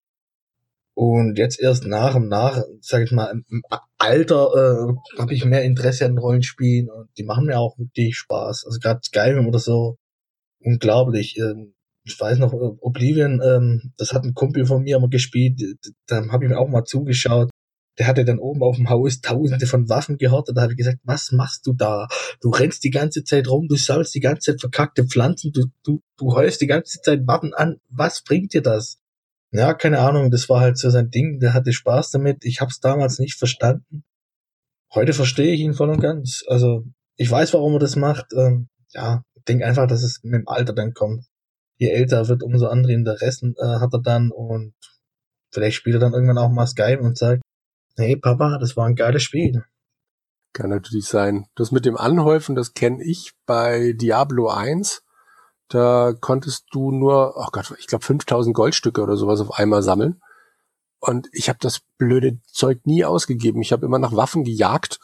Und 0.94 1.36
jetzt 1.36 1.60
erst 1.60 1.84
nach 1.84 2.14
und 2.14 2.28
nach, 2.28 2.62
sag 2.80 3.02
ich 3.02 3.12
mal, 3.12 3.26
im 3.30 3.44
im 3.50 3.62
Alter 3.98 4.50
äh, 4.54 5.18
habe 5.20 5.34
ich 5.34 5.44
mehr 5.44 5.62
Interesse 5.62 6.06
an 6.06 6.16
Rollenspielen 6.16 6.88
und 6.88 7.10
die 7.18 7.24
machen 7.24 7.46
mir 7.46 7.58
auch 7.58 7.76
wirklich 7.78 8.16
Spaß. 8.16 8.64
Also 8.66 8.78
gerade 8.78 9.00
Skyrim 9.04 9.46
oder 9.46 9.58
so, 9.58 9.98
unglaublich. 10.60 11.36
Ähm, 11.38 11.74
ich 12.06 12.18
weiß 12.18 12.38
noch, 12.38 12.52
äh, 12.52 12.76
Oblivion, 12.80 13.40
ähm, 13.44 13.92
das 13.96 14.12
hat 14.12 14.24
ein 14.24 14.34
Kumpel 14.34 14.64
von 14.64 14.82
mir 14.82 14.96
immer 14.96 15.08
gespielt, 15.08 15.60
da 16.06 16.28
habe 16.30 16.44
ich 16.44 16.50
mir 16.50 16.58
auch 16.58 16.68
mal 16.68 16.84
zugeschaut. 16.84 17.50
Der 17.98 18.06
hatte 18.06 18.24
dann 18.24 18.38
oben 18.38 18.62
auf 18.62 18.76
dem 18.76 18.90
Haus 18.90 19.22
tausende 19.22 19.66
von 19.66 19.88
Waffen 19.88 20.18
gehortet. 20.18 20.56
Da 20.56 20.62
habe 20.62 20.72
ich 20.74 20.76
gesagt, 20.76 20.98
was 21.02 21.32
machst 21.32 21.66
du 21.66 21.72
da? 21.72 22.08
Du 22.42 22.50
rennst 22.50 22.84
die 22.84 22.90
ganze 22.90 23.24
Zeit 23.24 23.48
rum, 23.48 23.68
du 23.68 23.76
sammelst 23.76 24.14
die 24.14 24.20
ganze 24.20 24.52
Zeit 24.52 24.60
verkackte 24.60 25.06
Pflanzen, 25.06 25.50
du, 25.52 25.64
du, 25.82 26.02
du 26.18 26.34
heust 26.34 26.60
die 26.60 26.66
ganze 26.66 27.00
Zeit 27.00 27.26
Waffen 27.26 27.54
an. 27.54 27.78
Was 27.88 28.22
bringt 28.22 28.52
dir 28.52 28.62
das? 28.62 28.98
Ja, 29.50 29.72
keine 29.72 30.00
Ahnung, 30.00 30.30
das 30.30 30.48
war 30.48 30.60
halt 30.60 30.76
so 30.76 30.90
sein 30.90 31.10
Ding, 31.10 31.40
der 31.40 31.54
hatte 31.54 31.72
Spaß 31.72 32.10
damit. 32.10 32.44
Ich 32.44 32.60
habe 32.60 32.70
es 32.70 32.80
damals 32.80 33.18
nicht 33.18 33.38
verstanden. 33.38 34.04
Heute 34.94 35.14
verstehe 35.14 35.54
ich 35.54 35.60
ihn 35.60 35.74
voll 35.74 35.88
und 35.88 36.00
ganz. 36.00 36.44
Also, 36.46 36.84
ich 37.16 37.30
weiß, 37.30 37.54
warum 37.54 37.72
er 37.72 37.78
das 37.78 37.96
macht. 37.96 38.26
Ähm, 38.36 38.68
ja, 38.90 39.22
ich 39.34 39.44
denke 39.44 39.64
einfach, 39.66 39.86
dass 39.86 40.02
es 40.02 40.20
mit 40.22 40.34
dem 40.34 40.48
Alter 40.48 40.74
dann 40.74 40.92
kommt. 40.92 41.24
Je 41.76 41.88
älter 41.88 42.18
er 42.18 42.28
wird, 42.28 42.42
umso 42.42 42.66
andere 42.66 42.92
Interessen 42.92 43.54
äh, 43.58 43.80
hat 43.80 43.92
er 43.92 44.00
dann 44.00 44.30
und 44.30 44.74
vielleicht 45.50 45.76
spielt 45.76 45.96
er 45.96 46.00
dann 46.00 46.14
irgendwann 46.14 46.38
auch 46.38 46.50
mal 46.50 46.66
Skype 46.66 47.00
und 47.00 47.18
sagt, 47.18 47.42
hey 47.96 48.16
Papa, 48.16 48.58
das 48.58 48.76
war 48.76 48.86
ein 48.86 48.94
geiles 48.96 49.22
Spiel. 49.22 49.64
Kann 50.52 50.70
natürlich 50.70 51.06
sein. 51.06 51.46
Das 51.54 51.72
mit 51.72 51.84
dem 51.84 51.96
Anhäufen, 51.96 52.54
das 52.54 52.72
kenne 52.72 53.02
ich 53.04 53.32
bei 53.44 53.92
Diablo 53.92 54.48
1. 54.48 55.02
Da 55.68 56.14
konntest 56.18 56.66
du 56.70 56.92
nur, 56.92 57.34
oh 57.36 57.48
Gott, 57.52 57.74
ich 57.78 57.86
glaube 57.86 58.04
5000 58.04 58.54
Goldstücke 58.54 59.02
oder 59.02 59.16
sowas 59.16 59.40
auf 59.40 59.58
einmal 59.58 59.82
sammeln. 59.82 60.20
Und 60.98 61.28
ich 61.32 61.48
habe 61.48 61.58
das 61.60 61.80
blöde 61.98 62.38
Zeug 62.46 62.80
nie 62.84 63.04
ausgegeben. 63.04 63.60
Ich 63.60 63.72
habe 63.72 63.84
immer 63.84 63.98
nach 63.98 64.16
Waffen 64.16 64.44
gejagt, 64.44 64.98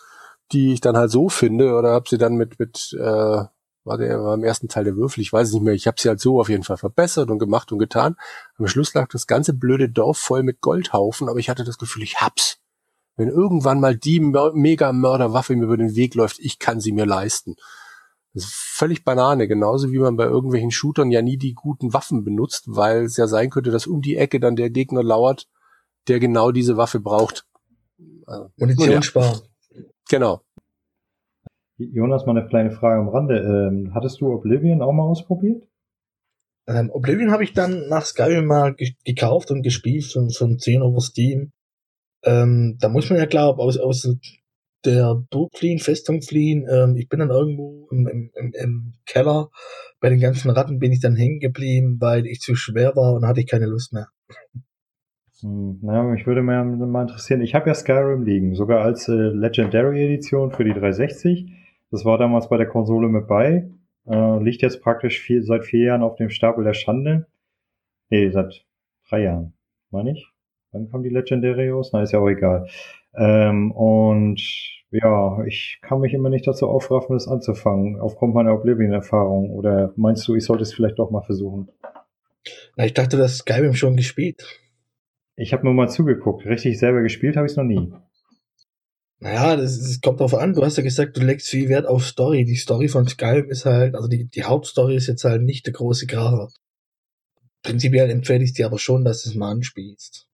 die 0.52 0.72
ich 0.72 0.80
dann 0.80 0.96
halt 0.96 1.10
so 1.10 1.28
finde 1.28 1.74
oder 1.74 1.92
habe 1.92 2.08
sie 2.08 2.18
dann 2.18 2.36
mit 2.36 2.58
mit 2.58 2.96
äh, 2.98 3.44
war 3.84 3.98
der 3.98 4.22
war 4.22 4.34
im 4.34 4.44
ersten 4.44 4.68
Teil 4.68 4.84
der 4.84 4.96
Würfel, 4.96 5.20
ich 5.22 5.32
weiß 5.32 5.48
es 5.48 5.54
nicht 5.54 5.62
mehr. 5.62 5.74
Ich 5.74 5.86
habe 5.86 6.00
sie 6.00 6.08
halt 6.08 6.20
so 6.20 6.40
auf 6.40 6.48
jeden 6.48 6.62
Fall 6.62 6.76
verbessert 6.76 7.30
und 7.30 7.38
gemacht 7.38 7.72
und 7.72 7.78
getan. 7.78 8.16
Am 8.58 8.66
Schluss 8.68 8.94
lag 8.94 9.08
das 9.08 9.26
ganze 9.26 9.54
blöde 9.54 9.88
Dorf 9.88 10.18
voll 10.18 10.42
mit 10.42 10.60
Goldhaufen, 10.60 11.28
aber 11.28 11.38
ich 11.38 11.48
hatte 11.50 11.64
das 11.64 11.78
Gefühl, 11.78 12.02
ich 12.02 12.20
hab's. 12.20 12.58
Wenn 13.16 13.28
irgendwann 13.28 13.80
mal 13.80 13.96
die 13.96 14.20
Mör- 14.20 14.54
Mega-Mörderwaffe 14.54 15.54
mir 15.56 15.64
über 15.64 15.76
den 15.76 15.94
Weg 15.96 16.14
läuft, 16.14 16.38
ich 16.38 16.58
kann 16.58 16.80
sie 16.80 16.92
mir 16.92 17.04
leisten. 17.06 17.56
Das 18.34 18.44
ist 18.44 18.54
völlig 18.54 19.04
Banane, 19.04 19.46
genauso 19.46 19.90
wie 19.92 19.98
man 19.98 20.16
bei 20.16 20.24
irgendwelchen 20.24 20.70
Shootern 20.70 21.10
ja 21.10 21.20
nie 21.20 21.36
die 21.36 21.52
guten 21.52 21.92
Waffen 21.92 22.24
benutzt, 22.24 22.64
weil 22.68 23.02
es 23.04 23.18
ja 23.18 23.26
sein 23.26 23.50
könnte, 23.50 23.70
dass 23.70 23.86
um 23.86 24.00
die 24.00 24.16
Ecke 24.16 24.40
dann 24.40 24.56
der 24.56 24.70
Gegner 24.70 25.02
lauert, 25.02 25.48
der 26.08 26.18
genau 26.20 26.50
diese 26.52 26.78
Waffe 26.78 27.00
braucht. 27.00 27.44
Also, 28.26 28.50
Munition 28.56 28.90
Ja. 28.90 29.02
sparen. 29.02 29.40
genau. 30.08 30.40
Jonas, 31.78 32.26
mal 32.26 32.36
eine 32.36 32.48
kleine 32.48 32.70
Frage 32.70 33.00
am 33.00 33.08
Rande. 33.08 33.38
Ähm, 33.38 33.94
hattest 33.94 34.20
du 34.20 34.32
Oblivion 34.32 34.82
auch 34.82 34.92
mal 34.92 35.04
ausprobiert? 35.04 35.66
Ähm, 36.68 36.90
Oblivion 36.92 37.30
habe 37.30 37.44
ich 37.44 37.52
dann 37.52 37.88
nach 37.88 38.04
Skyrim 38.04 38.46
mal 38.46 38.74
ge 38.74 38.92
gekauft 39.04 39.50
und 39.50 39.62
gespielt 39.62 40.04
für, 40.04 40.28
für 40.30 40.44
einen 40.44 40.58
10 40.58 40.82
over 40.82 41.00
Steam. 41.00 41.52
Ähm, 42.24 42.76
da 42.80 42.88
muss 42.88 43.10
man 43.10 43.18
ja 43.18 43.26
klar 43.26 43.58
aus, 43.58 43.78
aus 43.78 44.08
der 44.84 45.14
Burg 45.30 45.56
fliehen, 45.56 45.78
Festung 45.78 46.22
fliehen. 46.22 46.66
Ähm, 46.70 46.96
ich 46.96 47.08
bin 47.08 47.20
dann 47.20 47.30
irgendwo 47.30 47.88
im, 47.90 48.06
im, 48.06 48.30
im, 48.34 48.52
im 48.54 48.92
Keller. 49.06 49.50
Bei 50.00 50.08
den 50.08 50.20
ganzen 50.20 50.50
Ratten 50.50 50.78
bin 50.78 50.92
ich 50.92 51.00
dann 51.00 51.16
hängen 51.16 51.40
geblieben, 51.40 51.96
weil 52.00 52.26
ich 52.26 52.40
zu 52.40 52.54
schwer 52.54 52.94
war 52.96 53.14
und 53.14 53.26
hatte 53.26 53.40
ich 53.40 53.46
keine 53.46 53.66
Lust 53.66 53.92
mehr. 53.92 54.08
Hm, 55.40 55.78
naja, 55.82 56.04
mich 56.04 56.26
würde 56.26 56.42
mal, 56.42 56.64
mal 56.64 57.02
interessieren. 57.02 57.40
Ich 57.40 57.54
habe 57.54 57.68
ja 57.68 57.74
Skyrim 57.74 58.24
liegen, 58.24 58.54
sogar 58.54 58.82
als 58.82 59.08
äh, 59.08 59.12
Legendary 59.12 60.04
Edition 60.04 60.52
für 60.52 60.64
die 60.64 60.72
360. 60.72 61.61
Das 61.92 62.06
war 62.06 62.16
damals 62.16 62.48
bei 62.48 62.56
der 62.56 62.66
Konsole 62.66 63.08
mit 63.08 63.28
bei. 63.28 63.68
Äh, 64.06 64.42
liegt 64.42 64.62
jetzt 64.62 64.82
praktisch 64.82 65.20
vier, 65.20 65.44
seit 65.44 65.64
vier 65.64 65.84
Jahren 65.84 66.02
auf 66.02 66.16
dem 66.16 66.30
Stapel 66.30 66.64
der 66.64 66.72
Schande. 66.72 67.26
Nee, 68.08 68.30
seit 68.30 68.64
drei 69.08 69.22
Jahren, 69.24 69.52
meine 69.90 70.12
ich. 70.12 70.26
Wann 70.72 70.88
kam 70.90 71.02
die 71.02 71.10
Legendary 71.10 71.68
raus? 71.70 71.90
Na, 71.92 72.02
ist 72.02 72.12
ja 72.12 72.18
auch 72.18 72.28
egal. 72.28 72.66
Ähm, 73.14 73.72
und 73.72 74.40
ja, 74.90 75.44
ich 75.44 75.80
kann 75.82 76.00
mich 76.00 76.14
immer 76.14 76.30
nicht 76.30 76.46
dazu 76.46 76.66
aufraffen, 76.66 77.14
das 77.14 77.28
anzufangen, 77.28 78.00
aufgrund 78.00 78.34
meiner 78.34 78.54
Oblivion-Erfahrung. 78.54 79.50
Oder 79.50 79.92
meinst 79.96 80.26
du, 80.26 80.34
ich 80.34 80.44
sollte 80.44 80.62
es 80.62 80.72
vielleicht 80.72 80.98
doch 80.98 81.10
mal 81.10 81.22
versuchen? 81.22 81.68
Na, 82.76 82.86
ich 82.86 82.94
dachte, 82.94 83.18
du 83.18 83.22
hast 83.22 83.38
Skyrim 83.38 83.74
schon 83.74 83.96
gespielt. 83.96 84.60
Ich 85.36 85.52
habe 85.52 85.64
nur 85.64 85.74
mal 85.74 85.88
zugeguckt. 85.88 86.46
Richtig 86.46 86.78
selber 86.78 87.02
gespielt 87.02 87.36
habe 87.36 87.46
ich 87.46 87.52
es 87.52 87.56
noch 87.56 87.64
nie. 87.64 87.92
Naja, 89.22 89.54
das, 89.54 89.78
das 89.78 90.00
kommt 90.00 90.18
drauf 90.18 90.34
an. 90.34 90.52
Du 90.52 90.64
hast 90.64 90.78
ja 90.78 90.82
gesagt, 90.82 91.16
du 91.16 91.20
legst 91.20 91.46
viel 91.46 91.68
Wert 91.68 91.86
auf 91.86 92.04
Story. 92.04 92.44
Die 92.44 92.56
Story 92.56 92.88
von 92.88 93.06
Skyrim 93.06 93.50
ist 93.50 93.64
halt, 93.64 93.94
also 93.94 94.08
die, 94.08 94.24
die 94.24 94.42
Hauptstory 94.42 94.96
ist 94.96 95.06
jetzt 95.06 95.22
halt 95.22 95.42
nicht 95.42 95.64
der 95.64 95.72
große 95.72 96.08
Kracher. 96.08 96.48
Prinzipiell 97.62 98.10
empfehle 98.10 98.42
ich 98.42 98.52
dir 98.52 98.66
aber 98.66 98.80
schon, 98.80 99.04
dass 99.04 99.22
du 99.22 99.30
es 99.30 99.36
mal 99.36 99.52
anspielst. 99.52 100.26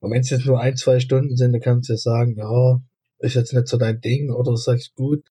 Und 0.00 0.10
wenn 0.10 0.22
es 0.22 0.30
jetzt 0.30 0.46
nur 0.46 0.60
ein, 0.60 0.76
zwei 0.76 0.98
Stunden 0.98 1.36
sind, 1.36 1.52
dann 1.52 1.60
kannst 1.60 1.88
du 1.88 1.92
ja 1.92 1.96
sagen, 1.96 2.34
ja, 2.36 2.82
ist 3.20 3.36
jetzt 3.36 3.52
nicht 3.52 3.68
so 3.68 3.76
dein 3.76 4.00
Ding, 4.00 4.32
oder 4.32 4.50
du 4.50 4.56
sagst, 4.56 4.96
gut, 4.96 5.22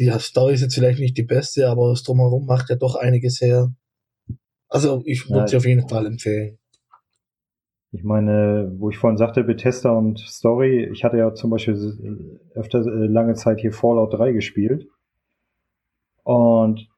die 0.00 0.10
Story 0.18 0.54
ist 0.54 0.62
jetzt 0.62 0.74
vielleicht 0.74 0.98
nicht 0.98 1.16
die 1.16 1.22
beste, 1.22 1.68
aber 1.68 1.90
das 1.90 2.02
Drumherum 2.02 2.46
macht 2.46 2.68
ja 2.68 2.74
doch 2.74 2.96
einiges 2.96 3.40
her. 3.40 3.72
Also, 4.68 5.04
ich 5.06 5.30
würde 5.30 5.46
sie 5.46 5.56
auf 5.56 5.66
jeden 5.66 5.88
Fall 5.88 6.04
empfehlen. 6.06 6.58
Ich 7.94 8.02
meine, 8.02 8.72
wo 8.78 8.90
ich 8.90 8.98
vorhin 8.98 9.16
sagte, 9.16 9.44
Bethesda 9.44 9.92
und 9.92 10.18
Story, 10.18 10.88
ich 10.92 11.04
hatte 11.04 11.16
ja 11.16 11.32
zum 11.32 11.50
Beispiel 11.50 12.40
öfter 12.54 12.80
äh, 12.80 13.06
lange 13.06 13.34
Zeit 13.34 13.60
hier 13.60 13.72
Fallout 13.72 14.14
3 14.14 14.32
gespielt. 14.32 14.88
Und 16.24 16.88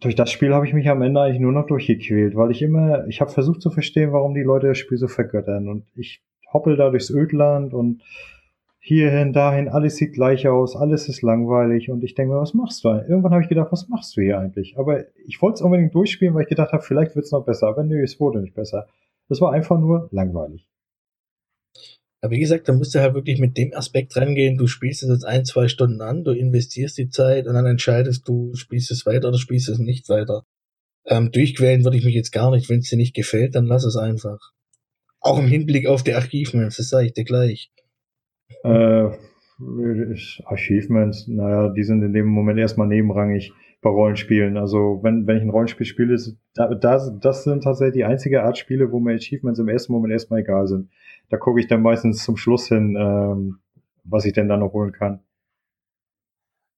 durch 0.00 0.14
das 0.14 0.30
Spiel 0.30 0.54
habe 0.54 0.64
ich 0.64 0.72
mich 0.72 0.88
am 0.88 1.02
Ende 1.02 1.20
eigentlich 1.20 1.40
nur 1.40 1.50
noch 1.50 1.66
durchgequält, 1.66 2.36
weil 2.36 2.52
ich 2.52 2.62
immer, 2.62 3.04
ich 3.08 3.20
habe 3.20 3.32
versucht 3.32 3.62
zu 3.62 3.70
verstehen, 3.70 4.12
warum 4.12 4.34
die 4.34 4.44
Leute 4.44 4.68
das 4.68 4.78
Spiel 4.78 4.96
so 4.96 5.08
vergöttern. 5.08 5.68
Und 5.68 5.86
ich 5.96 6.22
hoppel 6.52 6.76
da 6.76 6.90
durchs 6.90 7.10
Ödland 7.10 7.74
und 7.74 8.02
hierhin, 8.78 9.32
dahin, 9.32 9.68
alles 9.68 9.96
sieht 9.96 10.12
gleich 10.12 10.46
aus, 10.46 10.76
alles 10.76 11.08
ist 11.08 11.22
langweilig 11.22 11.90
und 11.90 12.04
ich 12.04 12.14
denke 12.14 12.32
mir, 12.32 12.40
was 12.40 12.54
machst 12.54 12.84
du? 12.84 12.90
Irgendwann 12.90 13.32
habe 13.32 13.42
ich 13.42 13.48
gedacht, 13.48 13.72
was 13.72 13.88
machst 13.88 14.16
du 14.16 14.20
hier 14.20 14.38
eigentlich? 14.38 14.78
Aber 14.78 15.00
ich 15.26 15.42
wollte 15.42 15.54
es 15.54 15.62
unbedingt 15.62 15.94
durchspielen, 15.96 16.34
weil 16.34 16.42
ich 16.42 16.48
gedacht 16.48 16.72
habe, 16.72 16.82
vielleicht 16.84 17.16
wird 17.16 17.24
es 17.24 17.32
noch 17.32 17.44
besser. 17.44 17.66
Aber 17.66 17.82
nö, 17.82 18.00
es 18.04 18.20
wurde 18.20 18.40
nicht 18.40 18.54
besser. 18.54 18.86
Es 19.34 19.40
war 19.40 19.52
einfach 19.52 19.78
nur 19.78 20.08
langweilig. 20.12 20.66
Aber 22.20 22.30
wie 22.30 22.40
gesagt, 22.40 22.68
da 22.68 22.72
musst 22.72 22.94
du 22.94 23.00
halt 23.00 23.14
wirklich 23.14 23.38
mit 23.38 23.58
dem 23.58 23.74
Aspekt 23.74 24.16
rangehen, 24.16 24.56
du 24.56 24.66
spielst 24.66 25.02
es 25.02 25.10
jetzt 25.10 25.26
ein, 25.26 25.44
zwei 25.44 25.68
Stunden 25.68 26.00
an, 26.00 26.24
du 26.24 26.30
investierst 26.30 26.96
die 26.96 27.10
Zeit 27.10 27.46
und 27.46 27.52
dann 27.52 27.66
entscheidest 27.66 28.26
du, 28.26 28.54
spielst 28.54 28.90
es 28.90 29.04
weiter 29.04 29.28
oder 29.28 29.36
spielst 29.36 29.68
es 29.68 29.78
nicht 29.78 30.08
weiter. 30.08 30.44
Ähm, 31.06 31.32
durchquälen 31.32 31.84
würde 31.84 31.98
ich 31.98 32.04
mich 32.04 32.14
jetzt 32.14 32.32
gar 32.32 32.50
nicht. 32.50 32.70
Wenn 32.70 32.78
es 32.78 32.88
dir 32.88 32.96
nicht 32.96 33.14
gefällt, 33.14 33.54
dann 33.54 33.66
lass 33.66 33.84
es 33.84 33.96
einfach. 33.96 34.38
Auch 35.20 35.38
im 35.38 35.46
Hinblick 35.46 35.86
auf 35.86 36.02
die 36.02 36.14
Achievements, 36.14 36.78
das 36.78 36.88
sage 36.88 37.08
ich 37.08 37.12
dir 37.12 37.24
gleich. 37.24 37.70
Äh, 38.62 39.10
Achievements, 40.46 41.28
naja, 41.28 41.68
die 41.68 41.84
sind 41.84 42.02
in 42.02 42.14
dem 42.14 42.26
Moment 42.26 42.58
erstmal 42.58 42.88
nebenrangig 42.88 43.52
bei 43.84 43.90
Rollenspielen. 43.90 44.56
Also 44.56 45.00
wenn, 45.02 45.26
wenn 45.26 45.36
ich 45.36 45.42
ein 45.42 45.50
Rollenspiel 45.50 45.84
spiele, 45.84 46.16
da, 46.54 46.74
das, 46.74 47.12
das 47.20 47.44
sind 47.44 47.62
tatsächlich 47.62 47.96
die 47.96 48.04
einzige 48.04 48.42
Art 48.42 48.56
Spiele, 48.56 48.90
wo 48.90 48.98
mir 48.98 49.14
Achievements 49.14 49.60
im 49.60 49.68
ersten 49.68 49.92
Moment 49.92 50.12
erstmal 50.12 50.40
egal 50.40 50.66
sind. 50.66 50.90
Da 51.28 51.36
gucke 51.36 51.60
ich 51.60 51.68
dann 51.68 51.82
meistens 51.82 52.24
zum 52.24 52.38
Schluss 52.38 52.66
hin, 52.66 52.96
ähm, 52.98 53.58
was 54.02 54.24
ich 54.24 54.32
denn 54.32 54.48
dann 54.48 54.60
noch 54.60 54.72
holen 54.72 54.92
kann. 54.92 55.20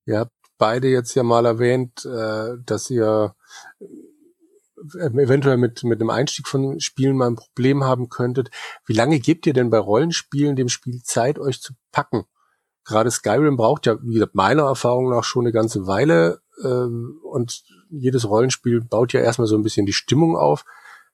Ihr 0.05 0.19
habt 0.19 0.33
beide 0.59 0.89
jetzt 0.89 1.15
ja 1.15 1.23
mal 1.23 1.47
erwähnt, 1.47 2.05
äh, 2.05 2.57
dass 2.67 2.91
ihr 2.91 3.37
äh, 3.81 5.07
eventuell 5.07 5.59
mit, 5.59 5.85
mit 5.85 6.01
einem 6.01 6.11
Einstieg 6.11 6.49
von 6.49 6.81
Spielen 6.81 7.17
mal 7.17 7.29
ein 7.29 7.37
Problem 7.37 7.85
haben 7.85 8.09
könntet. 8.09 8.51
Wie 8.85 8.95
lange 8.95 9.21
gebt 9.21 9.47
ihr 9.47 9.53
denn 9.53 9.71
bei 9.71 9.79
Rollenspielen 9.79 10.57
dem 10.57 10.69
Spiel 10.69 11.03
Zeit, 11.05 11.39
euch 11.39 11.61
zu 11.61 11.73
packen? 11.93 12.25
Gerade 12.85 13.13
Skyrim 13.13 13.57
braucht 13.57 13.87
ja, 13.87 13.97
wie 14.03 14.15
gesagt, 14.15 14.35
meiner 14.35 14.65
Erfahrung 14.65 15.11
nach 15.11 15.25
schon 15.25 15.45
eine 15.45 15.53
ganze 15.53 15.87
Weile 15.87 16.41
ähm, 16.65 17.21
und 17.23 17.63
jedes 17.91 18.29
Rollenspiel 18.29 18.81
baut 18.81 19.13
ja 19.13 19.21
erstmal 19.21 19.47
so 19.47 19.57
ein 19.57 19.63
bisschen 19.63 19.87
die 19.87 19.93
Stimmung 19.93 20.37
auf. 20.37 20.65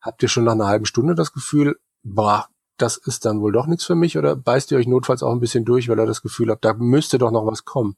Habt 0.00 0.22
ihr 0.22 0.28
schon 0.28 0.44
nach 0.44 0.52
einer 0.52 0.66
halben 0.66 0.86
Stunde 0.86 1.14
das 1.14 1.32
Gefühl, 1.32 1.76
boah, 2.02 2.48
das 2.76 2.96
ist 2.96 3.24
dann 3.24 3.40
wohl 3.40 3.52
doch 3.52 3.66
nichts 3.66 3.84
für 3.84 3.94
mich 3.94 4.18
oder 4.18 4.34
beißt 4.34 4.72
ihr 4.72 4.78
euch 4.78 4.86
notfalls 4.86 5.22
auch 5.22 5.32
ein 5.32 5.40
bisschen 5.40 5.64
durch, 5.64 5.88
weil 5.88 5.98
ihr 5.98 6.06
das 6.06 6.22
Gefühl 6.22 6.50
habt, 6.50 6.64
da 6.64 6.74
müsste 6.74 7.18
doch 7.18 7.30
noch 7.30 7.46
was 7.46 7.64
kommen? 7.64 7.96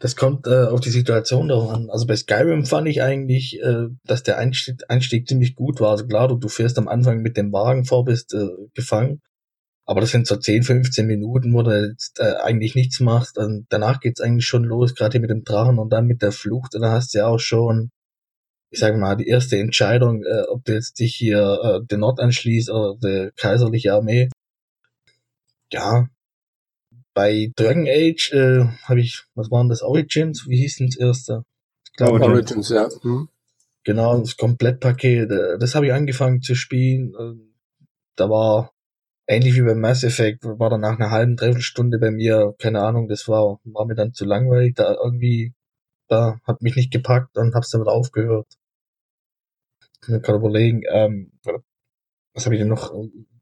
Das 0.00 0.16
kommt 0.16 0.46
äh, 0.46 0.66
auf 0.66 0.80
die 0.80 0.90
Situation 0.90 1.48
darauf 1.48 1.70
an. 1.70 1.90
Also 1.90 2.06
bei 2.06 2.16
Skyrim 2.16 2.64
fand 2.64 2.88
ich 2.88 3.02
eigentlich, 3.02 3.60
äh, 3.60 3.88
dass 4.04 4.22
der 4.22 4.38
Einstieg, 4.38 4.82
Einstieg 4.88 5.28
ziemlich 5.28 5.54
gut 5.54 5.80
war. 5.80 5.90
Also 5.90 6.06
klar, 6.06 6.28
du, 6.28 6.36
du 6.36 6.48
fährst 6.48 6.78
am 6.78 6.88
Anfang 6.88 7.20
mit 7.20 7.36
dem 7.36 7.52
Wagen 7.52 7.84
vor, 7.84 8.04
bist 8.04 8.32
äh, 8.32 8.48
gefangen. 8.74 9.20
Aber 9.86 10.00
das 10.00 10.10
sind 10.10 10.26
so 10.26 10.36
10, 10.36 10.64
15 10.64 11.06
Minuten, 11.06 11.54
wo 11.54 11.62
du 11.62 11.70
jetzt 11.70 12.18
äh, 12.18 12.34
eigentlich 12.42 12.74
nichts 12.74 12.98
machst. 12.98 13.38
Und 13.38 13.66
danach 13.68 14.00
geht's 14.00 14.20
eigentlich 14.20 14.46
schon 14.46 14.64
los, 14.64 14.96
gerade 14.96 15.12
hier 15.12 15.20
mit 15.20 15.30
dem 15.30 15.44
Drachen 15.44 15.78
und 15.78 15.90
dann 15.90 16.06
mit 16.06 16.22
der 16.22 16.32
Flucht. 16.32 16.74
Und 16.74 16.82
dann 16.82 16.90
hast 16.90 17.14
du 17.14 17.18
ja 17.18 17.28
auch 17.28 17.38
schon, 17.38 17.90
ich 18.70 18.80
sage 18.80 18.98
mal, 18.98 19.16
die 19.16 19.28
erste 19.28 19.58
Entscheidung, 19.58 20.24
äh, 20.24 20.42
ob 20.48 20.64
du 20.64 20.74
jetzt 20.74 20.98
dich 20.98 21.14
hier 21.14 21.60
äh, 21.62 21.86
den 21.86 22.00
Nord 22.00 22.18
anschließt 22.18 22.68
oder 22.70 22.96
der 23.00 23.30
kaiserliche 23.36 23.94
Armee. 23.94 24.28
Ja, 25.72 26.08
bei 27.14 27.52
Dragon 27.54 27.86
Age 27.88 28.32
äh, 28.32 28.64
habe 28.84 29.00
ich, 29.00 29.22
was 29.36 29.52
waren 29.52 29.68
das, 29.68 29.82
Origins? 29.82 30.48
Wie 30.48 30.58
hieß 30.58 30.78
denn 30.78 30.88
das 30.88 30.96
erste? 30.96 31.44
Ich 31.84 31.92
glaub, 31.92 32.20
Origins, 32.20 32.70
ja. 32.70 32.88
Hm. 33.02 33.28
Genau, 33.84 34.18
das 34.18 34.36
Komplettpaket. 34.36 35.30
Äh, 35.30 35.58
das 35.58 35.76
habe 35.76 35.86
ich 35.86 35.92
angefangen 35.92 36.42
zu 36.42 36.56
spielen. 36.56 37.14
Da 38.16 38.28
war 38.28 38.72
ähnlich 39.26 39.56
wie 39.56 39.62
beim 39.62 39.80
Mass 39.80 40.04
Effect, 40.04 40.44
war 40.44 40.70
dann 40.70 40.80
nach 40.80 40.98
einer 40.98 41.10
halben, 41.10 41.36
dreiviertel 41.36 41.62
Stunde 41.62 41.98
bei 41.98 42.10
mir, 42.10 42.54
keine 42.58 42.82
Ahnung, 42.82 43.08
das 43.08 43.28
war, 43.28 43.60
war 43.64 43.86
mir 43.86 43.94
dann 43.94 44.12
zu 44.12 44.24
langweilig, 44.24 44.74
da 44.74 44.94
irgendwie, 44.94 45.54
da 46.08 46.38
hat 46.44 46.62
mich 46.62 46.76
nicht 46.76 46.92
gepackt 46.92 47.36
und 47.36 47.54
hab's 47.54 47.70
damit 47.70 47.88
aufgehört. 47.88 48.46
Ich 49.94 50.00
kann 50.00 50.22
gerade 50.22 50.38
überlegen, 50.38 50.82
ähm, 50.90 51.32
was 52.34 52.44
habe 52.44 52.54
ich 52.54 52.60
denn 52.60 52.68
noch? 52.68 52.92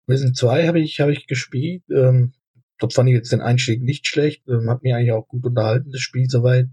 Risen 0.09 0.35
2 0.35 0.67
habe 0.67 0.81
ich, 0.81 1.01
habe 1.01 1.13
ich 1.13 1.27
gespielt, 1.27 1.83
ähm, 1.91 2.33
Dort 2.79 2.93
fand 2.93 3.09
ich 3.09 3.15
jetzt 3.15 3.33
den 3.33 3.41
Einstieg 3.41 3.83
nicht 3.83 4.07
schlecht, 4.07 4.47
ähm, 4.49 4.69
hat 4.69 4.83
mich 4.83 4.95
eigentlich 4.95 5.13
auch 5.13 5.29
gut 5.29 5.45
unterhalten, 5.45 5.91
das 5.91 6.01
Spiel 6.01 6.29
soweit. 6.29 6.67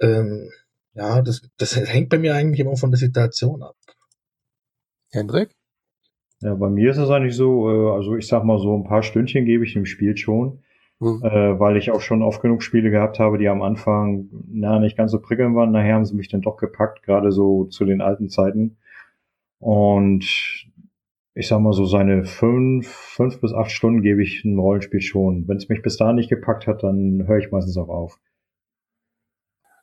Ähm, 0.00 0.50
ja, 0.94 1.22
das, 1.22 1.42
das 1.56 1.76
hängt 1.76 2.10
bei 2.10 2.18
mir 2.18 2.34
eigentlich 2.34 2.60
immer 2.60 2.76
von 2.76 2.90
der 2.90 2.98
Situation 2.98 3.62
ab. 3.62 3.76
Hendrik? 5.10 5.50
Ja, 6.42 6.54
bei 6.56 6.68
mir 6.68 6.90
ist 6.90 6.98
es 6.98 7.08
eigentlich 7.08 7.36
so, 7.36 7.70
äh, 7.70 7.94
also 7.94 8.16
ich 8.16 8.26
sag 8.26 8.44
mal 8.44 8.58
so 8.58 8.76
ein 8.76 8.84
paar 8.84 9.02
Stündchen 9.02 9.44
gebe 9.44 9.64
ich 9.64 9.74
dem 9.74 9.86
Spiel 9.86 10.16
schon, 10.16 10.58
mhm. 10.98 11.22
äh, 11.22 11.58
weil 11.58 11.76
ich 11.76 11.92
auch 11.92 12.00
schon 12.00 12.22
oft 12.22 12.42
genug 12.42 12.62
Spiele 12.62 12.90
gehabt 12.90 13.20
habe, 13.20 13.38
die 13.38 13.48
am 13.48 13.62
Anfang 13.62 14.28
na 14.48 14.80
nicht 14.80 14.96
ganz 14.96 15.12
so 15.12 15.20
prickelnd 15.20 15.54
waren. 15.54 15.70
Nachher 15.70 15.94
haben 15.94 16.04
sie 16.04 16.16
mich 16.16 16.28
dann 16.28 16.40
doch 16.40 16.56
gepackt, 16.56 17.04
gerade 17.04 17.30
so 17.30 17.64
zu 17.66 17.84
den 17.84 18.00
alten 18.00 18.28
Zeiten. 18.28 18.76
Und 19.60 20.24
ich 21.34 21.48
sag 21.48 21.60
mal 21.60 21.72
so, 21.72 21.84
seine 21.84 22.24
fünf, 22.24 22.88
fünf 22.88 23.40
bis 23.40 23.54
acht 23.54 23.70
Stunden 23.70 24.02
gebe 24.02 24.22
ich 24.22 24.44
ein 24.44 24.58
Rollenspiel 24.58 25.00
schon. 25.00 25.46
Wenn 25.46 25.56
es 25.56 25.68
mich 25.68 25.80
bis 25.80 25.96
dahin 25.96 26.16
nicht 26.16 26.28
gepackt 26.28 26.66
hat, 26.66 26.82
dann 26.82 27.26
höre 27.26 27.38
ich 27.38 27.52
meistens 27.52 27.76
auch 27.76 27.88
auf. 27.88 28.18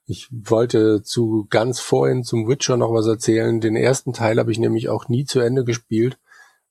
Ich 0.05 0.27
wollte 0.31 1.03
zu 1.03 1.47
ganz 1.49 1.79
vorhin 1.79 2.23
zum 2.23 2.47
Witcher 2.47 2.77
noch 2.77 2.91
was 2.91 3.07
erzählen. 3.07 3.61
Den 3.61 3.75
ersten 3.75 4.11
Teil 4.11 4.39
habe 4.39 4.51
ich 4.51 4.59
nämlich 4.59 4.89
auch 4.89 5.07
nie 5.07 5.23
zu 5.23 5.39
Ende 5.39 5.63
gespielt, 5.63 6.19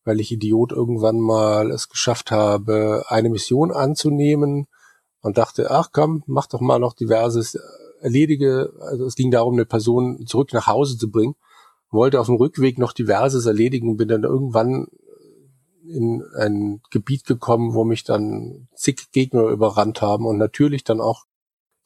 weil 0.08 0.20
ich 0.20 0.32
Idiot 0.32 0.72
irgendwann 0.72 1.20
mal 1.20 1.70
es 1.70 1.88
geschafft 1.88 2.30
habe, 2.30 3.04
eine 3.08 3.30
Mission 3.30 3.70
anzunehmen 3.70 4.66
und 5.20 5.38
dachte, 5.38 5.70
ach 5.70 5.90
komm, 5.92 6.22
mach 6.26 6.46
doch 6.46 6.60
mal 6.60 6.78
noch 6.78 6.94
diverses, 6.94 7.58
erledige, 8.00 8.72
also 8.80 9.06
es 9.06 9.14
ging 9.14 9.30
darum, 9.30 9.54
eine 9.54 9.66
Person 9.66 10.26
zurück 10.26 10.52
nach 10.52 10.66
Hause 10.66 10.96
zu 10.98 11.10
bringen 11.10 11.34
wollte 11.90 12.20
auf 12.20 12.26
dem 12.26 12.36
Rückweg 12.36 12.78
noch 12.78 12.92
diverses 12.92 13.46
erledigen, 13.46 13.96
bin 13.96 14.08
dann 14.08 14.24
irgendwann 14.24 14.88
in 15.84 16.22
ein 16.36 16.82
Gebiet 16.90 17.24
gekommen, 17.24 17.72
wo 17.74 17.84
mich 17.84 18.04
dann 18.04 18.68
zig 18.74 19.10
Gegner 19.12 19.44
überrannt 19.44 20.02
haben 20.02 20.26
und 20.26 20.36
natürlich 20.36 20.84
dann 20.84 21.00
auch 21.00 21.24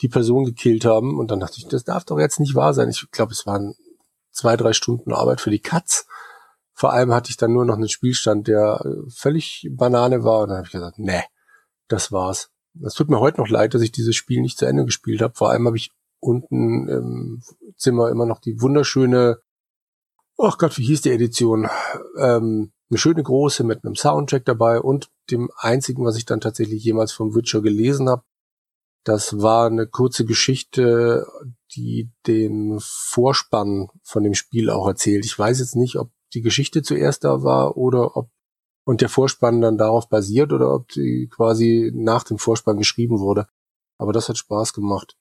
die 0.00 0.08
Person 0.08 0.44
gekillt 0.44 0.84
haben. 0.84 1.18
Und 1.20 1.30
dann 1.30 1.38
dachte 1.38 1.58
ich, 1.58 1.68
das 1.68 1.84
darf 1.84 2.04
doch 2.04 2.18
jetzt 2.18 2.40
nicht 2.40 2.56
wahr 2.56 2.74
sein. 2.74 2.88
Ich 2.88 3.08
glaube, 3.12 3.32
es 3.32 3.46
waren 3.46 3.74
zwei, 4.32 4.56
drei 4.56 4.72
Stunden 4.72 5.12
Arbeit 5.12 5.40
für 5.40 5.50
die 5.50 5.60
Katz. 5.60 6.06
Vor 6.82 6.92
allem 6.92 7.14
hatte 7.14 7.30
ich 7.30 7.36
dann 7.36 7.52
nur 7.52 7.64
noch 7.64 7.76
einen 7.76 7.88
Spielstand, 7.88 8.48
der 8.48 8.84
völlig 9.08 9.68
Banane 9.70 10.24
war. 10.24 10.40
Und 10.40 10.48
dann 10.48 10.56
habe 10.56 10.66
ich 10.66 10.72
gesagt, 10.72 10.98
nee, 10.98 11.22
das 11.86 12.10
war's. 12.10 12.50
Es 12.84 12.94
tut 12.94 13.08
mir 13.08 13.20
heute 13.20 13.40
noch 13.40 13.48
leid, 13.48 13.74
dass 13.74 13.82
ich 13.82 13.92
dieses 13.92 14.16
Spiel 14.16 14.40
nicht 14.40 14.58
zu 14.58 14.66
Ende 14.66 14.84
gespielt 14.84 15.22
habe. 15.22 15.34
Vor 15.36 15.50
allem 15.50 15.68
habe 15.68 15.76
ich 15.76 15.92
unten 16.18 16.88
im 16.88 17.42
Zimmer 17.76 18.10
immer 18.10 18.26
noch 18.26 18.40
die 18.40 18.60
wunderschöne 18.60 19.38
ach 20.38 20.58
Gott, 20.58 20.76
wie 20.76 20.84
hieß 20.84 21.02
die 21.02 21.12
Edition? 21.12 21.68
Ähm, 22.18 22.72
eine 22.90 22.98
schöne 22.98 23.22
große 23.22 23.62
mit 23.62 23.84
einem 23.84 23.94
Soundtrack 23.94 24.44
dabei 24.44 24.80
und 24.80 25.08
dem 25.30 25.52
einzigen, 25.56 26.04
was 26.04 26.16
ich 26.16 26.24
dann 26.24 26.40
tatsächlich 26.40 26.82
jemals 26.82 27.12
vom 27.12 27.36
Witcher 27.36 27.62
gelesen 27.62 28.08
habe. 28.08 28.24
Das 29.04 29.40
war 29.40 29.66
eine 29.66 29.86
kurze 29.86 30.24
Geschichte, 30.24 31.28
die 31.76 32.10
den 32.26 32.78
Vorspann 32.80 33.88
von 34.02 34.24
dem 34.24 34.34
Spiel 34.34 34.68
auch 34.68 34.88
erzählt. 34.88 35.24
Ich 35.24 35.38
weiß 35.38 35.60
jetzt 35.60 35.76
nicht, 35.76 35.96
ob 35.96 36.10
die 36.34 36.42
Geschichte 36.42 36.82
zuerst 36.82 37.24
da 37.24 37.42
war 37.42 37.76
oder 37.76 38.16
ob 38.16 38.28
und 38.84 39.00
der 39.00 39.08
Vorspann 39.08 39.60
dann 39.60 39.78
darauf 39.78 40.08
basiert 40.08 40.52
oder 40.52 40.74
ob 40.74 40.88
die 40.88 41.28
quasi 41.30 41.92
nach 41.94 42.24
dem 42.24 42.38
Vorspann 42.38 42.78
geschrieben 42.78 43.20
wurde. 43.20 43.46
Aber 43.98 44.12
das 44.12 44.28
hat 44.28 44.38
Spaß 44.38 44.72
gemacht. 44.72 45.16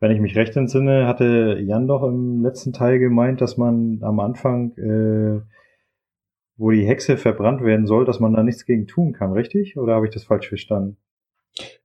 Wenn 0.00 0.10
ich 0.10 0.20
mich 0.20 0.36
recht 0.36 0.56
entsinne, 0.56 1.06
hatte 1.06 1.58
Jan 1.60 1.86
doch 1.86 2.02
im 2.02 2.42
letzten 2.42 2.72
Teil 2.72 2.98
gemeint, 2.98 3.40
dass 3.40 3.56
man 3.56 4.00
am 4.02 4.20
Anfang, 4.20 4.72
äh, 4.76 5.40
wo 6.56 6.70
die 6.70 6.86
Hexe 6.86 7.16
verbrannt 7.16 7.62
werden 7.62 7.86
soll, 7.86 8.04
dass 8.04 8.20
man 8.20 8.34
da 8.34 8.42
nichts 8.42 8.66
gegen 8.66 8.86
tun 8.86 9.12
kann, 9.12 9.32
richtig? 9.32 9.78
Oder 9.78 9.94
habe 9.94 10.06
ich 10.06 10.12
das 10.12 10.24
falsch 10.24 10.48
verstanden? 10.48 10.98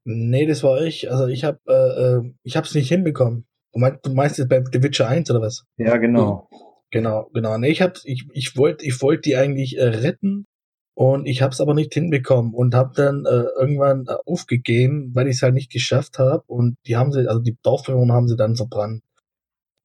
Nee, 0.03 0.45
das 0.45 0.63
war 0.63 0.81
ich. 0.81 1.09
Also 1.09 1.27
ich 1.27 1.45
habe 1.45 1.59
äh, 1.67 1.73
äh 1.73 2.33
ich 2.43 2.57
habe 2.57 2.65
es 2.65 2.75
nicht 2.75 2.89
hinbekommen. 2.89 3.45
Du 3.71 3.79
meinst, 3.79 4.05
du 4.05 4.13
meinst 4.13 4.37
jetzt 4.37 4.49
bei 4.49 4.61
The 4.69 4.83
Witcher 4.83 5.07
1 5.07 5.31
oder 5.31 5.41
was? 5.41 5.65
Ja, 5.77 5.95
genau. 5.95 6.49
Genau, 6.91 7.29
genau. 7.33 7.57
Nee, 7.57 7.69
ich 7.69 7.81
hab, 7.81 7.97
ich, 8.03 8.25
ich 8.33 8.57
wollte 8.57 8.85
ich 8.85 9.01
wollte 9.01 9.29
die 9.29 9.35
eigentlich 9.37 9.77
äh, 9.77 9.83
retten 9.87 10.45
und 10.93 11.25
ich 11.25 11.41
habe 11.41 11.53
es 11.53 11.61
aber 11.61 11.73
nicht 11.73 11.93
hinbekommen 11.93 12.53
und 12.53 12.75
habe 12.75 12.91
dann 12.95 13.25
äh, 13.25 13.45
irgendwann 13.59 14.05
äh, 14.07 14.15
aufgegeben, 14.25 15.11
weil 15.15 15.27
ich 15.27 15.37
es 15.37 15.41
halt 15.41 15.53
nicht 15.53 15.71
geschafft 15.71 16.19
habe. 16.19 16.43
Und 16.47 16.75
die 16.85 16.97
haben 16.97 17.11
sie, 17.13 17.27
also 17.29 17.41
die 17.41 17.57
Dorfbewohner 17.63 18.13
haben 18.13 18.27
sie 18.27 18.35
dann 18.35 18.55
verbrannt. 18.57 19.01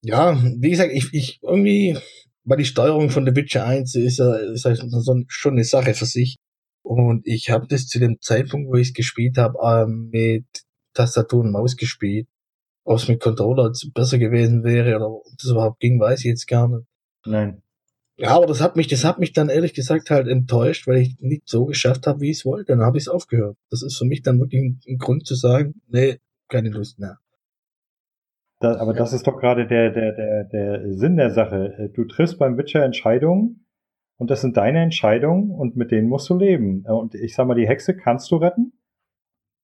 Ja, 0.03 0.37
wie 0.59 0.71
gesagt, 0.71 0.93
ich, 0.93 1.09
ich 1.13 1.41
irgendwie, 1.43 1.97
weil 2.45 2.59
die 2.59 2.65
Steuerung 2.65 3.11
von 3.11 3.25
The 3.27 3.37
Witcher 3.37 3.65
1 3.65 3.95
ist 3.95 4.19
ja, 4.19 4.35
ist 4.37 4.65
ja 4.65 4.75
so 4.75 5.23
schon 5.29 5.55
eine 5.55 5.65
Sache 5.65 5.95
für 5.95 6.07
sich. 6.07 6.37
Und 6.85 7.27
ich 7.27 7.51
habe 7.51 7.67
das 7.69 7.87
zu 7.87 7.99
dem 7.99 8.19
Zeitpunkt, 8.21 8.69
wo 8.71 8.77
ich 8.77 8.89
es 8.89 8.95
gespielt 8.95 9.39
habe, 9.39 9.59
äh, 9.63 9.87
mit 9.87 10.47
Tastatur 10.95 11.41
und 11.41 11.53
Maus 11.53 11.77
gespielt. 11.77 12.29
Ob 12.85 12.99
es 12.99 13.09
mit 13.09 13.21
Controller 13.21 13.73
besser 13.95 14.19
gewesen 14.19 14.65
wäre 14.65 14.97
oder 14.97 15.11
ob 15.11 15.25
das 15.39 15.51
überhaupt 15.51 15.81
ging, 15.81 16.01
weiß 16.01 16.21
ich 16.21 16.27
jetzt 16.27 16.47
gar 16.47 16.69
nicht. 16.69 16.87
Nein. 17.27 17.63
Ja, 18.19 18.31
aber 18.31 18.47
das 18.47 18.63
hat 18.63 18.77
mich, 18.77 18.89
das 18.89 19.05
hat 19.05 19.19
mich 19.19 19.35
dann 19.35 19.51
ehrlich 19.51 19.75
gesagt 19.75 20.09
halt 20.09 20.27
enttäuscht, 20.27 20.87
weil 20.87 20.97
ich 20.99 21.21
nicht 21.21 21.47
so 21.47 21.67
geschafft 21.67 22.07
habe, 22.07 22.21
wie 22.21 22.31
ich 22.31 22.39
es 22.39 22.47
wollte. 22.47 22.73
Dann 22.73 22.81
habe 22.81 22.97
ich 22.97 23.05
es 23.05 23.09
aufgehört. 23.09 23.59
Das 23.71 23.83
ist 23.83 23.99
für 23.99 24.07
mich 24.07 24.23
dann 24.23 24.41
wirklich 24.41 24.63
ein, 24.63 24.81
ein, 24.89 24.97
Grund 24.97 25.27
zu 25.27 25.35
sagen, 25.35 25.83
nee, 25.89 26.19
keine 26.49 26.71
Lust 26.71 26.99
mehr. 26.99 27.19
Da, 28.61 28.77
aber 28.77 28.93
ja. 28.93 28.99
das 28.99 29.13
ist 29.13 29.27
doch 29.27 29.39
gerade 29.39 29.67
der, 29.67 29.91
der, 29.91 30.13
der, 30.13 30.45
der 30.45 30.95
Sinn 30.95 31.17
der 31.17 31.31
Sache. 31.31 31.91
Du 31.95 32.05
triffst 32.05 32.39
beim 32.39 32.57
Witcher 32.57 32.83
Entscheidungen 32.83 33.67
und 34.17 34.31
das 34.31 34.41
sind 34.41 34.57
deine 34.57 34.83
Entscheidungen 34.83 35.51
und 35.51 35.77
mit 35.77 35.91
denen 35.91 36.09
musst 36.09 36.31
du 36.31 36.39
leben. 36.39 36.87
Und 36.87 37.15
ich 37.15 37.35
sag 37.35 37.47
mal, 37.47 37.55
die 37.55 37.69
Hexe 37.69 37.95
kannst 37.95 38.31
du 38.31 38.37
retten, 38.37 38.73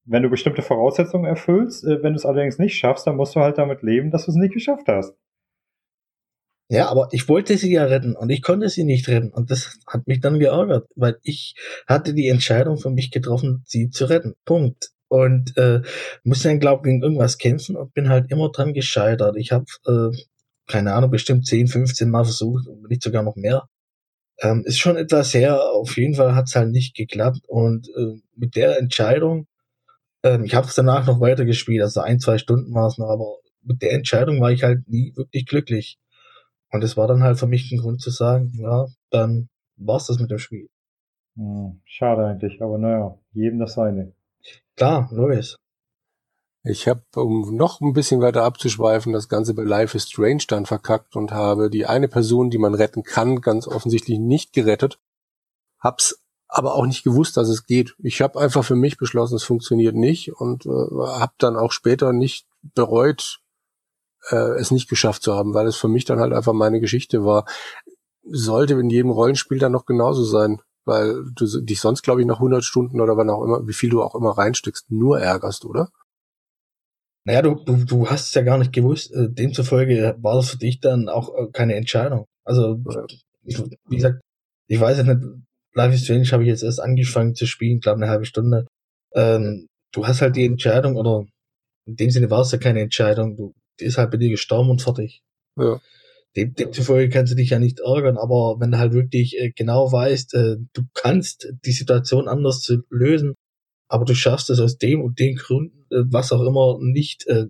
wenn 0.04 0.22
du 0.22 0.28
bestimmte 0.28 0.60
Voraussetzungen 0.60 1.24
erfüllst. 1.24 1.84
Äh, 1.84 2.02
wenn 2.02 2.12
du 2.12 2.16
es 2.16 2.26
allerdings 2.26 2.58
nicht 2.58 2.76
schaffst, 2.76 3.06
dann 3.06 3.16
musst 3.16 3.34
du 3.34 3.40
halt 3.40 3.56
damit 3.56 3.82
leben, 3.82 4.10
dass 4.10 4.26
du 4.26 4.32
es 4.32 4.36
nicht 4.36 4.52
geschafft 4.52 4.88
hast. 4.88 5.16
Ja, 6.72 6.88
aber 6.88 7.08
ich 7.12 7.28
wollte 7.28 7.58
sie 7.58 7.70
ja 7.70 7.84
retten 7.84 8.16
und 8.16 8.30
ich 8.30 8.40
konnte 8.40 8.70
sie 8.70 8.84
nicht 8.84 9.06
retten. 9.06 9.30
Und 9.30 9.50
das 9.50 9.78
hat 9.86 10.06
mich 10.06 10.20
dann 10.20 10.38
geärgert, 10.38 10.88
weil 10.96 11.18
ich 11.22 11.54
hatte 11.86 12.14
die 12.14 12.28
Entscheidung 12.28 12.78
für 12.78 12.88
mich 12.88 13.10
getroffen, 13.10 13.62
sie 13.66 13.90
zu 13.90 14.06
retten. 14.06 14.36
Punkt. 14.46 14.88
Und 15.08 15.54
äh, 15.58 15.82
musste 16.24 16.48
dann, 16.48 16.60
glaube 16.60 16.80
ich, 16.80 16.84
gegen 16.90 17.02
irgendwas 17.02 17.36
kämpfen 17.36 17.76
und 17.76 17.92
bin 17.92 18.08
halt 18.08 18.30
immer 18.30 18.50
dran 18.50 18.72
gescheitert. 18.72 19.36
Ich 19.36 19.52
habe, 19.52 19.66
äh, 19.86 20.16
keine 20.66 20.94
Ahnung, 20.94 21.10
bestimmt 21.10 21.46
10, 21.46 21.66
15 21.68 22.08
Mal 22.08 22.24
versucht, 22.24 22.64
nicht 22.88 23.02
sogar 23.02 23.22
noch 23.22 23.36
mehr. 23.36 23.68
Ähm, 24.40 24.62
ist 24.64 24.78
schon 24.78 24.96
etwas 24.96 25.34
her. 25.34 25.60
Auf 25.74 25.98
jeden 25.98 26.14
Fall 26.14 26.34
hat 26.34 26.46
es 26.48 26.56
halt 26.56 26.70
nicht 26.70 26.96
geklappt. 26.96 27.40
Und 27.48 27.88
äh, 27.90 28.18
mit 28.34 28.56
der 28.56 28.78
Entscheidung, 28.78 29.46
ähm, 30.22 30.44
ich 30.44 30.54
habe 30.54 30.68
es 30.68 30.74
danach 30.74 31.06
noch 31.06 31.20
weiter 31.20 31.44
gespielt, 31.44 31.82
also 31.82 32.00
ein, 32.00 32.18
zwei 32.18 32.38
Stunden 32.38 32.72
war 32.74 32.86
es 32.86 32.96
noch, 32.96 33.10
aber 33.10 33.36
mit 33.62 33.82
der 33.82 33.92
Entscheidung 33.92 34.40
war 34.40 34.52
ich 34.52 34.62
halt 34.62 34.88
nie 34.88 35.12
wirklich 35.16 35.44
glücklich. 35.44 35.98
Und 36.72 36.82
es 36.82 36.96
war 36.96 37.06
dann 37.06 37.22
halt 37.22 37.38
für 37.38 37.46
mich 37.46 37.70
ein 37.70 37.78
Grund 37.78 38.00
zu 38.00 38.10
sagen, 38.10 38.52
ja, 38.54 38.86
dann 39.10 39.48
war's 39.76 40.06
das 40.06 40.18
mit 40.18 40.30
dem 40.30 40.38
Spiel. 40.38 40.68
Hm, 41.36 41.80
schade 41.84 42.26
eigentlich, 42.26 42.60
aber 42.62 42.78
naja, 42.78 43.18
jedem 43.32 43.58
das 43.58 43.74
seine. 43.74 44.14
Klar, 44.76 45.08
logisch. 45.12 45.56
Ich 46.64 46.86
habe, 46.88 47.02
um 47.16 47.56
noch 47.56 47.80
ein 47.80 47.92
bisschen 47.92 48.20
weiter 48.20 48.44
abzuschweifen, 48.44 49.12
das 49.12 49.28
Ganze 49.28 49.52
bei 49.52 49.64
Life 49.64 49.96
is 49.96 50.08
Strange 50.08 50.44
dann 50.48 50.64
verkackt 50.64 51.16
und 51.16 51.32
habe 51.32 51.70
die 51.70 51.86
eine 51.86 52.08
Person, 52.08 52.50
die 52.50 52.58
man 52.58 52.74
retten 52.74 53.02
kann, 53.02 53.40
ganz 53.40 53.66
offensichtlich 53.66 54.18
nicht 54.18 54.52
gerettet. 54.52 55.00
Hab's 55.80 56.22
aber 56.46 56.74
auch 56.74 56.86
nicht 56.86 57.02
gewusst, 57.02 57.36
dass 57.36 57.48
es 57.48 57.66
geht. 57.66 57.96
Ich 57.98 58.20
habe 58.20 58.38
einfach 58.38 58.64
für 58.64 58.76
mich 58.76 58.96
beschlossen, 58.96 59.36
es 59.36 59.42
funktioniert 59.42 59.96
nicht 59.96 60.32
und 60.34 60.66
äh, 60.66 60.68
habe 60.68 61.32
dann 61.38 61.56
auch 61.56 61.72
später 61.72 62.12
nicht 62.12 62.46
bereut, 62.74 63.41
äh, 64.30 64.58
es 64.58 64.70
nicht 64.70 64.88
geschafft 64.88 65.22
zu 65.22 65.34
haben, 65.34 65.54
weil 65.54 65.66
es 65.66 65.76
für 65.76 65.88
mich 65.88 66.04
dann 66.04 66.20
halt 66.20 66.32
einfach 66.32 66.52
meine 66.52 66.80
Geschichte 66.80 67.24
war. 67.24 67.46
Sollte 68.24 68.74
in 68.74 68.90
jedem 68.90 69.10
Rollenspiel 69.10 69.58
dann 69.58 69.72
noch 69.72 69.84
genauso 69.84 70.24
sein, 70.24 70.60
weil 70.84 71.24
du 71.34 71.46
dich 71.60 71.80
sonst, 71.80 72.02
glaube 72.02 72.20
ich, 72.20 72.26
nach 72.26 72.36
100 72.36 72.62
Stunden 72.62 73.00
oder 73.00 73.16
wann 73.16 73.30
auch 73.30 73.42
immer, 73.42 73.66
wie 73.66 73.72
viel 73.72 73.90
du 73.90 74.02
auch 74.02 74.14
immer 74.14 74.30
reinsteckst, 74.30 74.90
nur 74.90 75.20
ärgerst, 75.20 75.64
oder? 75.64 75.90
Naja, 77.24 77.42
du, 77.42 77.54
du, 77.54 77.84
du 77.84 78.08
hast 78.08 78.28
es 78.28 78.34
ja 78.34 78.42
gar 78.42 78.58
nicht 78.58 78.72
gewusst. 78.72 79.12
Äh, 79.12 79.28
demzufolge 79.30 80.16
war 80.20 80.36
das 80.36 80.50
für 80.50 80.58
dich 80.58 80.80
dann 80.80 81.08
auch 81.08 81.32
äh, 81.36 81.46
keine 81.52 81.74
Entscheidung. 81.74 82.26
Also, 82.44 82.80
ich, 83.44 83.62
wie 83.88 83.96
gesagt, 83.96 84.20
ich 84.68 84.80
weiß 84.80 84.98
ja 84.98 85.14
nicht, 85.14 85.26
Life 85.74 85.94
is 85.94 86.04
Strange 86.04 86.26
habe 86.32 86.42
ich 86.42 86.48
jetzt 86.48 86.62
erst 86.62 86.80
angefangen 86.80 87.34
zu 87.34 87.46
spielen, 87.46 87.80
glaube 87.80 88.02
eine 88.02 88.10
halbe 88.10 88.24
Stunde. 88.24 88.66
Ähm, 89.14 89.68
du 89.92 90.06
hast 90.06 90.20
halt 90.20 90.36
die 90.36 90.44
Entscheidung, 90.44 90.96
oder 90.96 91.24
in 91.86 91.96
dem 91.96 92.10
Sinne 92.10 92.30
war 92.30 92.40
es 92.40 92.52
ja 92.52 92.58
keine 92.58 92.80
Entscheidung, 92.80 93.36
du 93.36 93.52
die 93.80 93.84
ist 93.84 93.98
halt 93.98 94.10
bei 94.10 94.16
dir 94.16 94.30
gestorben 94.30 94.70
und 94.70 94.82
fertig. 94.82 95.22
Ja. 95.56 95.80
Dem, 96.36 96.54
demzufolge 96.54 97.10
kannst 97.10 97.32
du 97.32 97.36
dich 97.36 97.50
ja 97.50 97.58
nicht 97.58 97.80
ärgern, 97.80 98.16
aber 98.16 98.56
wenn 98.58 98.70
du 98.70 98.78
halt 98.78 98.94
wirklich 98.94 99.38
äh, 99.38 99.50
genau 99.54 99.92
weißt, 99.92 100.34
äh, 100.34 100.56
du 100.72 100.82
kannst 100.94 101.52
die 101.64 101.72
Situation 101.72 102.26
anders 102.26 102.60
zu 102.60 102.82
lösen, 102.88 103.34
aber 103.88 104.06
du 104.06 104.14
schaffst 104.14 104.48
es 104.48 104.58
aus 104.58 104.78
dem 104.78 105.02
und 105.02 105.18
den 105.18 105.36
Gründen, 105.36 105.84
äh, 105.90 106.04
was 106.06 106.32
auch 106.32 106.42
immer, 106.42 106.78
nicht, 106.80 107.26
äh, 107.26 107.46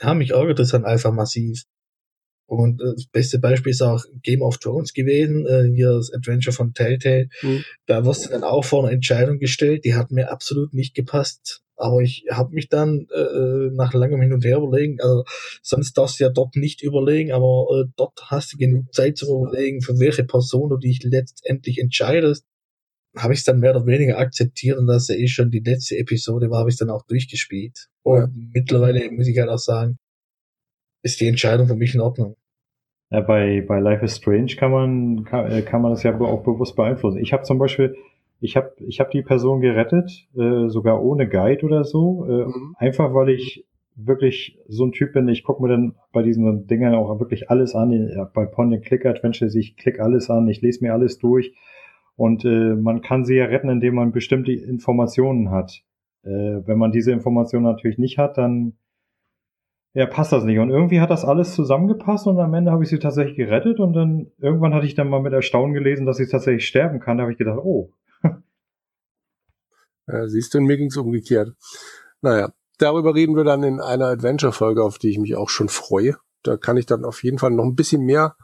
ja, 0.00 0.14
mich 0.14 0.30
ärgert 0.30 0.58
das 0.58 0.70
dann 0.70 0.86
einfach 0.86 1.12
massiv. 1.12 1.64
Und 2.46 2.80
äh, 2.80 2.94
das 2.94 3.06
beste 3.06 3.38
Beispiel 3.38 3.70
ist 3.70 3.82
auch 3.82 4.04
Game 4.22 4.42
of 4.42 4.58
Thrones 4.58 4.92
gewesen, 4.94 5.46
äh, 5.46 5.70
hier 5.74 5.92
das 5.92 6.12
Adventure 6.12 6.54
von 6.54 6.74
Telltale. 6.74 7.28
Mhm. 7.42 7.64
Da 7.86 8.04
wirst 8.04 8.26
du 8.26 8.30
dann 8.30 8.44
auch 8.44 8.64
vor 8.64 8.84
eine 8.84 8.94
Entscheidung 8.94 9.38
gestellt, 9.38 9.84
die 9.84 9.94
hat 9.94 10.10
mir 10.10 10.30
absolut 10.30 10.72
nicht 10.72 10.94
gepasst. 10.94 11.62
Aber 11.82 12.00
ich 12.00 12.26
habe 12.30 12.54
mich 12.54 12.68
dann 12.68 13.08
äh, 13.12 13.20
äh, 13.20 13.70
nach 13.72 13.92
langem 13.92 14.20
Hin 14.20 14.32
und 14.32 14.44
Her 14.44 14.58
überlegen, 14.58 15.00
also 15.00 15.24
sonst 15.62 15.98
darfst 15.98 16.20
du 16.20 16.24
ja 16.24 16.30
dort 16.30 16.54
nicht 16.54 16.82
überlegen, 16.82 17.32
aber 17.32 17.66
äh, 17.72 17.90
dort 17.96 18.30
hast 18.30 18.52
du 18.52 18.56
genug 18.56 18.94
Zeit 18.94 19.18
zu 19.18 19.26
überlegen, 19.26 19.82
für 19.82 19.98
welche 19.98 20.22
Person 20.22 20.70
du 20.70 20.76
dich 20.76 21.02
letztendlich 21.02 21.78
entscheidest. 21.78 22.46
Habe 23.16 23.32
ich 23.32 23.40
es 23.40 23.44
dann 23.44 23.58
mehr 23.58 23.74
oder 23.74 23.84
weniger 23.84 24.18
akzeptiert 24.18 24.78
und 24.78 24.86
dass 24.86 25.08
er 25.08 25.18
eh 25.18 25.26
schon 25.26 25.50
die 25.50 25.58
letzte 25.58 25.98
Episode 25.98 26.50
war, 26.50 26.60
habe 26.60 26.70
ich 26.70 26.78
dann 26.78 26.88
auch 26.88 27.04
durchgespielt. 27.06 27.88
Und 28.02 28.20
ja. 28.20 28.28
mittlerweile 28.54 29.10
muss 29.10 29.26
ich 29.26 29.38
halt 29.38 29.50
auch 29.50 29.58
sagen, 29.58 29.98
ist 31.02 31.20
die 31.20 31.26
Entscheidung 31.26 31.66
für 31.66 31.74
mich 31.74 31.94
in 31.94 32.00
Ordnung. 32.00 32.36
Ja, 33.10 33.20
bei, 33.20 33.62
bei 33.66 33.80
Life 33.80 34.04
is 34.04 34.16
Strange 34.16 34.54
kann 34.56 34.70
man, 34.70 35.24
kann, 35.24 35.50
äh, 35.50 35.62
kann 35.62 35.82
man 35.82 35.90
das 35.90 36.04
ja 36.04 36.18
auch 36.18 36.44
bewusst 36.44 36.76
beeinflussen. 36.76 37.18
Ich 37.18 37.32
habe 37.32 37.42
zum 37.42 37.58
Beispiel, 37.58 37.94
ich 38.42 38.56
habe 38.56 38.72
ich 38.78 38.98
hab 38.98 39.10
die 39.12 39.22
Person 39.22 39.60
gerettet, 39.60 40.28
äh, 40.36 40.68
sogar 40.68 41.02
ohne 41.02 41.28
Guide 41.28 41.64
oder 41.64 41.84
so, 41.84 42.26
äh, 42.26 42.44
mhm. 42.46 42.74
einfach 42.76 43.14
weil 43.14 43.30
ich 43.30 43.64
wirklich 43.94 44.58
so 44.68 44.84
ein 44.84 44.92
Typ 44.92 45.12
bin, 45.12 45.28
ich 45.28 45.44
gucke 45.44 45.62
mir 45.62 45.68
dann 45.68 45.94
bei 46.12 46.22
diesen 46.22 46.66
Dingern 46.66 46.94
auch 46.94 47.20
wirklich 47.20 47.50
alles 47.50 47.74
an, 47.74 48.10
bei 48.34 48.46
Pony 48.46 48.80
Click 48.80 49.06
Adventures, 49.06 49.54
ich 49.54 49.76
klicke 49.76 50.02
alles 50.02 50.28
an, 50.28 50.48
ich 50.48 50.60
lese 50.60 50.82
mir 50.82 50.92
alles 50.92 51.18
durch 51.18 51.54
und 52.16 52.44
äh, 52.44 52.74
man 52.74 53.00
kann 53.00 53.24
sie 53.24 53.36
ja 53.36 53.44
retten, 53.44 53.68
indem 53.68 53.94
man 53.94 54.12
bestimmte 54.12 54.52
Informationen 54.52 55.50
hat. 55.50 55.82
Äh, 56.24 56.66
wenn 56.66 56.78
man 56.78 56.90
diese 56.90 57.12
Informationen 57.12 57.64
natürlich 57.64 57.98
nicht 57.98 58.18
hat, 58.18 58.38
dann 58.38 58.74
ja, 59.94 60.06
passt 60.06 60.32
das 60.32 60.44
nicht. 60.44 60.58
Und 60.58 60.70
irgendwie 60.70 61.00
hat 61.00 61.10
das 61.10 61.24
alles 61.24 61.54
zusammengepasst 61.54 62.26
und 62.26 62.38
am 62.38 62.54
Ende 62.54 62.72
habe 62.72 62.82
ich 62.82 62.88
sie 62.88 62.98
tatsächlich 62.98 63.36
gerettet 63.36 63.78
und 63.78 63.92
dann 63.92 64.28
irgendwann 64.38 64.74
hatte 64.74 64.86
ich 64.86 64.94
dann 64.94 65.08
mal 65.08 65.20
mit 65.20 65.34
Erstaunen 65.34 65.74
gelesen, 65.74 66.06
dass 66.06 66.16
sie 66.16 66.26
tatsächlich 66.26 66.66
sterben 66.66 66.98
kann. 66.98 67.18
Da 67.18 67.22
habe 67.22 67.32
ich 67.32 67.38
gedacht, 67.38 67.58
oh, 67.62 67.90
äh, 70.06 70.26
siehst 70.28 70.54
du, 70.54 70.58
in 70.58 70.64
mir 70.64 70.76
ging's 70.76 70.96
umgekehrt. 70.96 71.54
Naja, 72.20 72.52
darüber 72.78 73.14
reden 73.14 73.36
wir 73.36 73.44
dann 73.44 73.62
in 73.62 73.80
einer 73.80 74.06
Adventure-Folge, 74.06 74.82
auf 74.82 74.98
die 74.98 75.10
ich 75.10 75.18
mich 75.18 75.36
auch 75.36 75.48
schon 75.48 75.68
freue. 75.68 76.16
Da 76.42 76.56
kann 76.56 76.76
ich 76.76 76.86
dann 76.86 77.04
auf 77.04 77.22
jeden 77.22 77.38
Fall 77.38 77.50
noch 77.50 77.64
ein 77.64 77.76
bisschen 77.76 78.02
mehr 78.02 78.36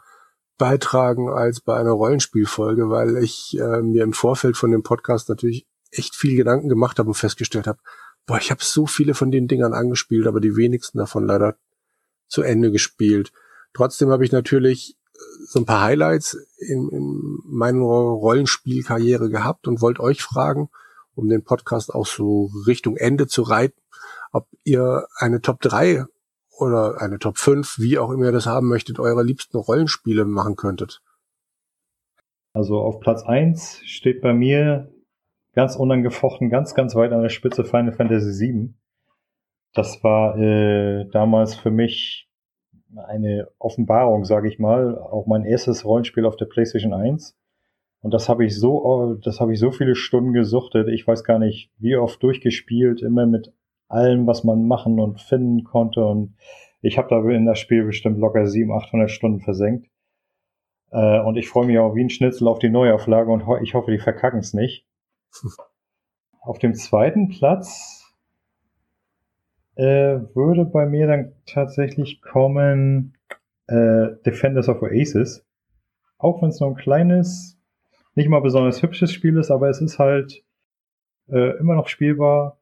beitragen 0.57 1.29
als 1.29 1.61
bei 1.61 1.77
einer 1.77 1.93
Rollenspielfolge, 1.93 2.91
weil 2.91 3.17
ich 3.19 3.57
äh, 3.59 3.81
mir 3.81 4.03
im 4.03 4.13
Vorfeld 4.13 4.57
von 4.57 4.71
dem 4.71 4.83
Podcast 4.83 5.29
natürlich 5.29 5.67
echt 5.91 6.17
viel 6.17 6.37
Gedanken 6.37 6.69
gemacht 6.69 6.99
habe 6.99 7.09
und 7.09 7.15
festgestellt 7.15 7.67
habe, 7.67 7.79
boah, 8.27 8.39
ich 8.39 8.51
habe 8.51 8.63
so 8.63 8.87
viele 8.87 9.15
von 9.15 9.31
den 9.31 9.49
Dingern 9.49 9.73
angespielt, 9.73 10.27
aber 10.27 10.41
die 10.41 10.57
wenigsten 10.57 10.99
davon 10.99 11.27
leider 11.27 11.57
zu 12.29 12.43
Ende 12.43 12.71
gespielt. 12.71 13.33
Trotzdem 13.73 14.11
habe 14.11 14.25
ich 14.25 14.33
natürlich 14.33 14.99
so 15.47 15.61
ein 15.61 15.67
paar 15.67 15.83
Highlights 15.83 16.35
in, 16.59 16.89
in 16.91 17.39
meiner 17.45 17.81
Rollenspielkarriere 17.81 19.31
gehabt 19.31 19.67
und 19.67 19.81
wollte 19.81 20.03
euch 20.03 20.23
fragen, 20.23 20.69
um 21.15 21.29
den 21.29 21.43
Podcast 21.43 21.95
auch 21.95 22.07
so 22.07 22.51
Richtung 22.67 22.97
Ende 22.97 23.27
zu 23.27 23.43
reiten, 23.43 23.81
ob 24.33 24.47
ihr 24.65 25.07
eine 25.17 25.41
Top 25.41 25.61
3 25.61 26.05
oder 26.59 27.01
eine 27.01 27.19
Top 27.19 27.39
5, 27.39 27.79
wie 27.79 27.99
auch 27.99 28.11
immer 28.11 28.27
ihr 28.27 28.33
das 28.33 28.47
haben 28.47 28.69
möchtet, 28.69 28.99
eure 28.99 29.23
liebsten 29.23 29.57
Rollenspiele 29.57 30.25
machen 30.25 30.57
könntet. 30.57 31.03
Also 32.53 32.79
auf 32.79 33.01
Platz 33.01 33.23
1 33.23 33.83
steht 33.85 34.21
bei 34.21 34.33
mir 34.33 34.93
ganz 35.55 35.77
unangefochten, 35.77 36.51
ganz, 36.51 36.75
ganz 36.75 36.95
weit 36.95 37.13
an 37.13 37.23
der 37.23 37.29
Spitze 37.29 37.65
Final 37.65 37.93
Fantasy 37.93 38.47
VII. 38.47 38.75
Das 39.75 40.03
war 40.03 40.37
äh, 40.39 41.09
damals 41.11 41.55
für 41.55 41.71
mich 41.71 42.28
eine 42.97 43.49
Offenbarung, 43.59 44.25
sage 44.25 44.49
ich 44.49 44.59
mal. 44.59 44.99
Auch 44.99 45.27
mein 45.27 45.45
erstes 45.45 45.85
Rollenspiel 45.85 46.25
auf 46.25 46.37
der 46.37 46.47
PlayStation 46.47 46.93
1. 46.93 47.37
Und 48.01 48.15
das 48.15 48.29
habe 48.29 48.45
ich 48.45 48.57
so, 48.57 49.17
das 49.23 49.41
habe 49.41 49.53
ich 49.53 49.59
so 49.59 49.71
viele 49.71 49.95
Stunden 49.95 50.33
gesuchtet. 50.33 50.89
Ich 50.89 51.07
weiß 51.07 51.25
gar 51.25 51.39
nicht, 51.39 51.71
wie 51.79 51.97
oft 51.97 52.23
durchgespielt, 52.23 53.03
immer 53.03 53.27
mit 53.27 53.53
allem, 53.89 54.27
was 54.27 54.45
man 54.45 54.67
machen 54.67 55.01
und 55.01 55.21
finden 55.21 55.65
konnte. 55.65 56.05
Und 56.05 56.37
ich 56.81 56.99
habe 56.99 57.09
da 57.09 57.21
in 57.29 57.47
das 57.47 57.59
Spiel 57.59 57.85
bestimmt 57.85 58.19
locker 58.19 58.47
700, 58.47 58.85
800 58.87 59.11
Stunden 59.11 59.41
versenkt. 59.41 59.91
Äh, 60.91 61.21
und 61.21 61.37
ich 61.37 61.49
freue 61.49 61.67
mich 61.67 61.79
auch 61.79 61.95
wie 61.95 62.05
ein 62.05 62.11
Schnitzel 62.11 62.49
auf 62.49 62.59
die 62.59 62.71
Neuauflage 62.71 63.31
und 63.31 63.43
ich 63.63 63.75
hoffe, 63.75 63.91
die 63.91 63.99
verkacken 63.99 64.41
es 64.41 64.55
nicht. 64.55 64.87
auf 66.41 66.59
dem 66.59 66.75
zweiten 66.75 67.29
Platz 67.29 67.98
äh, 69.79 70.21
würde 70.35 70.65
bei 70.65 70.87
mir 70.87 71.07
dann 71.07 71.33
tatsächlich 71.47 72.21
kommen 72.21 73.15
äh, 73.69 74.09
Defenders 74.27 74.69
of 74.69 74.83
Oasis. 74.83 75.47
Auch 76.19 76.43
wenn 76.43 76.49
es 76.49 76.61
nur 76.61 76.71
ein 76.71 76.77
kleines 76.77 77.59
nicht 78.17 78.29
mal 78.29 78.41
besonders 78.41 78.83
hübsches 78.83 79.13
Spiel 79.13 79.37
ist, 79.37 79.53
aber 79.53 79.69
es 79.69 79.81
ist 79.81 80.01
halt 80.01 80.45
äh, 81.29 81.57
immer 81.59 81.77
noch 81.77 81.87
spielbar. 81.87 82.59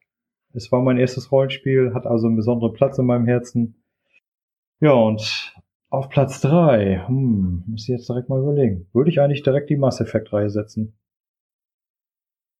Es 0.52 0.70
war 0.70 0.82
mein 0.82 0.98
erstes 0.98 1.32
Rollenspiel, 1.32 1.94
hat 1.94 2.06
also 2.06 2.26
einen 2.26 2.36
besonderen 2.36 2.74
Platz 2.74 2.98
in 2.98 3.06
meinem 3.06 3.26
Herzen. 3.26 3.82
Ja, 4.80 4.92
und 4.92 5.54
auf 5.88 6.10
Platz 6.10 6.42
drei, 6.42 7.02
hm, 7.06 7.64
muss 7.66 7.84
ich 7.84 7.88
jetzt 7.88 8.08
direkt 8.08 8.28
mal 8.28 8.40
überlegen. 8.40 8.86
Würde 8.92 9.08
ich 9.08 9.20
eigentlich 9.20 9.42
direkt 9.42 9.70
die 9.70 9.76
Mass 9.76 10.02
Effect 10.02 10.32
Reihe 10.34 10.50
setzen? 10.50 10.92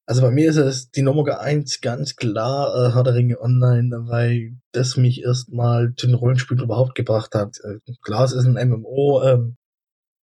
Also 0.09 0.23
bei 0.23 0.31
mir 0.31 0.49
ist 0.49 0.57
es 0.57 0.91
die 0.93 1.03
Nummer 1.03 1.41
eins 1.41 1.81
ganz 1.81 2.15
klar 2.15 2.73
äh, 2.75 2.95
Herr 2.95 3.03
der 3.03 3.15
Ringe 3.15 3.41
Online, 3.41 3.91
weil 4.07 4.57
das 4.71 4.97
mich 4.97 5.25
erstmal 5.25 5.95
zu 5.97 6.07
den 6.07 6.15
Rollenspielen 6.15 6.63
überhaupt 6.63 6.95
gebracht 6.95 7.35
hat. 7.35 7.59
Äh, 7.65 7.81
klar, 8.03 8.25
es 8.25 8.33
ist 8.33 8.47
ein 8.47 8.69
MMO, 8.69 9.23
ähm, 9.25 9.57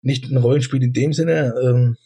nicht 0.03 0.29
ein 0.29 0.37
Rollenspiel 0.37 0.83
in 0.83 0.93
dem 0.93 1.13
Sinne, 1.13 1.55
ähm, 1.63 1.97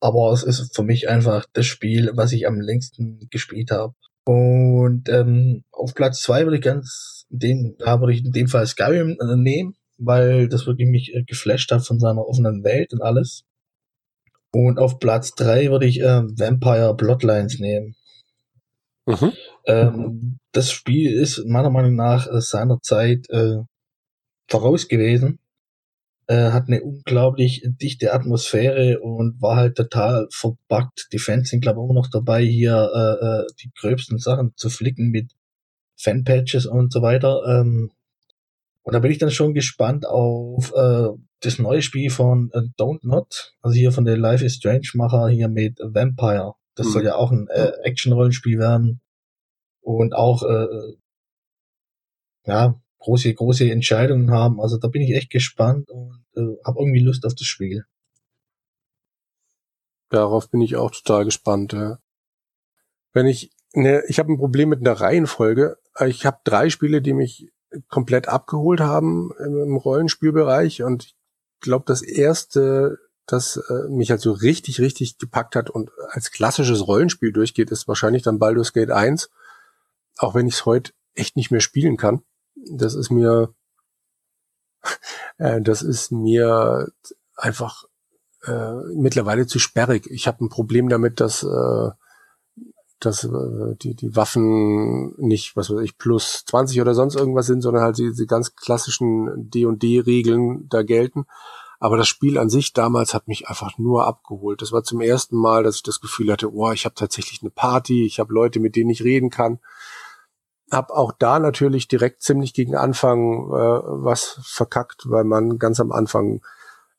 aber 0.00 0.32
es 0.32 0.42
ist 0.42 0.74
für 0.74 0.82
mich 0.82 1.10
einfach 1.10 1.44
das 1.52 1.66
Spiel, 1.66 2.10
was 2.14 2.32
ich 2.32 2.46
am 2.46 2.60
längsten 2.60 3.28
gespielt 3.30 3.70
habe. 3.70 3.94
Und 4.24 5.08
ähm, 5.10 5.64
auf 5.70 5.94
Platz 5.94 6.22
zwei 6.22 6.44
würde 6.44 6.56
ich 6.56 6.62
ganz, 6.62 7.26
den, 7.28 7.76
da 7.78 8.00
würde 8.00 8.14
ich 8.14 8.24
in 8.24 8.32
dem 8.32 8.48
Fall 8.48 8.66
Skyrim 8.66 9.18
äh, 9.20 9.36
nehmen, 9.36 9.74
weil 9.98 10.48
das 10.48 10.66
wirklich 10.66 10.88
mich 10.88 11.14
äh, 11.14 11.24
geflasht 11.24 11.70
hat 11.72 11.86
von 11.86 12.00
seiner 12.00 12.26
offenen 12.26 12.64
Welt 12.64 12.94
und 12.94 13.02
alles. 13.02 13.44
Und 14.52 14.78
auf 14.78 14.98
Platz 14.98 15.34
drei 15.34 15.70
würde 15.70 15.86
ich 15.86 16.00
äh, 16.00 16.22
Vampire 16.22 16.94
Bloodlines 16.94 17.58
nehmen. 17.58 17.94
Mhm. 19.06 19.32
Ähm, 19.66 20.38
das 20.52 20.70
Spiel 20.70 21.12
ist 21.12 21.44
meiner 21.46 21.70
Meinung 21.70 21.96
nach 21.96 22.26
äh, 22.26 22.40
seiner 22.40 22.80
Zeit 22.80 23.28
äh, 23.30 23.58
voraus 24.48 24.88
gewesen. 24.88 25.38
Äh, 26.26 26.50
hat 26.50 26.68
eine 26.68 26.82
unglaublich 26.82 27.62
dichte 27.64 28.12
Atmosphäre 28.12 29.00
und 29.00 29.40
war 29.40 29.56
halt 29.56 29.76
total 29.76 30.28
verbuggt. 30.30 31.08
Die 31.12 31.18
Fans 31.18 31.48
sind, 31.48 31.62
glaube 31.62 31.80
ich, 31.80 31.84
immer 31.84 31.94
noch 31.94 32.10
dabei, 32.10 32.44
hier 32.44 32.90
äh, 32.94 33.26
äh, 33.26 33.46
die 33.62 33.72
gröbsten 33.74 34.18
Sachen 34.18 34.52
zu 34.56 34.68
flicken 34.70 35.08
mit 35.08 35.32
Fanpatches 35.96 36.66
und 36.66 36.92
so 36.92 37.02
weiter. 37.02 37.42
Ähm, 37.46 37.90
und 38.82 38.92
da 38.92 38.98
bin 38.98 39.10
ich 39.10 39.18
dann 39.18 39.30
schon 39.30 39.54
gespannt 39.54 40.06
auf 40.06 40.72
äh, 40.74 41.08
das 41.42 41.58
neue 41.58 41.82
Spiel 41.82 42.10
von 42.10 42.50
äh, 42.52 42.60
Don't 42.78 43.00
Not, 43.02 43.54
also 43.60 43.74
hier 43.74 43.92
von 43.92 44.04
der 44.04 44.16
Life 44.16 44.44
is 44.44 44.56
Strange 44.56 44.88
Macher 44.94 45.28
hier 45.28 45.48
mit 45.48 45.78
Vampire. 45.80 46.54
Das 46.74 46.86
mhm. 46.86 46.90
soll 46.90 47.04
ja 47.04 47.16
auch 47.16 47.30
ein 47.30 47.48
äh, 47.48 47.72
Action-Rollenspiel 47.82 48.58
werden 48.58 49.00
und 49.80 50.14
auch 50.14 50.42
äh, 50.44 50.96
ja 52.46 52.80
große 52.98 53.34
große 53.34 53.70
Entscheidungen 53.70 54.30
haben. 54.30 54.60
Also 54.60 54.78
da 54.78 54.88
bin 54.88 55.02
ich 55.02 55.14
echt 55.14 55.30
gespannt 55.30 55.90
und 55.90 56.24
äh, 56.36 56.56
habe 56.64 56.80
irgendwie 56.80 57.00
Lust 57.00 57.26
auf 57.26 57.34
das 57.34 57.46
Spiel. 57.46 57.84
Darauf 60.08 60.50
bin 60.50 60.60
ich 60.60 60.76
auch 60.76 60.90
total 60.90 61.24
gespannt. 61.24 61.72
Ja. 61.72 61.98
Wenn 63.12 63.26
ich 63.26 63.50
ne, 63.74 64.02
ich 64.08 64.18
habe 64.18 64.32
ein 64.32 64.38
Problem 64.38 64.68
mit 64.68 64.80
einer 64.80 64.98
Reihenfolge. 64.98 65.78
Ich 66.06 66.24
habe 66.24 66.38
drei 66.44 66.70
Spiele, 66.70 67.02
die 67.02 67.12
mich 67.12 67.50
komplett 67.88 68.28
abgeholt 68.28 68.80
haben 68.80 69.30
im 69.38 69.76
Rollenspielbereich 69.76 70.82
und 70.82 71.04
ich 71.04 71.16
glaube, 71.62 71.84
das 71.86 72.02
erste, 72.02 72.98
das 73.26 73.56
äh, 73.56 73.88
mich 73.88 74.10
halt 74.10 74.20
so 74.20 74.32
richtig, 74.32 74.80
richtig 74.80 75.18
gepackt 75.18 75.56
hat 75.56 75.70
und 75.70 75.90
als 76.10 76.30
klassisches 76.30 76.86
Rollenspiel 76.86 77.32
durchgeht, 77.32 77.70
ist 77.70 77.88
wahrscheinlich 77.88 78.22
dann 78.22 78.38
Baldur's 78.38 78.72
Gate 78.72 78.90
1. 78.90 79.30
Auch 80.18 80.34
wenn 80.34 80.46
ich 80.46 80.54
es 80.54 80.66
heute 80.66 80.92
echt 81.14 81.36
nicht 81.36 81.50
mehr 81.50 81.60
spielen 81.60 81.96
kann. 81.96 82.22
Das 82.70 82.94
ist 82.94 83.10
mir, 83.10 83.54
äh, 85.38 85.62
das 85.62 85.82
ist 85.82 86.12
mir 86.12 86.92
einfach 87.36 87.84
äh, 88.44 88.74
mittlerweile 88.94 89.46
zu 89.46 89.58
sperrig. 89.58 90.06
Ich 90.10 90.26
habe 90.26 90.44
ein 90.44 90.48
Problem 90.48 90.88
damit, 90.88 91.20
dass 91.20 91.42
äh, 91.42 91.90
dass 93.04 93.24
äh, 93.24 93.76
die, 93.82 93.94
die 93.94 94.16
Waffen 94.16 95.14
nicht, 95.16 95.56
was 95.56 95.70
weiß 95.70 95.80
ich, 95.80 95.98
plus 95.98 96.44
20 96.46 96.80
oder 96.80 96.94
sonst 96.94 97.16
irgendwas 97.16 97.46
sind, 97.46 97.62
sondern 97.62 97.82
halt 97.82 97.98
die, 97.98 98.12
die 98.12 98.26
ganz 98.26 98.54
klassischen 98.54 99.50
D&D-Regeln 99.50 100.68
da 100.68 100.82
gelten. 100.82 101.26
Aber 101.78 101.96
das 101.96 102.06
Spiel 102.06 102.38
an 102.38 102.48
sich 102.48 102.72
damals 102.72 103.12
hat 103.12 103.26
mich 103.26 103.48
einfach 103.48 103.76
nur 103.76 104.06
abgeholt. 104.06 104.62
Das 104.62 104.70
war 104.70 104.84
zum 104.84 105.00
ersten 105.00 105.36
Mal, 105.36 105.64
dass 105.64 105.76
ich 105.76 105.82
das 105.82 106.00
Gefühl 106.00 106.30
hatte, 106.30 106.52
oh, 106.54 106.70
ich 106.70 106.84
habe 106.84 106.94
tatsächlich 106.94 107.42
eine 107.42 107.50
Party, 107.50 108.04
ich 108.04 108.20
habe 108.20 108.32
Leute, 108.32 108.60
mit 108.60 108.76
denen 108.76 108.90
ich 108.90 109.02
reden 109.02 109.30
kann. 109.30 109.58
Hab 110.70 110.90
auch 110.92 111.12
da 111.18 111.40
natürlich 111.40 111.88
direkt 111.88 112.22
ziemlich 112.22 112.54
gegen 112.54 112.76
Anfang 112.76 113.48
äh, 113.50 113.82
was 113.84 114.38
verkackt, 114.44 115.10
weil 115.10 115.24
man 115.24 115.58
ganz 115.58 115.80
am 115.80 115.90
Anfang 115.90 116.40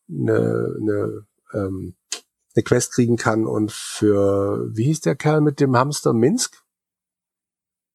eine, 0.08 0.76
eine 0.78 1.26
ähm, 1.54 1.94
eine 2.54 2.62
Quest 2.62 2.92
kriegen 2.92 3.16
kann 3.16 3.46
und 3.46 3.72
für, 3.72 4.68
wie 4.72 4.84
hieß 4.84 5.00
der 5.00 5.16
Kerl 5.16 5.40
mit 5.40 5.60
dem 5.60 5.76
Hamster 5.76 6.12
Minsk? 6.12 6.62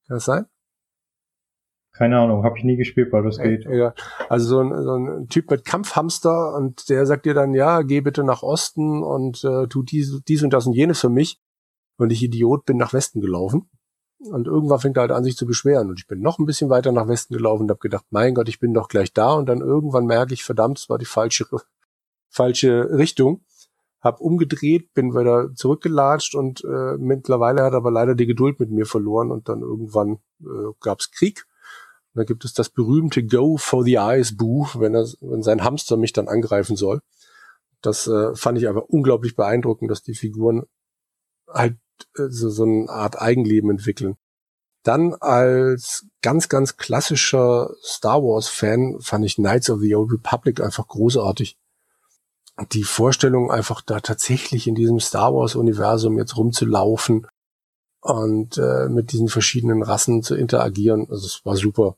Kann 0.07 0.17
das 0.17 0.25
sein? 0.25 0.45
Keine 1.91 2.19
Ahnung, 2.19 2.43
habe 2.43 2.57
ich 2.57 2.63
nie 2.63 2.77
gespielt, 2.77 3.11
weil 3.11 3.23
das 3.23 3.39
geht. 3.39 3.65
Ja, 3.65 3.93
also 4.29 4.47
so 4.47 4.61
ein, 4.61 4.83
so 4.83 4.95
ein 4.95 5.27
Typ 5.27 5.49
mit 5.51 5.65
Kampfhamster 5.65 6.55
und 6.55 6.89
der 6.89 7.05
sagt 7.05 7.25
dir 7.25 7.33
dann, 7.33 7.53
ja, 7.53 7.81
geh 7.81 7.99
bitte 8.01 8.23
nach 8.23 8.41
Osten 8.41 9.03
und 9.03 9.43
äh, 9.43 9.67
tu 9.67 9.83
dies, 9.83 10.21
dies 10.27 10.43
und 10.43 10.51
das 10.51 10.65
und 10.65 10.73
jenes 10.73 11.01
für 11.01 11.09
mich. 11.09 11.41
Und 11.97 12.11
ich 12.11 12.23
Idiot 12.23 12.65
bin 12.65 12.77
nach 12.77 12.93
Westen 12.93 13.19
gelaufen. 13.19 13.69
Und 14.19 14.47
irgendwann 14.47 14.79
fängt 14.79 14.97
er 14.97 15.01
halt 15.01 15.11
an, 15.11 15.25
sich 15.25 15.35
zu 15.35 15.45
beschweren. 15.45 15.89
Und 15.89 15.99
ich 15.99 16.07
bin 16.07 16.21
noch 16.21 16.39
ein 16.39 16.45
bisschen 16.45 16.69
weiter 16.69 16.93
nach 16.93 17.09
Westen 17.09 17.33
gelaufen 17.33 17.63
und 17.63 17.69
habe 17.69 17.79
gedacht, 17.79 18.05
mein 18.09 18.33
Gott, 18.33 18.47
ich 18.47 18.59
bin 18.59 18.73
doch 18.73 18.87
gleich 18.87 19.11
da. 19.11 19.33
Und 19.33 19.47
dann 19.47 19.59
irgendwann 19.59 20.05
merke 20.05 20.33
ich, 20.33 20.43
verdammt, 20.43 20.79
es 20.79 20.89
war 20.89 20.97
die 20.97 21.05
falsche, 21.05 21.45
falsche 22.29 22.89
Richtung 22.97 23.41
hab 24.01 24.21
umgedreht, 24.21 24.93
bin 24.93 25.13
wieder 25.13 25.53
zurückgelatscht 25.55 26.35
und 26.35 26.63
äh, 26.63 26.97
mittlerweile 26.97 27.63
hat 27.63 27.73
aber 27.73 27.91
leider 27.91 28.15
die 28.15 28.25
Geduld 28.25 28.59
mit 28.59 28.71
mir 28.71 28.85
verloren 28.85 29.31
und 29.31 29.49
dann 29.49 29.61
irgendwann 29.61 30.19
äh, 30.41 30.71
gab's 30.79 31.11
Krieg. 31.11 31.45
Und 32.13 32.19
dann 32.19 32.25
gibt 32.25 32.45
es 32.45 32.53
das 32.53 32.69
berühmte 32.69 33.25
Go 33.25 33.57
for 33.57 33.83
the 33.83 33.95
Eyes 33.95 34.37
Buch, 34.37 34.75
wenn, 34.79 34.95
er, 34.95 35.05
wenn 35.19 35.43
sein 35.43 35.63
Hamster 35.63 35.97
mich 35.97 36.13
dann 36.13 36.27
angreifen 36.27 36.75
soll. 36.75 37.01
Das 37.81 38.07
äh, 38.07 38.35
fand 38.35 38.57
ich 38.57 38.67
aber 38.67 38.89
unglaublich 38.89 39.35
beeindruckend, 39.35 39.91
dass 39.91 40.01
die 40.01 40.15
Figuren 40.15 40.63
halt 41.47 41.77
äh, 42.17 42.29
so, 42.29 42.49
so 42.49 42.63
eine 42.63 42.89
Art 42.89 43.21
Eigenleben 43.21 43.69
entwickeln. 43.69 44.15
Dann 44.83 45.13
als 45.13 46.07
ganz, 46.21 46.47
ganz 46.47 46.77
klassischer 46.77 47.73
Star 47.83 48.23
Wars 48.23 48.47
Fan 48.47 48.97
fand 49.01 49.25
ich 49.25 49.35
Knights 49.35 49.69
of 49.69 49.81
the 49.81 49.93
Old 49.93 50.11
Republic 50.11 50.61
einfach 50.61 50.87
großartig 50.87 51.58
die 52.71 52.83
Vorstellung, 52.83 53.51
einfach 53.51 53.81
da 53.81 53.99
tatsächlich 53.99 54.67
in 54.67 54.75
diesem 54.75 54.99
Star 54.99 55.33
Wars-Universum 55.33 56.17
jetzt 56.17 56.37
rumzulaufen 56.37 57.27
und 58.01 58.57
äh, 58.57 58.87
mit 58.89 59.11
diesen 59.11 59.27
verschiedenen 59.27 59.83
Rassen 59.83 60.23
zu 60.23 60.35
interagieren, 60.35 61.07
also 61.09 61.25
es 61.25 61.41
war 61.45 61.55
super. 61.55 61.95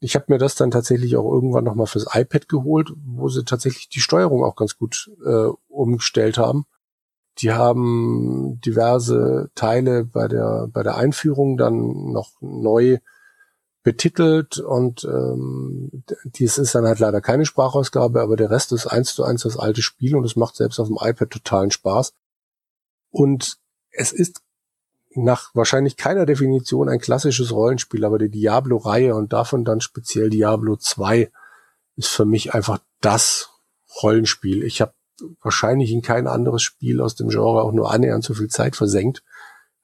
Ich 0.00 0.14
habe 0.14 0.26
mir 0.28 0.38
das 0.38 0.54
dann 0.54 0.70
tatsächlich 0.70 1.16
auch 1.16 1.30
irgendwann 1.30 1.64
nochmal 1.64 1.86
fürs 1.86 2.06
iPad 2.12 2.48
geholt, 2.48 2.92
wo 3.04 3.28
sie 3.28 3.44
tatsächlich 3.44 3.88
die 3.88 4.00
Steuerung 4.00 4.44
auch 4.44 4.56
ganz 4.56 4.76
gut 4.76 5.10
äh, 5.24 5.48
umgestellt 5.68 6.36
haben. 6.36 6.66
Die 7.38 7.52
haben 7.52 8.60
diverse 8.64 9.50
Teile 9.54 10.04
bei 10.04 10.28
der 10.28 10.68
bei 10.70 10.82
der 10.82 10.96
Einführung 10.96 11.56
dann 11.56 12.12
noch 12.12 12.30
neu 12.40 12.98
betitelt 13.86 14.58
und 14.58 15.04
ähm, 15.04 16.02
dies 16.24 16.58
ist 16.58 16.74
dann 16.74 16.86
halt 16.86 16.98
leider 16.98 17.20
keine 17.20 17.46
Sprachausgabe, 17.46 18.20
aber 18.20 18.34
der 18.34 18.50
Rest 18.50 18.72
ist 18.72 18.88
eins 18.88 19.14
zu 19.14 19.22
eins 19.22 19.42
das 19.42 19.56
alte 19.56 19.80
Spiel 19.80 20.16
und 20.16 20.24
es 20.24 20.34
macht 20.34 20.56
selbst 20.56 20.80
auf 20.80 20.88
dem 20.88 20.98
iPad 21.00 21.30
totalen 21.30 21.70
Spaß. 21.70 22.12
Und 23.10 23.58
es 23.92 24.10
ist 24.10 24.42
nach 25.14 25.54
wahrscheinlich 25.54 25.96
keiner 25.96 26.26
Definition 26.26 26.88
ein 26.88 26.98
klassisches 26.98 27.52
Rollenspiel, 27.52 28.04
aber 28.04 28.18
die 28.18 28.28
Diablo-Reihe 28.28 29.14
und 29.14 29.32
davon 29.32 29.64
dann 29.64 29.80
speziell 29.80 30.30
Diablo 30.30 30.74
2 30.74 31.30
ist 31.94 32.08
für 32.08 32.24
mich 32.24 32.54
einfach 32.54 32.80
das 33.00 33.50
Rollenspiel. 34.02 34.64
Ich 34.64 34.80
habe 34.80 34.94
wahrscheinlich 35.42 35.92
in 35.92 36.02
kein 36.02 36.26
anderes 36.26 36.64
Spiel 36.64 37.00
aus 37.00 37.14
dem 37.14 37.28
Genre 37.28 37.62
auch 37.62 37.70
nur 37.70 37.92
annähernd 37.92 38.24
so 38.24 38.34
viel 38.34 38.48
Zeit 38.48 38.74
versenkt 38.74 39.22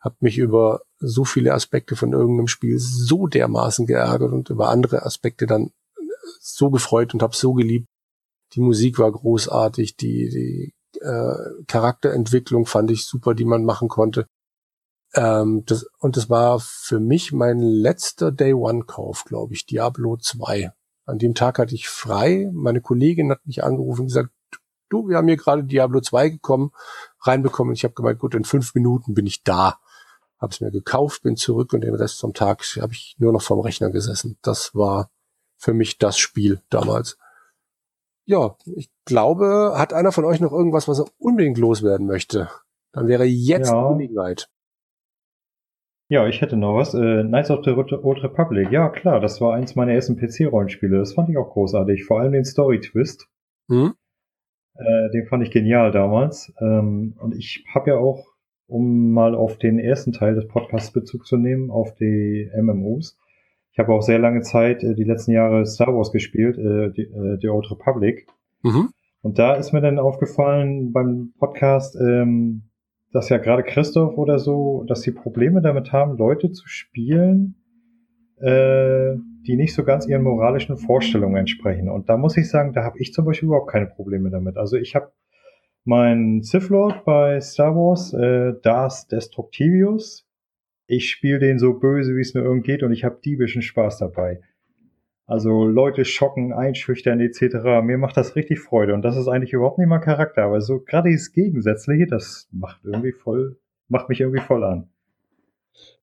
habe 0.03 0.17
mich 0.21 0.37
über 0.37 0.83
so 0.99 1.25
viele 1.25 1.55
Aspekte 1.55 1.97
von 1.97 2.13
irgendeinem 2.13 2.49
Spiel 2.49 2.79
so 2.79 3.29
dermaßen 3.29 3.87
geärgert 3.87 4.33
und 4.33 4.51
über 4.51 4.69
andere 4.69 5.07
Aspekte 5.07 5.47
dann 5.47 5.71
so 6.41 6.71
gefreut 6.71 7.15
und 7.15 7.23
habe 7.23 7.37
so 7.37 7.55
geliebt. 7.55 7.87
Die 8.55 8.61
Musik 8.61 8.99
war 8.99 9.11
großartig, 9.11 9.97
die, 9.97 10.29
die 10.29 11.01
äh, 11.01 11.65
Charakterentwicklung 11.69 12.67
fand 12.67 12.91
ich 12.91 13.07
super, 13.07 13.35
die 13.35 13.45
man 13.45 13.65
machen 13.65 13.89
konnte. 13.89 14.27
Ähm, 15.15 15.63
das, 15.67 15.87
und 16.01 16.17
das 16.17 16.29
war 16.29 16.59
für 16.61 16.99
mich 16.99 17.33
mein 17.33 17.61
letzter 17.61 18.33
Day 18.33 18.53
One 18.53 18.85
Kauf, 18.85 19.25
glaube 19.25 19.55
ich, 19.55 19.67
Diablo 19.67 20.17
2. 20.17 20.73
An 21.07 21.19
dem 21.19 21.35
Tag 21.35 21.59
hatte 21.59 21.75
ich 21.75 21.89
frei. 21.89 22.51
Meine 22.53 22.81
Kollegin 22.81 23.31
hat 23.31 23.47
mich 23.47 23.63
angerufen 23.63 24.03
und 24.03 24.07
gesagt, 24.09 24.31
du, 24.91 25.09
wir 25.09 25.17
haben 25.17 25.29
hier 25.29 25.37
gerade 25.37 25.65
Diablo 25.65 26.01
2 26.01 26.29
gekommen, 26.29 26.73
reinbekommen. 27.21 27.75
Ich 27.75 27.85
habe 27.85 27.95
gemeint, 27.95 28.19
gut, 28.19 28.35
in 28.35 28.45
fünf 28.45 28.75
Minuten 28.75 29.15
bin 29.15 29.27
ich 29.27 29.43
da 29.43 29.79
habe 30.43 30.51
es 30.51 30.61
mir 30.61 30.71
gekauft, 30.71 31.23
bin 31.23 31.37
zurück 31.37 31.73
und 31.73 31.83
den 31.83 31.95
Rest 31.95 32.21
vom 32.21 32.35
Tag 32.35 32.63
habe 32.81 32.93
ich 32.93 33.15
nur 33.19 33.33
noch 33.33 33.43
vorm 33.43 33.61
Rechner 33.61 33.91
gesessen. 33.91 34.37
Das 34.43 34.75
war 34.75 35.11
für 35.57 35.73
mich 35.73 35.99
das 35.99 36.19
Spiel 36.19 36.61
damals. 36.69 37.17
Ja, 38.25 38.57
ich 38.67 38.91
glaube, 39.05 39.75
hat 39.77 39.93
einer 39.93 40.13
von 40.13 40.25
euch 40.25 40.41
noch 40.41 40.53
irgendwas, 40.53 40.89
was 40.89 40.99
er 40.99 41.07
unbedingt 41.19 41.59
loswerden 41.59 42.07
möchte? 42.07 42.49
Dann 42.93 43.09
wäre 43.09 43.25
jetzt 43.25 43.71
ja. 43.71 43.89
die 43.89 43.95
Gelegenheit. 43.95 44.49
Ja, 46.09 46.27
ich 46.27 46.41
hätte 46.41 46.57
noch 46.57 46.77
was. 46.77 46.93
Äh, 46.93 47.23
Knights 47.23 47.51
of 47.51 47.65
the 47.65 47.71
Old 47.71 48.23
Republic. 48.23 48.71
Ja, 48.71 48.91
klar, 48.91 49.21
das 49.21 49.41
war 49.41 49.55
eins 49.55 49.77
meiner 49.77 49.93
ersten 49.93 50.17
PC-Rollenspiele. 50.17 50.99
Das 50.99 51.15
fand 51.15 51.31
ich 51.31 51.39
auch 51.39 51.51
großartig. 51.51 52.05
Vor 52.05 52.21
allem 52.21 52.33
den 52.33 52.45
Story-Twist. 52.45 53.29
Hm? 53.69 53.95
Äh, 54.75 55.11
den 55.13 55.27
fand 55.27 55.43
ich 55.43 55.51
genial 55.51 55.91
damals. 55.91 56.53
Ähm, 56.61 57.17
und 57.19 57.35
ich 57.35 57.65
habe 57.73 57.91
ja 57.91 57.97
auch 57.97 58.27
um 58.73 59.13
mal 59.13 59.35
auf 59.35 59.59
den 59.59 59.79
ersten 59.79 60.13
Teil 60.13 60.35
des 60.35 60.49
Podcasts 60.49 60.93
Bezug 60.93 61.27
zu 61.27 61.37
nehmen, 61.37 61.71
auf 61.71 61.95
die 61.95 62.51
MMOs. 62.57 63.19
Ich 63.73 63.79
habe 63.79 63.93
auch 63.93 64.03
sehr 64.03 64.19
lange 64.19 64.41
Zeit, 64.41 64.83
äh, 64.83 64.95
die 64.95 65.05
letzten 65.05 65.33
Jahre 65.33 65.67
Star 65.67 65.95
Wars 65.95 66.11
gespielt, 66.11 66.57
äh, 66.59 66.91
die, 66.91 67.03
äh, 67.03 67.39
die 67.39 67.49
Old 67.49 67.71
Republic. 67.71 68.27
Mhm. 68.63 68.89
Und 69.21 69.39
da 69.39 69.55
ist 69.55 69.73
mir 69.73 69.83
dann 69.83 69.99
aufgefallen 69.99 70.93
beim 70.93 71.33
Podcast, 71.39 71.97
ähm, 71.97 72.63
dass 73.13 73.29
ja 73.29 73.37
gerade 73.37 73.63
Christoph 73.63 74.17
oder 74.17 74.39
so, 74.39 74.85
dass 74.89 75.03
sie 75.03 75.13
Probleme 75.13 75.61
damit 75.61 75.93
haben, 75.93 76.17
Leute 76.17 76.51
zu 76.51 76.67
spielen, 76.67 77.57
äh, 78.41 79.15
die 79.47 79.57
nicht 79.57 79.75
so 79.75 79.85
ganz 79.85 80.07
ihren 80.07 80.23
moralischen 80.23 80.79
Vorstellungen 80.79 81.37
entsprechen. 81.37 81.91
Und 81.91 82.09
da 82.09 82.17
muss 82.17 82.37
ich 82.39 82.49
sagen, 82.49 82.73
da 82.73 82.85
habe 82.85 82.99
ich 82.99 83.13
zum 83.13 83.27
Beispiel 83.27 83.49
überhaupt 83.49 83.71
keine 83.71 83.87
Probleme 83.87 84.31
damit. 84.31 84.57
Also 84.57 84.77
ich 84.77 84.95
habe 84.95 85.13
meinen 85.85 86.43
Sith 86.43 86.69
Lord 86.69 87.05
bei 87.05 87.41
Star 87.41 87.75
Wars, 87.75 88.13
äh, 88.13 88.55
Das 88.63 89.07
Destructivius. 89.09 90.27
Ich 90.87 91.11
spiele 91.11 91.39
den 91.39 91.59
so 91.59 91.75
böse, 91.75 92.17
wie 92.17 92.21
es 92.21 92.35
mir 92.35 92.43
irgend 92.43 92.65
geht 92.65 92.83
und 92.83 92.93
ich 92.93 93.05
habe 93.05 93.21
diebischen 93.25 93.63
Spaß 93.63 93.99
dabei. 93.99 94.41
Also 95.27 95.67
Leute 95.67 96.05
schocken, 96.05 96.53
einschüchtern 96.53 97.21
etc. 97.21 97.83
Mir 97.83 97.97
macht 97.97 98.17
das 98.17 98.37
richtig 98.37 98.61
Freude 98.61 98.93
und 98.93 99.03
das 99.03 99.17
ist 99.17 99.29
eigentlich 99.29 99.53
überhaupt 99.53 99.79
nicht 99.79 99.89
mein 99.89 100.01
Charakter, 100.01 100.43
aber 100.43 100.61
so 100.61 100.81
gerade 100.81 101.09
dieses 101.11 101.33
Gegensätzliche, 101.33 102.07
das 102.07 102.49
macht 102.51 102.85
irgendwie 102.85 103.13
voll, 103.13 103.59
macht 103.89 104.09
mich 104.09 104.21
irgendwie 104.21 104.43
voll 104.43 104.65
an. 104.65 104.91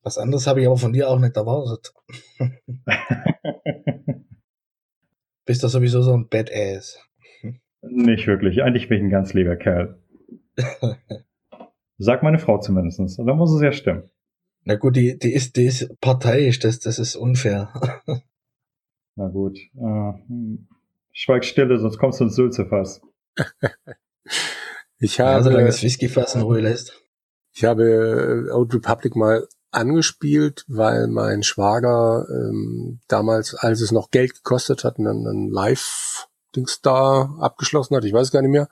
Was 0.01 0.17
anderes 0.17 0.47
habe 0.47 0.61
ich 0.61 0.67
aber 0.67 0.77
von 0.77 0.93
dir 0.93 1.09
auch 1.09 1.19
nicht 1.19 1.35
erwartet. 1.35 1.93
Bist 5.45 5.63
du 5.63 5.67
sowieso 5.67 6.01
so 6.01 6.13
ein 6.13 6.27
Badass? 6.29 7.08
Nicht 7.81 8.27
wirklich. 8.27 8.61
Eigentlich 8.61 8.89
bin 8.89 8.97
ich 8.97 9.03
ein 9.05 9.09
ganz 9.09 9.33
lieber 9.33 9.55
Kerl. 9.55 10.01
Sagt 11.97 12.23
meine 12.23 12.39
Frau 12.39 12.59
zumindestens. 12.59 13.17
Da 13.17 13.33
muss 13.33 13.53
es 13.53 13.61
ja 13.61 13.71
stimmen. 13.71 14.09
Na 14.63 14.75
gut, 14.75 14.95
die, 14.95 15.17
die 15.17 15.33
ist, 15.33 15.55
die 15.55 15.65
ist 15.65 15.99
parteiisch, 16.01 16.59
das, 16.59 16.79
das 16.79 16.99
ist 16.99 17.15
unfair. 17.15 17.73
Na 19.15 19.27
gut. 19.27 19.57
Äh, 19.57 20.13
schweig 21.11 21.45
stille, 21.45 21.77
sonst 21.79 21.97
kommst 21.97 22.19
du 22.19 22.25
ins 22.25 22.35
Sülzefass. 22.35 23.01
ich 24.99 25.19
habe. 25.19 25.31
Ja, 25.31 25.43
solange 25.43 25.65
das 25.65 25.83
Whiskyfass 25.83 26.35
in 26.35 26.41
Ruhe 26.41 26.61
lässt. 26.61 27.01
Ich 27.53 27.63
habe 27.65 28.49
Old 28.53 28.73
Republic 28.73 29.15
mal 29.15 29.47
angespielt, 29.71 30.65
weil 30.67 31.07
mein 31.07 31.43
Schwager 31.43 32.25
ähm, 32.29 32.99
damals, 33.07 33.55
als 33.55 33.81
es 33.81 33.91
noch 33.91 34.11
Geld 34.11 34.35
gekostet 34.35 34.83
hat, 34.83 34.99
einen, 34.99 35.27
einen 35.27 35.51
Live-Dings 36.49 36.81
da 36.81 37.35
abgeschlossen 37.39 37.95
hat, 37.95 38.05
ich 38.05 38.13
weiß 38.13 38.31
gar 38.31 38.41
nicht 38.41 38.51
mehr, 38.51 38.69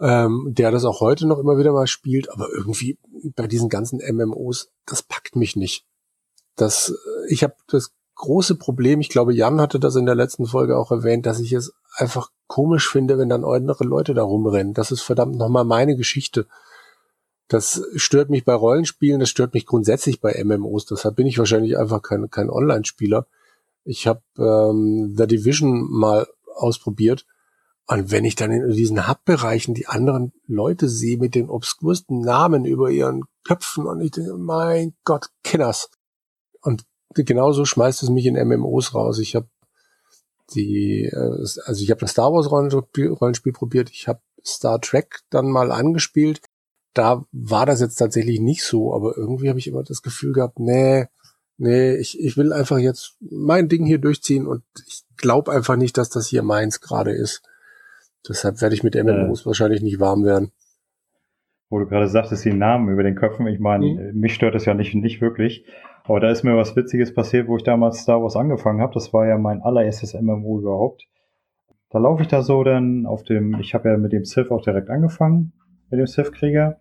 ähm, 0.00 0.48
der 0.48 0.70
das 0.70 0.84
auch 0.84 1.00
heute 1.00 1.26
noch 1.26 1.38
immer 1.38 1.58
wieder 1.58 1.72
mal 1.72 1.86
spielt, 1.86 2.30
aber 2.30 2.48
irgendwie 2.50 2.98
bei 3.36 3.46
diesen 3.46 3.68
ganzen 3.68 4.00
MMOs, 4.00 4.70
das 4.86 5.02
packt 5.02 5.36
mich 5.36 5.56
nicht. 5.56 5.86
Das, 6.56 6.94
ich 7.28 7.42
habe 7.42 7.54
das 7.68 7.92
große 8.16 8.56
Problem, 8.56 9.00
ich 9.00 9.08
glaube, 9.08 9.34
Jan 9.34 9.60
hatte 9.60 9.80
das 9.80 9.96
in 9.96 10.06
der 10.06 10.14
letzten 10.14 10.46
Folge 10.46 10.76
auch 10.76 10.90
erwähnt, 10.90 11.26
dass 11.26 11.40
ich 11.40 11.52
es 11.52 11.72
einfach 11.96 12.30
komisch 12.46 12.88
finde, 12.88 13.18
wenn 13.18 13.28
dann 13.28 13.44
andere 13.44 13.84
Leute 13.84 14.14
da 14.14 14.22
rumrennen. 14.22 14.74
Das 14.74 14.92
ist 14.92 15.02
verdammt 15.02 15.36
nochmal 15.36 15.64
meine 15.64 15.96
Geschichte. 15.96 16.46
Das 17.48 17.82
stört 17.96 18.30
mich 18.30 18.44
bei 18.44 18.54
Rollenspielen, 18.54 19.20
das 19.20 19.28
stört 19.28 19.54
mich 19.54 19.66
grundsätzlich 19.66 20.20
bei 20.20 20.42
MMOs. 20.42 20.86
Deshalb 20.86 21.16
bin 21.16 21.26
ich 21.26 21.38
wahrscheinlich 21.38 21.76
einfach 21.76 22.02
kein, 22.02 22.30
kein 22.30 22.50
Online-Spieler. 22.50 23.26
Ich 23.84 24.06
habe 24.06 24.22
ähm, 24.38 25.14
The 25.16 25.26
Division 25.26 25.90
mal 25.90 26.26
ausprobiert. 26.54 27.26
Und 27.86 28.10
wenn 28.10 28.24
ich 28.24 28.36
dann 28.36 28.50
in 28.50 28.70
diesen 28.70 29.08
Hub-Bereichen 29.08 29.74
die 29.74 29.86
anderen 29.86 30.32
Leute 30.46 30.88
sehe 30.88 31.18
mit 31.18 31.34
den 31.34 31.50
obskursten 31.50 32.20
Namen 32.20 32.64
über 32.64 32.90
ihren 32.90 33.24
Köpfen 33.44 33.86
und 33.86 34.00
ich 34.00 34.12
denke, 34.12 34.34
mein 34.36 34.94
Gott, 35.04 35.28
Kenners. 35.42 35.90
Und 36.60 36.84
genauso 37.14 37.64
schmeißt 37.64 38.02
es 38.02 38.08
mich 38.08 38.26
in 38.26 38.36
MMOs 38.36 38.94
raus. 38.94 39.18
Ich 39.18 39.34
habe 39.34 39.48
die, 40.54 41.04
äh, 41.04 41.38
also 41.64 41.82
ich 41.82 41.90
habe 41.90 42.00
das 42.00 42.12
Star 42.12 42.32
Wars 42.32 42.50
Rollenspiel, 42.50 43.08
Rollenspiel 43.08 43.52
probiert, 43.52 43.90
ich 43.90 44.06
habe 44.06 44.20
Star 44.44 44.80
Trek 44.80 45.20
dann 45.30 45.50
mal 45.50 45.72
angespielt 45.72 46.40
da 46.94 47.24
war 47.32 47.66
das 47.66 47.80
jetzt 47.80 47.96
tatsächlich 47.96 48.40
nicht 48.40 48.64
so, 48.64 48.94
aber 48.94 49.16
irgendwie 49.16 49.48
habe 49.48 49.58
ich 49.58 49.66
immer 49.66 49.82
das 49.82 50.02
Gefühl 50.02 50.32
gehabt, 50.32 50.58
nee, 50.58 51.06
nee, 51.58 51.94
ich, 51.96 52.18
ich 52.20 52.36
will 52.36 52.52
einfach 52.52 52.78
jetzt 52.78 53.16
mein 53.20 53.68
Ding 53.68 53.84
hier 53.84 53.98
durchziehen 53.98 54.46
und 54.46 54.62
ich 54.86 55.04
glaube 55.16 55.52
einfach 55.52 55.76
nicht, 55.76 55.96
dass 55.98 56.10
das 56.10 56.26
hier 56.26 56.42
meins 56.42 56.80
gerade 56.80 57.12
ist. 57.12 57.42
Deshalb 58.28 58.60
werde 58.60 58.74
ich 58.74 58.84
mit 58.84 58.94
MMOs 58.94 59.42
äh, 59.42 59.46
wahrscheinlich 59.46 59.82
nicht 59.82 60.00
warm 60.00 60.24
werden. 60.24 60.52
Wo 61.70 61.78
du 61.78 61.86
gerade 61.86 62.08
sagtest, 62.08 62.44
die 62.44 62.52
Namen 62.52 62.88
über 62.92 63.02
den 63.02 63.14
Köpfen, 63.14 63.46
ich 63.46 63.58
meine, 63.58 63.86
mhm. 63.86 64.20
mich 64.20 64.34
stört 64.34 64.54
das 64.54 64.64
ja 64.64 64.74
nicht, 64.74 64.94
nicht 64.94 65.20
wirklich. 65.20 65.64
Aber 66.04 66.20
da 66.20 66.30
ist 66.30 66.42
mir 66.42 66.56
was 66.56 66.76
Witziges 66.76 67.14
passiert, 67.14 67.48
wo 67.48 67.56
ich 67.56 67.62
damals 67.62 67.98
Star 67.98 68.22
Wars 68.22 68.36
angefangen 68.36 68.80
habe. 68.80 68.94
Das 68.94 69.12
war 69.12 69.26
ja 69.26 69.38
mein 69.38 69.62
allererstes 69.62 70.14
MMO 70.14 70.60
überhaupt. 70.60 71.06
Da 71.90 71.98
laufe 71.98 72.22
ich 72.22 72.28
da 72.28 72.42
so 72.42 72.64
dann 72.64 73.06
auf 73.06 73.22
dem, 73.22 73.58
ich 73.60 73.74
habe 73.74 73.90
ja 73.90 73.96
mit 73.96 74.12
dem 74.12 74.24
Sith 74.24 74.50
auch 74.50 74.62
direkt 74.62 74.90
angefangen, 74.90 75.52
mit 75.90 76.00
dem 76.00 76.06
Sith-Krieger. 76.06 76.78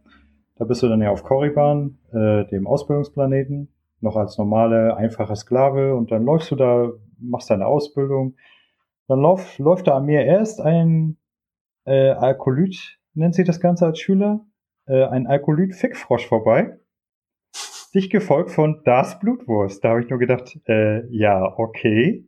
Da 0.56 0.66
bist 0.66 0.82
du 0.84 0.88
dann 0.88 1.02
ja 1.02 1.10
auf 1.10 1.24
Korriban, 1.24 1.98
äh, 2.14 2.46
dem 2.46 2.66
Ausbildungsplaneten, 2.66 3.68
noch 4.02 4.16
als 4.16 4.38
normale, 4.38 4.96
einfache 4.96 5.36
Sklave 5.36 5.96
und 5.96 6.12
dann 6.12 6.24
läufst 6.24 6.52
du 6.52 6.56
da, 6.56 6.92
machst 7.20 7.50
deine 7.50 7.66
Ausbildung. 7.66 8.36
Dann 9.08 9.22
lauf, 9.22 9.58
läuft 9.60 9.88
da 9.88 9.98
an 9.98 10.06
mir 10.06 10.24
erst 10.26 10.62
ein 10.62 11.18
äh, 11.86 12.12
Alkolyt, 12.12 13.00
nennt 13.14 13.36
sich 13.36 13.46
das 13.46 13.60
Ganze 13.60 13.86
als 13.86 14.00
Schüler, 14.00 14.46
äh, 14.86 15.06
ein 15.06 15.28
Alkolyt-Fickfrosch 15.28 16.28
vorbei. 16.28 16.78
Dich 17.94 18.10
gefolgt 18.10 18.52
von 18.52 18.82
Das 18.86 19.20
Blutwurst. 19.20 19.84
Da 19.84 19.90
habe 19.90 20.02
ich 20.02 20.10
nur 20.10 20.20
gedacht, 20.20 20.58
äh, 20.66 21.06
ja, 21.10 21.54
okay. 21.58 22.26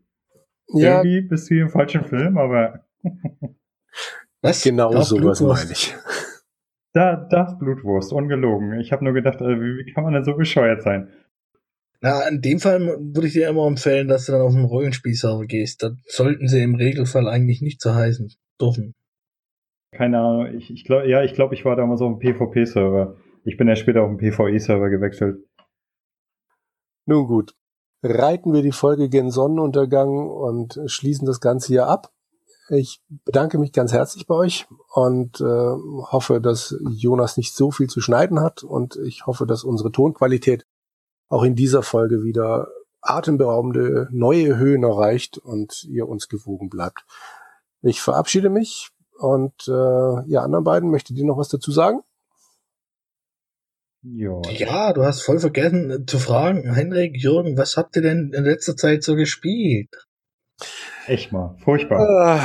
Ja. 0.67 0.97
Irgendwie 0.97 1.21
bist 1.21 1.49
du 1.49 1.55
hier 1.55 1.63
im 1.63 1.69
falschen 1.69 2.03
Film, 2.03 2.37
aber. 2.37 2.85
Was? 4.41 4.61
Genau 4.63 4.91
sowas 5.01 5.39
meine 5.39 5.71
ich. 5.71 5.95
Da, 6.91 7.15
das 7.15 7.57
Blutwurst, 7.57 8.13
ungelogen. 8.13 8.79
Ich 8.79 8.91
habe 8.91 9.03
nur 9.03 9.13
gedacht, 9.13 9.41
äh, 9.41 9.59
wie, 9.59 9.85
wie 9.85 9.93
kann 9.93 10.03
man 10.03 10.13
denn 10.13 10.23
so 10.23 10.35
bescheuert 10.35 10.83
sein? 10.83 11.09
Na, 12.03 12.27
in 12.27 12.41
dem 12.41 12.59
Fall 12.59 12.81
würde 12.81 13.27
ich 13.27 13.33
dir 13.33 13.47
immer 13.47 13.65
empfehlen, 13.65 14.09
dass 14.09 14.25
du 14.25 14.33
dann 14.33 14.41
auf 14.41 14.53
einen 14.53 14.65
Rollenspielserver 14.65 15.45
gehst. 15.45 15.83
Da 15.83 15.91
sollten 16.05 16.49
sie 16.49 16.61
im 16.61 16.75
Regelfall 16.75 17.29
eigentlich 17.29 17.61
nicht 17.61 17.81
so 17.81 17.95
heißen 17.95 18.29
dürfen. 18.59 18.93
Keine 19.93 20.19
Ahnung, 20.19 20.53
ich, 20.57 20.69
ich 20.69 20.83
glaube, 20.83 21.09
ja, 21.09 21.23
ich 21.23 21.33
glaube, 21.33 21.55
ich 21.55 21.63
war 21.63 21.77
damals 21.77 22.01
auf 22.01 22.19
dem 22.19 22.19
PvP-Server. 22.19 23.15
Ich 23.45 23.55
bin 23.55 23.69
ja 23.69 23.77
später 23.77 24.03
auf 24.03 24.09
dem 24.09 24.17
PvE-Server 24.17 24.89
gewechselt. 24.89 25.45
Nun 27.05 27.25
gut. 27.25 27.55
Reiten 28.01 28.51
wir 28.51 28.63
die 28.63 28.73
Folge 28.73 29.07
gen 29.07 29.31
Sonnenuntergang 29.31 30.27
und 30.27 30.81
schließen 30.87 31.25
das 31.25 31.39
Ganze 31.39 31.67
hier 31.67 31.87
ab. 31.87 32.11
Ich 32.67 33.01
bedanke 33.23 33.57
mich 33.57 33.71
ganz 33.71 33.93
herzlich 33.93 34.27
bei 34.27 34.35
euch 34.35 34.67
und 34.93 35.39
äh, 35.39 35.43
hoffe, 36.11 36.41
dass 36.41 36.77
Jonas 36.89 37.37
nicht 37.37 37.55
so 37.55 37.71
viel 37.71 37.87
zu 37.87 38.01
schneiden 38.01 38.41
hat 38.41 38.63
und 38.63 38.97
ich 39.05 39.25
hoffe, 39.25 39.45
dass 39.45 39.63
unsere 39.63 39.91
Tonqualität 39.93 40.65
auch 41.33 41.43
in 41.43 41.55
dieser 41.55 41.81
Folge 41.81 42.23
wieder 42.23 42.67
atemberaubende 43.01 44.07
neue 44.11 44.57
Höhen 44.57 44.83
erreicht 44.83 45.37
und 45.37 45.83
ihr 45.85 46.07
uns 46.07 46.29
gewogen 46.29 46.69
bleibt. 46.69 47.03
Ich 47.81 48.01
verabschiede 48.01 48.49
mich 48.49 48.89
und 49.17 49.67
äh, 49.67 49.71
ihr 50.29 50.41
anderen 50.41 50.63
beiden, 50.63 50.91
möchtet 50.91 51.17
ihr 51.17 51.25
noch 51.25 51.37
was 51.37 51.49
dazu 51.49 51.71
sagen? 51.71 52.01
Ja. 54.03 54.41
ja, 54.49 54.93
du 54.93 55.03
hast 55.03 55.21
voll 55.21 55.39
vergessen 55.39 55.89
äh, 55.89 56.05
zu 56.05 56.19
fragen, 56.19 56.73
Henrik, 56.73 57.15
Jürgen, 57.17 57.57
was 57.57 57.77
habt 57.77 57.95
ihr 57.95 58.01
denn 58.01 58.31
in 58.33 58.43
letzter 58.43 58.75
Zeit 58.75 59.03
so 59.03 59.15
gespielt? 59.15 59.89
Echt 61.07 61.31
mal, 61.31 61.55
furchtbar. 61.63 61.99
Ah, 61.99 62.41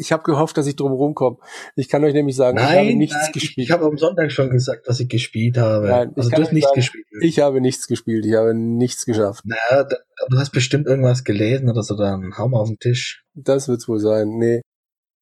ich 0.00 0.12
habe 0.12 0.22
gehofft, 0.22 0.56
dass 0.56 0.66
ich 0.66 0.76
drum 0.76 0.92
rumkomme. 0.92 1.36
Ich 1.76 1.88
kann 1.88 2.02
euch 2.04 2.14
nämlich 2.14 2.34
sagen, 2.34 2.56
nein, 2.56 2.66
ich 2.66 2.78
habe 2.78 2.96
nichts 2.96 3.16
nein, 3.16 3.32
gespielt. 3.32 3.66
Ich 3.66 3.70
habe 3.70 3.84
am 3.84 3.98
Sonntag 3.98 4.32
schon 4.32 4.48
gesagt, 4.48 4.88
was 4.88 4.98
ich 4.98 5.08
gespielt 5.08 5.58
habe. 5.58 5.88
Nein, 5.88 6.12
also 6.16 6.30
du 6.30 6.42
hast 6.42 6.52
nichts 6.52 6.70
sagen, 6.70 6.80
gespielt. 6.80 7.06
Ich 7.20 7.38
habe 7.38 7.60
nichts 7.60 7.86
gespielt, 7.86 8.24
ich 8.24 8.34
habe 8.34 8.54
nichts 8.54 9.04
geschafft. 9.04 9.44
Naja, 9.44 9.84
du 9.84 10.38
hast 10.38 10.50
bestimmt 10.50 10.86
irgendwas 10.86 11.22
gelesen 11.24 11.68
oder 11.68 11.82
so, 11.82 11.96
dann 11.96 12.36
hau 12.38 12.48
mal 12.48 12.60
auf 12.60 12.68
den 12.68 12.78
Tisch. 12.78 13.24
Das 13.34 13.68
wird's 13.68 13.88
wohl 13.88 14.00
sein. 14.00 14.38
Nee, 14.38 14.62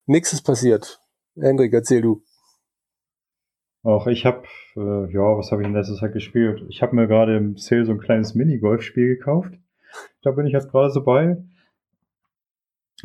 nichts 0.06 0.32
ist 0.32 0.42
passiert. 0.42 1.00
Hendrik, 1.34 1.72
erzähl 1.72 2.00
du. 2.00 2.22
Auch 3.82 4.06
ich 4.06 4.24
habe, 4.24 4.44
äh, 4.76 5.12
ja, 5.12 5.36
was 5.36 5.50
habe 5.50 5.62
ich 5.62 5.68
in 5.68 5.74
letzter 5.74 5.96
Zeit 5.96 6.12
gespielt? 6.12 6.64
Ich 6.68 6.82
habe 6.82 6.94
mir 6.94 7.08
gerade 7.08 7.36
im 7.36 7.56
Sale 7.56 7.84
so 7.84 7.92
ein 7.92 8.00
kleines 8.00 8.34
Minigolf-Spiel 8.34 9.16
gekauft. 9.16 9.52
Da 10.22 10.30
bin 10.30 10.46
ich 10.46 10.52
jetzt 10.52 10.70
gerade 10.70 10.90
so 10.90 11.02
bei. 11.02 11.36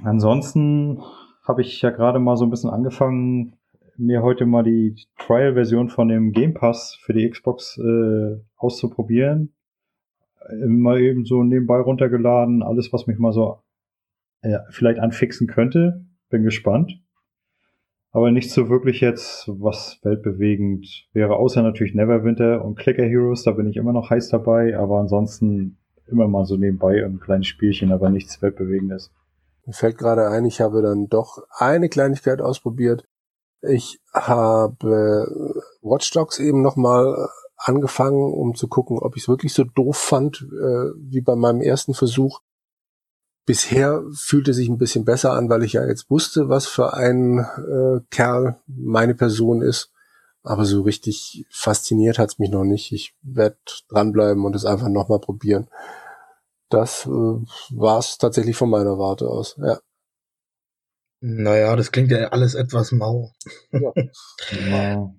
Ansonsten 0.04 1.02
habe 1.44 1.62
ich 1.62 1.82
ja 1.82 1.90
gerade 1.90 2.20
mal 2.20 2.38
so 2.38 2.46
ein 2.46 2.50
bisschen 2.50 2.70
angefangen, 2.70 3.56
mir 3.98 4.24
heute 4.24 4.46
mal 4.46 4.64
die 4.64 4.96
Trial-Version 5.20 5.90
von 5.90 6.08
dem 6.08 6.32
Game 6.32 6.54
Pass 6.54 6.98
für 7.02 7.14
die 7.14 7.30
Xbox 7.30 7.78
äh, 7.78 8.38
auszuprobieren. 8.58 9.54
Mal 10.66 11.00
eben 11.02 11.26
so 11.26 11.44
nebenbei 11.44 11.80
runtergeladen, 11.80 12.64
alles, 12.64 12.92
was 12.92 13.08
mich 13.08 13.18
mal 13.18 13.32
so 13.32 13.60
äh, 14.42 14.58
vielleicht 14.70 15.00
anfixen 15.00 15.48
könnte. 15.48 16.06
Bin 16.30 16.44
gespannt. 16.44 17.00
Aber 18.12 18.32
nicht 18.32 18.52
so 18.52 18.70
wirklich 18.70 19.02
jetzt, 19.02 19.48
was 19.48 20.00
weltbewegend 20.04 21.08
wäre, 21.14 21.36
außer 21.36 21.64
natürlich 21.64 21.96
Neverwinter 21.96 22.64
und 22.64 22.76
Clicker 22.76 23.06
Heroes, 23.06 23.44
da 23.44 23.52
bin 23.52 23.68
ich 23.68 23.76
immer 23.76 23.94
noch 23.94 24.10
heiß 24.12 24.30
dabei, 24.30 24.78
aber 24.78 25.00
ansonsten 25.00 25.78
immer 26.08 26.28
mal 26.28 26.46
so 26.46 26.56
nebenbei 26.56 27.04
ein 27.04 27.20
kleines 27.20 27.48
Spielchen, 27.48 27.92
aber 27.92 28.10
nichts 28.10 28.42
weltbewegendes. 28.42 29.12
Mir 29.66 29.74
fällt 29.74 29.98
gerade 29.98 30.28
ein, 30.28 30.46
ich 30.46 30.62
habe 30.62 30.82
dann 30.82 31.08
doch 31.08 31.44
eine 31.50 31.90
Kleinigkeit 31.90 32.42
ausprobiert. 32.42 33.06
Ich 33.62 34.02
habe 34.14 35.54
Watch 35.82 36.12
Dogs 36.12 36.40
eben 36.40 36.62
nochmal 36.62 37.30
angefangen, 37.56 38.34
um 38.34 38.56
zu 38.56 38.68
gucken, 38.68 39.00
ob 39.00 39.16
ich 39.16 39.24
es 39.24 39.30
wirklich 39.30 39.54
so 39.54 39.64
doof 39.64 39.98
fand, 39.98 40.42
äh, 40.42 40.92
wie 40.98 41.22
bei 41.22 41.36
meinem 41.36 41.62
ersten 41.62 41.94
Versuch. 41.94 42.42
Bisher 43.46 44.04
fühlte 44.14 44.54
sich 44.54 44.70
ein 44.70 44.78
bisschen 44.78 45.06
besser 45.06 45.34
an, 45.34 45.50
weil 45.50 45.64
ich 45.64 45.74
ja 45.74 45.86
jetzt 45.86 46.10
wusste, 46.10 46.50
was 46.50 46.66
für 46.66 46.94
ein 46.94 47.40
äh, 47.40 48.02
Kerl 48.10 48.60
meine 48.68 49.16
Person 49.16 49.62
ist. 49.62 49.92
Aber 50.44 50.66
so 50.66 50.82
richtig 50.82 51.46
fasziniert 51.50 52.20
hat's 52.20 52.38
mich 52.38 52.52
noch 52.52 52.66
nicht. 52.66 52.92
Ich 52.92 53.16
werde 53.22 53.58
dranbleiben 53.88 54.44
und 54.44 54.56
es 54.56 54.66
einfach 54.66 54.90
nochmal 54.90 55.20
probieren. 55.20 55.70
Das 56.74 57.06
äh, 57.06 57.10
war's 57.10 58.18
tatsächlich 58.18 58.56
von 58.56 58.68
meiner 58.68 58.98
Warte 58.98 59.28
aus. 59.28 59.56
Ja. 59.62 59.80
Naja, 61.22 61.76
das 61.76 61.92
klingt 61.92 62.10
ja 62.10 62.30
alles 62.30 62.56
etwas 62.56 62.92
mau. 62.92 63.32
Ja. 63.72 63.94
ja. 64.70 65.14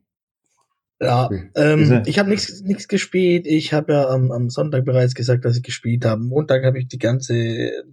Ja, 1.01 1.29
ähm, 1.57 2.03
ich 2.07 2.19
habe 2.19 2.31
nichts 2.31 2.63
nichts 2.63 2.89
gespielt. 2.89 3.47
Ich 3.47 3.73
habe 3.73 3.93
ja 3.93 4.09
am, 4.09 4.33
am 4.33 4.49
Sonntag 4.49 4.85
bereits 4.85 5.15
gesagt, 5.15 5.45
dass 5.45 5.57
ich 5.57 5.63
gespielt 5.63 6.05
habe. 6.05 6.23
Montag 6.23 6.65
habe 6.65 6.79
ich 6.79 6.89
die 6.89 6.99
ganze 6.99 7.35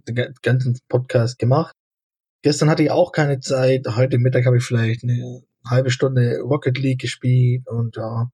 den 0.08 0.34
ganzen 0.42 0.78
Podcast 0.88 1.38
gemacht. 1.38 1.76
Gestern 2.42 2.70
hatte 2.70 2.82
ich 2.82 2.90
auch 2.90 3.12
keine 3.12 3.38
Zeit. 3.40 3.86
Heute 3.96 4.18
Mittag 4.18 4.46
habe 4.46 4.56
ich 4.56 4.64
vielleicht 4.64 5.04
eine 5.04 5.42
halbe 5.64 5.90
Stunde 5.90 6.40
Rocket 6.40 6.78
League 6.78 7.00
gespielt 7.00 7.68
und 7.68 7.96
ja. 7.96 8.30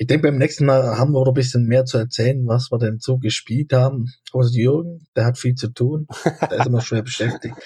Ich 0.00 0.06
denke, 0.06 0.28
beim 0.28 0.38
nächsten 0.38 0.64
Mal 0.64 0.96
haben 0.96 1.12
wir 1.12 1.20
noch 1.20 1.32
ein 1.32 1.34
bisschen 1.34 1.66
mehr 1.66 1.84
zu 1.84 1.98
erzählen, 1.98 2.46
was 2.46 2.72
wir 2.72 2.78
denn 2.78 3.00
so 3.00 3.18
gespielt 3.18 3.74
haben. 3.74 4.06
Außer 4.32 4.50
Jürgen, 4.50 5.06
der 5.14 5.26
hat 5.26 5.36
viel 5.36 5.54
zu 5.56 5.68
tun. 5.68 6.06
Der 6.40 6.60
ist 6.60 6.66
immer 6.66 6.80
schwer 6.80 7.02
beschäftigt. 7.02 7.54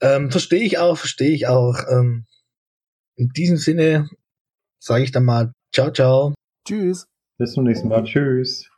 Ähm, 0.00 0.30
verstehe 0.30 0.64
ich 0.64 0.78
auch, 0.78 0.98
verstehe 0.98 1.30
ich 1.30 1.46
auch. 1.46 1.78
Ähm, 1.88 2.26
in 3.14 3.28
diesem 3.28 3.56
Sinne 3.56 4.08
sage 4.80 5.04
ich 5.04 5.12
dann 5.12 5.24
mal 5.24 5.52
Ciao, 5.72 5.90
ciao. 5.90 6.34
Tschüss. 6.66 7.06
Bis 7.38 7.52
zum 7.52 7.64
nächsten 7.64 7.88
Mal. 7.88 8.04
Tschüss. 8.04 8.68